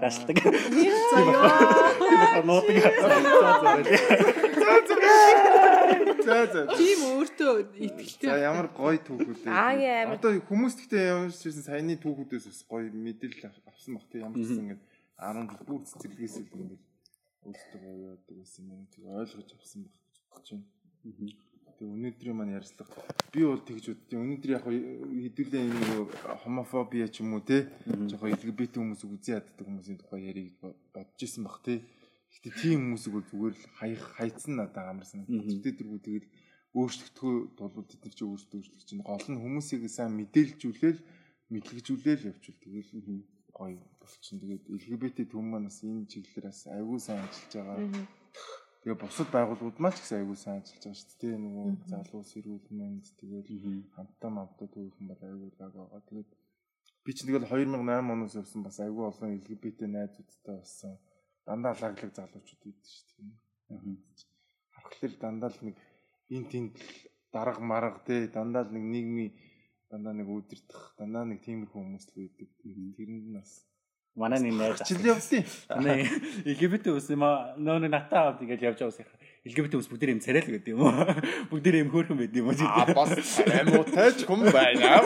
крашлдаг. 0.02 0.38
Заяа. 1.14 2.42
Нуудаг. 2.42 2.82
За 6.32 6.40
за. 6.54 6.62
Тийм 6.80 7.00
өөртөө 7.12 7.54
итгэлтэй. 7.86 8.30
За 8.32 8.38
ямар 8.40 8.68
гоё 8.72 8.98
түүхүүд 9.04 9.40
вэ? 9.44 9.52
Аа, 9.52 9.76
ямар. 9.76 10.16
Одоо 10.18 10.32
хүмүүс 10.48 10.74
гэхдээ 10.80 11.04
ямар 11.12 11.32
ч 11.36 11.42
байсан 11.52 11.64
саяны 11.68 11.96
түүхүүдээс 12.00 12.46
бас 12.48 12.62
гоё 12.72 12.88
мэдээлэл 12.92 13.46
ав- 13.52 13.62
авсан 13.68 13.92
баг 14.00 14.06
тийм 14.10 14.22
ямар 14.26 14.38
ч 14.40 14.42
гэсэн 14.48 14.64
ингээд 14.64 14.84
10 15.22 15.50
жил 15.52 15.66
бүр 15.68 15.82
цэцэрлэгээс 15.86 16.36
л 16.40 16.50
ингээд 16.56 16.84
өөртөө 17.46 17.80
гоё 17.82 17.96
яадаг 18.10 18.36
байсан 18.40 18.64
юм 18.72 18.84
тийм 18.94 19.04
ойлгож 19.12 19.50
авсан 19.58 19.80
баг 19.86 19.96
гэж 20.00 20.16
бодож 20.32 20.50
байна. 20.52 20.68
Тэгээ 21.82 21.98
өнөөдрийн 21.98 22.38
маань 22.38 22.54
ярилцлага 22.54 22.94
би 23.34 23.42
бол 23.42 23.58
тэгж 23.66 23.86
боддیں۔ 23.90 24.22
Өнөөдөр 24.22 24.52
яг 24.54 24.66
хэдүүлээ 24.70 25.62
энэ 25.66 25.82
нэг 25.82 26.10
хомофобия 26.46 27.08
ч 27.10 27.26
юм 27.26 27.34
уу 27.34 27.42
те 27.42 27.74
жоохон 27.90 28.38
LGBT 28.38 28.78
хүмүүс 28.78 29.02
үзэн 29.02 29.42
яддаг 29.42 29.66
хүмүүсийн 29.66 29.98
тухай 29.98 30.22
яриг 30.30 30.54
бодож 30.94 31.18
исэн 31.26 31.42
баг 31.50 31.58
те. 31.66 31.82
Гэтэ 32.32 32.50
тийм 32.62 32.80
хүмүүсийг 32.96 33.14
бол 33.16 33.28
зүгээр 33.28 33.56
л 33.60 33.66
хаях 33.76 34.04
хайцсан 34.16 34.54
надад 34.56 34.88
амар 34.88 35.08
санагдав. 35.08 35.46
Гэтэ 35.46 35.70
тэргүй 35.84 36.00
тэгэл 36.00 36.28
өөрчлөгдөхөө 36.80 37.36
тулд 37.60 37.76
бид 37.92 38.02
нар 38.04 38.16
чи 38.16 38.24
өөрсдөө 38.24 38.58
өөрчлөж 38.60 38.84
чинь 38.88 39.04
гол 39.04 39.26
нь 39.28 39.42
хүмүүсийг 39.44 39.82
сайн 39.92 40.16
мэдээлжүүлээл 40.16 41.00
мэдлэгжүүлээл 41.52 42.28
явуул 42.32 42.58
тэгэл 42.64 42.90
гоё 43.52 43.80
болчихно. 44.00 44.40
Тэгээд 44.42 44.64
LGBT 44.80 45.18
түн 45.32 45.46
маань 45.52 45.68
бас 45.68 45.84
энэ 45.84 46.08
чиглэлээр 46.12 46.48
бас 46.48 46.62
аягүй 46.72 47.00
сайн 47.04 47.22
ажиллаж 47.28 47.54
байгаа. 47.60 48.08
Тэгээ 48.82 49.02
бусад 49.04 49.30
байгууллагууд 49.36 49.78
маань 49.84 49.96
ч 49.96 50.00
гэсэн 50.00 50.18
аягүй 50.24 50.38
сайн 50.40 50.58
ажиллаж 50.64 50.84
байгаа 50.88 51.00
шүү 51.04 51.20
дээ. 51.22 51.36
Нөгөө 51.44 51.68
залуу 51.92 52.24
сэрүүл 52.32 52.68
мэнд 52.80 53.06
тэгээд 53.20 53.48
хамтаа 53.96 54.32
мамтаа 54.32 54.68
түүхэн 54.72 55.06
бол 55.12 55.22
аягүй 55.28 55.50
лаг 55.60 55.74
байгаа. 55.76 56.02
Тэгээд 56.08 56.30
би 57.04 57.12
ч 57.12 57.18
тэгэл 57.28 57.46
2008 57.52 58.16
оноос 58.16 58.34
явсан 58.40 58.62
бас 58.64 58.78
аягүй 58.80 59.06
олон 59.12 59.30
LGBT 59.38 59.80
найзуудтай 59.92 60.56
болсон. 60.56 60.96
Дандаа 61.52 61.76
лаглаг 61.76 62.12
залуучууд 62.16 62.64
идэв 62.64 62.88
шүү 62.88 63.28
дээ. 63.68 63.96
Харахад 64.72 65.14
дандаа 65.20 65.52
л 65.52 65.60
нэг 65.68 65.76
эн 66.32 66.44
тэнд 66.48 66.80
дарга 67.36 67.60
марга 67.60 68.00
те 68.08 68.32
дандаа 68.32 68.64
л 68.64 68.72
нэг 68.72 68.86
нийгмийн 68.88 69.36
дандаа 69.92 70.16
нэг 70.16 70.32
үдирдах 70.32 70.96
дандаа 70.96 71.28
нэг 71.28 71.44
тиймэрхүү 71.44 71.76
хүмүүс 71.76 72.06
л 72.08 72.16
байдаг. 72.16 72.48
Тэрэнд 72.96 73.28
нь 73.28 73.36
бас 73.36 73.68
Манай 74.16 74.40
нэг 74.40 74.56
найз 74.56 74.80
чил 74.88 75.04
явдیں۔ 75.04 75.44
Манай 75.76 76.08
LGBT 76.48 76.88
хүмүүс 76.88 77.12
юм 77.16 77.24
аа 77.28 77.56
нөө 77.60 77.84
нэг 77.84 77.92
натаа 78.00 78.32
авд 78.32 78.44
ингэж 78.44 78.60
явж 78.72 78.80
байгаа 78.84 78.96
ус. 78.96 79.00
LGBT 79.48 79.72
хүмүүс 79.76 79.92
бүгд 79.92 80.08
юм 80.08 80.24
царай 80.24 80.44
л 80.44 80.52
гэдэг 80.56 80.72
юм 80.72 80.84
уу? 80.84 80.92
Бүгд 81.52 81.68
юм 81.68 81.92
хөөрхөн 81.92 82.20
байд 82.20 82.36
юм 82.36 82.52
уу? 82.52 82.60
А 82.64 82.88
бас 82.92 83.12
амуутай 83.44 84.12
ч 84.16 84.28
хүм 84.28 84.48
байна. 84.52 85.00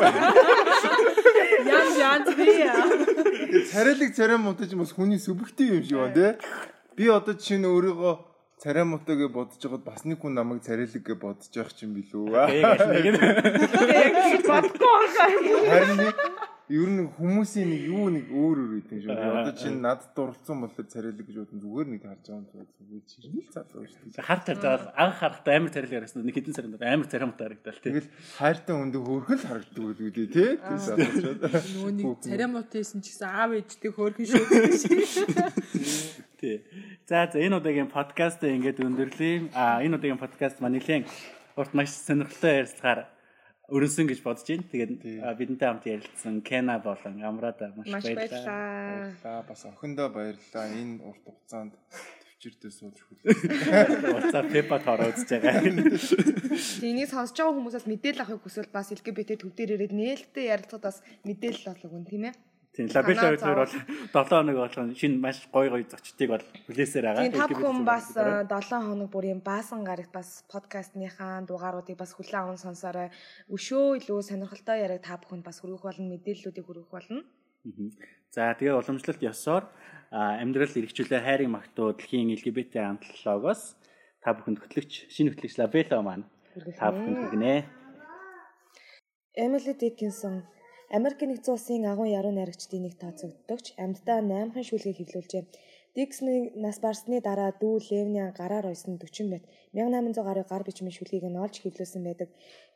Ян 1.70 1.90
ян 2.02 2.22
тий. 2.34 2.66
Царайлаг 3.64 4.12
царай 4.16 4.38
мутаж 4.38 4.74
бас 4.76 4.92
хүний 4.92 5.20
субъектив 5.20 5.80
юм 5.80 5.84
шиг 5.84 5.98
байна 5.98 6.14
тий. 6.14 6.32
Би 6.96 7.08
одоо 7.08 7.34
жишээ 7.36 7.60
нь 7.64 7.70
өөрийгөө 7.70 8.14
царай 8.60 8.84
муутай 8.84 9.16
гэж 9.16 9.32
бодож 9.32 9.62
байгаад 9.64 9.84
бас 9.88 10.02
нэг 10.04 10.20
хүн 10.20 10.34
намайг 10.36 10.64
царайлаг 10.64 11.04
гэж 11.04 11.18
бодож 11.20 11.48
явах 11.56 11.74
ч 11.76 11.88
юм 11.88 11.96
билүү. 11.96 12.36
Яг 12.36 12.52
бодохгүй 14.44 14.92
байгаа. 14.92 15.30
Харин 15.72 15.96
нэг 16.04 16.16
ер 16.66 16.90
нь 16.90 17.06
хүмүүсийн 17.06 17.70
нэг 17.70 17.82
юу 17.86 18.10
нэг 18.10 18.26
өөр 18.34 18.58
өөр 18.66 18.82
шиг. 18.82 19.06
Би 19.06 19.14
Одоо 19.14 19.54
чинь 19.54 19.86
надад 19.86 20.10
дурлцсан 20.18 20.66
бол 20.66 20.74
тэр 20.74 20.90
царайлаг 20.90 21.22
гэж 21.22 21.38
бодсон 21.46 21.62
зүгээр 21.62 21.88
нэг 21.94 22.02
харж 22.02 22.26
байгаа 22.26 22.42
юм 22.42 22.46
зүгээр 22.50 23.06
чирнэл 23.06 23.50
залуу 23.54 23.86
шүү 23.86 24.02
дээ. 24.10 24.26
Харт 24.26 24.46
харж 24.50 24.62
байгаа 24.66 24.94
анх 24.98 25.18
харахтаа 25.22 25.54
амар 25.62 25.70
царай 25.70 25.94
яриасан 25.94 26.26
нэг 26.26 26.36
хэдэн 26.42 26.56
сарын 26.58 26.74
дараа 26.74 26.94
амар 26.98 27.06
царай 27.06 27.28
мутаа 27.30 27.46
харагдал 27.46 27.78
тий. 27.78 27.86
Тэгэл 27.86 28.10
хайртай 28.42 28.74
хүнд 28.74 28.96
хөөрхөл 28.98 29.46
харагддаг 29.46 29.84
үү 29.86 29.94
тий 30.10 30.26
тий 30.26 30.52
залуучууд. 30.66 31.42
Нөө 31.78 31.92
нэг 31.94 32.10
царай 32.26 32.48
муутайсэн 32.50 33.00
ч 33.06 33.06
гэсэн 33.14 33.30
аав 33.30 33.52
ээжтэй 33.54 33.92
хөөрхөн 33.94 34.26
шүү 34.26 34.46
дээ. 34.50 34.74
Тий. 36.42 36.56
За 37.06 37.30
за 37.30 37.38
энэ 37.38 37.62
удаагийн 37.62 37.94
подкаст 37.94 38.42
ингээд 38.42 38.82
өндөрлөе. 38.82 39.54
А 39.54 39.86
энэ 39.86 40.02
удаагийн 40.02 40.18
подкаст 40.18 40.58
маань 40.66 40.82
нэлээд 40.82 41.06
урт 41.56 41.72
маш 41.78 41.94
сонирхолтой 41.94 42.66
ярилцахаар 42.66 43.15
өрнсөн 43.70 44.06
гэж 44.10 44.20
бодож 44.22 44.46
байна. 44.46 44.66
Тэгээд 44.72 44.94
бидэнтэй 45.40 45.68
хамт 45.68 45.86
ярилцсан 45.90 46.42
Кена 46.46 46.78
болон 46.80 47.16
Амрада 47.24 47.74
маш 47.76 47.88
Маш 47.90 48.04
баярлалаа. 48.04 48.46
баярлалаа. 48.46 49.16
За 49.24 49.46
бас 49.48 49.62
охиндоо 49.66 50.10
баярлалаа. 50.10 50.66
Энэ 50.70 51.02
урт 51.02 51.22
хугацаанд 51.26 51.74
төвчөрдөө 52.46 52.72
сууж 52.72 52.98
хүлээ. 53.02 54.18
Уцаа 54.22 54.44
Пепа 54.46 54.78
тоороо 54.78 55.10
үзэж 55.10 55.30
байгаа. 55.34 55.66
Тэнийг 56.82 57.10
сонсож 57.10 57.38
байгаа 57.42 57.56
хүмүүсээс 57.58 57.88
мэдээлэл 57.90 58.22
авахыг 58.22 58.44
хүсвэл 58.46 58.70
бас 58.70 58.94
LGBT 58.94 59.40
төв 59.42 59.52
дээр 59.58 59.82
ирээд 59.82 59.94
нээлттэй 59.98 60.54
ярилцахад 60.54 60.86
бас 60.86 60.98
мэдээлэл 61.26 61.66
болов 61.74 61.92
уу 61.94 62.06
тийм 62.06 62.30
ээ. 62.30 62.36
Тийм 62.76 62.90
Санаа 62.92 63.16
хоёр 63.16 63.40
бол 63.40 63.72
7 63.72 64.36
хоног 64.36 64.56
болгон 64.60 64.92
шинэ 65.00 65.16
маш 65.24 65.48
гоё 65.48 65.72
гоё 65.72 65.88
зочдыг 65.88 66.30
бол 66.30 66.46
хүлээсээр 66.68 67.06
байгаа. 67.08 67.24
Тийм 67.24 67.40
LGBT 67.40 67.64
хүн 67.64 67.88
бас 67.88 68.06
зүгээр. 68.12 68.52
7 68.52 68.88
хоног 68.88 69.10
бүрийн 69.16 69.40
баасан 69.40 69.82
гарагт 69.88 70.12
бас 70.12 70.44
подкастныхаа 70.52 71.48
дугааруудыг 71.48 71.96
бас 71.96 72.12
хүлээн 72.20 72.44
аван 72.44 72.60
сонсоорой. 72.60 73.16
Өшөө 73.48 74.04
илүү 74.04 74.20
сонирхолтой 74.28 74.84
яриаг 74.84 75.08
та 75.08 75.16
бүхэнд 75.16 75.48
бас 75.48 75.64
хүргэх 75.64 75.88
болно, 75.88 76.12
мэдээллүүдийг 76.12 76.66
хүргэх 76.68 76.92
болно. 76.92 77.24
За 78.36 78.52
тэгээ 78.60 78.76
уламжлалт 78.76 79.24
ёсоор 79.24 79.64
амьдрал 80.12 80.76
эрхчлээ 80.76 81.22
хайрын 81.24 81.56
магтуу 81.56 81.96
дэлхийн 81.96 82.36
LGBT 82.36 82.84
амтлогоос 82.92 83.80
та 84.20 84.36
бүхэнд 84.36 84.60
хөтлөгч 84.60 85.08
шинэ 85.16 85.32
хөтлөгч 85.32 85.56
лабела 85.64 86.04
маань 86.04 86.28
та 86.76 86.92
бүхэнд 86.92 87.18
хүргэнэ. 87.24 87.56
Emily 89.36 89.74
Dickinson 89.80 90.44
Америк 90.94 91.20
нэгдсэн 91.22 91.54
улсын 91.56 91.86
агуу 91.90 92.06
яруу 92.06 92.34
найрагчдын 92.36 92.86
нэг 92.86 92.94
тооцогддогч 93.02 93.74
амьддаа 93.84 94.20
8хан 94.22 94.66
шүлгийг 94.70 94.98
хэвлүүлжээ. 95.02 95.44
Диксны 95.96 96.52
нас 96.64 96.78
барсны 96.84 97.18
дараа 97.24 97.52
дүү 97.62 97.76
Левня 97.90 98.26
гараар 98.38 98.68
ойсон 98.72 99.00
40 99.00 99.32
бат 99.34 99.44
1800 99.74 100.28
гаруй 100.28 100.46
гар 100.52 100.64
бичмийн 100.68 100.96
шүлгийг 100.98 101.26
нь 101.28 101.42
олж 101.44 101.56
хэвлүүлсэн 101.64 102.04
байдаг. 102.06 102.30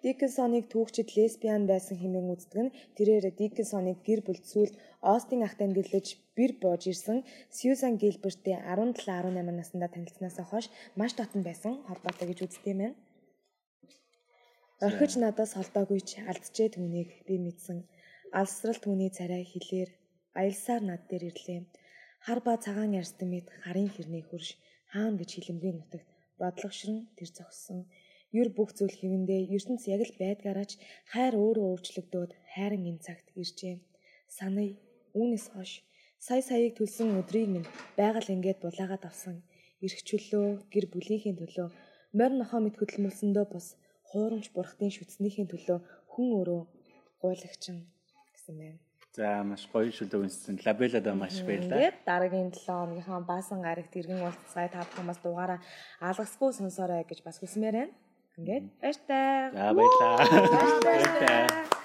Диккенсоныг 0.03 0.65
түүхчид 0.71 1.09
лесбиан 1.17 1.63
байсан 1.67 1.95
хэмээн 1.99 2.31
үздэг 2.33 2.59
нь 2.63 2.73
тэрээр 2.97 3.25
Диккенсоныг 3.39 3.97
гэр 4.07 4.21
бүл 4.23 4.41
зүйл 4.51 4.73
Остин 5.03 5.43
ахтай 5.43 5.67
гэрлэж 5.67 6.07
бэр 6.37 6.51
боож 6.63 6.83
ирсэн 6.91 7.17
Сьюзан 7.57 7.93
Гилберттэй 8.01 8.55
17 8.55 9.05
18 9.05 9.59
наснда 9.59 9.87
танилцсанаас 9.91 10.39
хойш 10.49 10.65
маш 10.99 11.11
татан 11.19 11.41
байсан 11.43 11.73
холбоотой 11.87 12.25
гэж 12.31 12.39
үздэг 12.47 12.65
юм. 12.71 12.95
Орхиж 14.87 15.19
надаас 15.19 15.51
холдоогүй 15.59 15.99
ч 16.07 16.23
алдчихээ 16.23 16.69
түүнийг 16.79 17.09
би 17.27 17.35
мэдсэн. 17.35 17.83
Алсрал 18.29 18.77
түүний 18.77 19.09
царай 19.09 19.41
хилээр 19.41 19.89
аялсаар 20.37 20.83
над 20.85 21.01
дээр 21.09 21.23
ирлээ. 21.29 21.61
Хар 22.25 22.39
ба 22.45 22.53
цагаан 22.61 22.93
ярстан 23.01 23.33
мэд 23.33 23.47
харын 23.63 23.89
хэрний 23.89 24.21
хөрш 24.29 24.49
хаана 24.93 25.17
гэж 25.17 25.29
хилэмгүй 25.33 25.71
нутагт 25.73 26.09
бодлогошрон 26.37 27.09
тэр 27.17 27.29
зогссон. 27.37 27.79
Юр 28.39 28.53
бүх 28.53 28.69
зүйл 28.77 28.93
хэвэндээ 29.01 29.49
ертөнц 29.55 29.83
яг 29.89 30.01
л 30.05 30.13
байдгаараач 30.21 30.71
хайр 31.11 31.33
өөрөө 31.41 31.65
өөрчлөгдөөд 31.73 32.31
хайрын 32.53 32.89
энэ 32.91 33.03
цагт 33.05 33.27
иржээ. 33.41 33.75
Саний 34.37 34.71
үүнээс 35.17 35.45
хойш 35.49 35.71
сая 36.21 36.41
саяыг 36.45 36.73
төлсөн 36.77 37.17
өдрийг 37.19 37.49
минь 37.49 37.71
байгаль 37.97 38.33
ингээд 38.35 38.59
булаагаад 38.61 39.03
авсан. 39.09 39.35
Ирэх 39.81 40.01
чөлөө 40.09 40.69
гэр 40.73 40.85
бүлийнхээ 40.93 41.33
төлөө 41.41 41.67
морь 42.17 42.35
нохоо 42.37 42.59
мэд 42.61 42.75
хөдөлмөрлсөндөө 42.77 43.45
бус 43.49 43.67
хуурамч 44.09 44.45
бурхтын 44.53 44.93
шүтснийхээ 44.93 45.47
төлөө 45.49 45.79
хүн 46.11 46.27
өөрөө 46.37 46.61
гуйлагчин 47.21 47.77
гэсэн 48.49 48.57
байна. 48.57 48.77
За 49.13 49.43
маш 49.43 49.65
гоё 49.73 49.91
шүлэг 49.91 50.21
үнсэн. 50.21 50.59
Лабелада 50.65 51.13
маш 51.13 51.41
баярлалаа. 51.41 51.77
Ингээд 51.77 51.97
дараагийн 52.05 52.49
7 52.53 52.65
хоногийнхаа 52.65 53.21
баасан 53.25 53.61
гарагт 53.61 53.93
иргэн 53.95 54.21
уулт 54.21 54.41
сая 54.53 54.69
та 54.69 54.85
бүхэн 54.85 55.09
бас 55.09 55.19
дугаараа 55.21 55.59
алгасгүй 56.01 56.53
сонсоорой 56.53 57.05
гэж 57.05 57.25
бас 57.25 57.37
хүсмээр 57.41 57.75
байна. 57.77 57.93
Ингээд 58.37 58.65
баяртай. 58.81 59.51
За 59.53 59.73
баярлалаа. 59.73 60.17
Баяртай. 60.85 61.78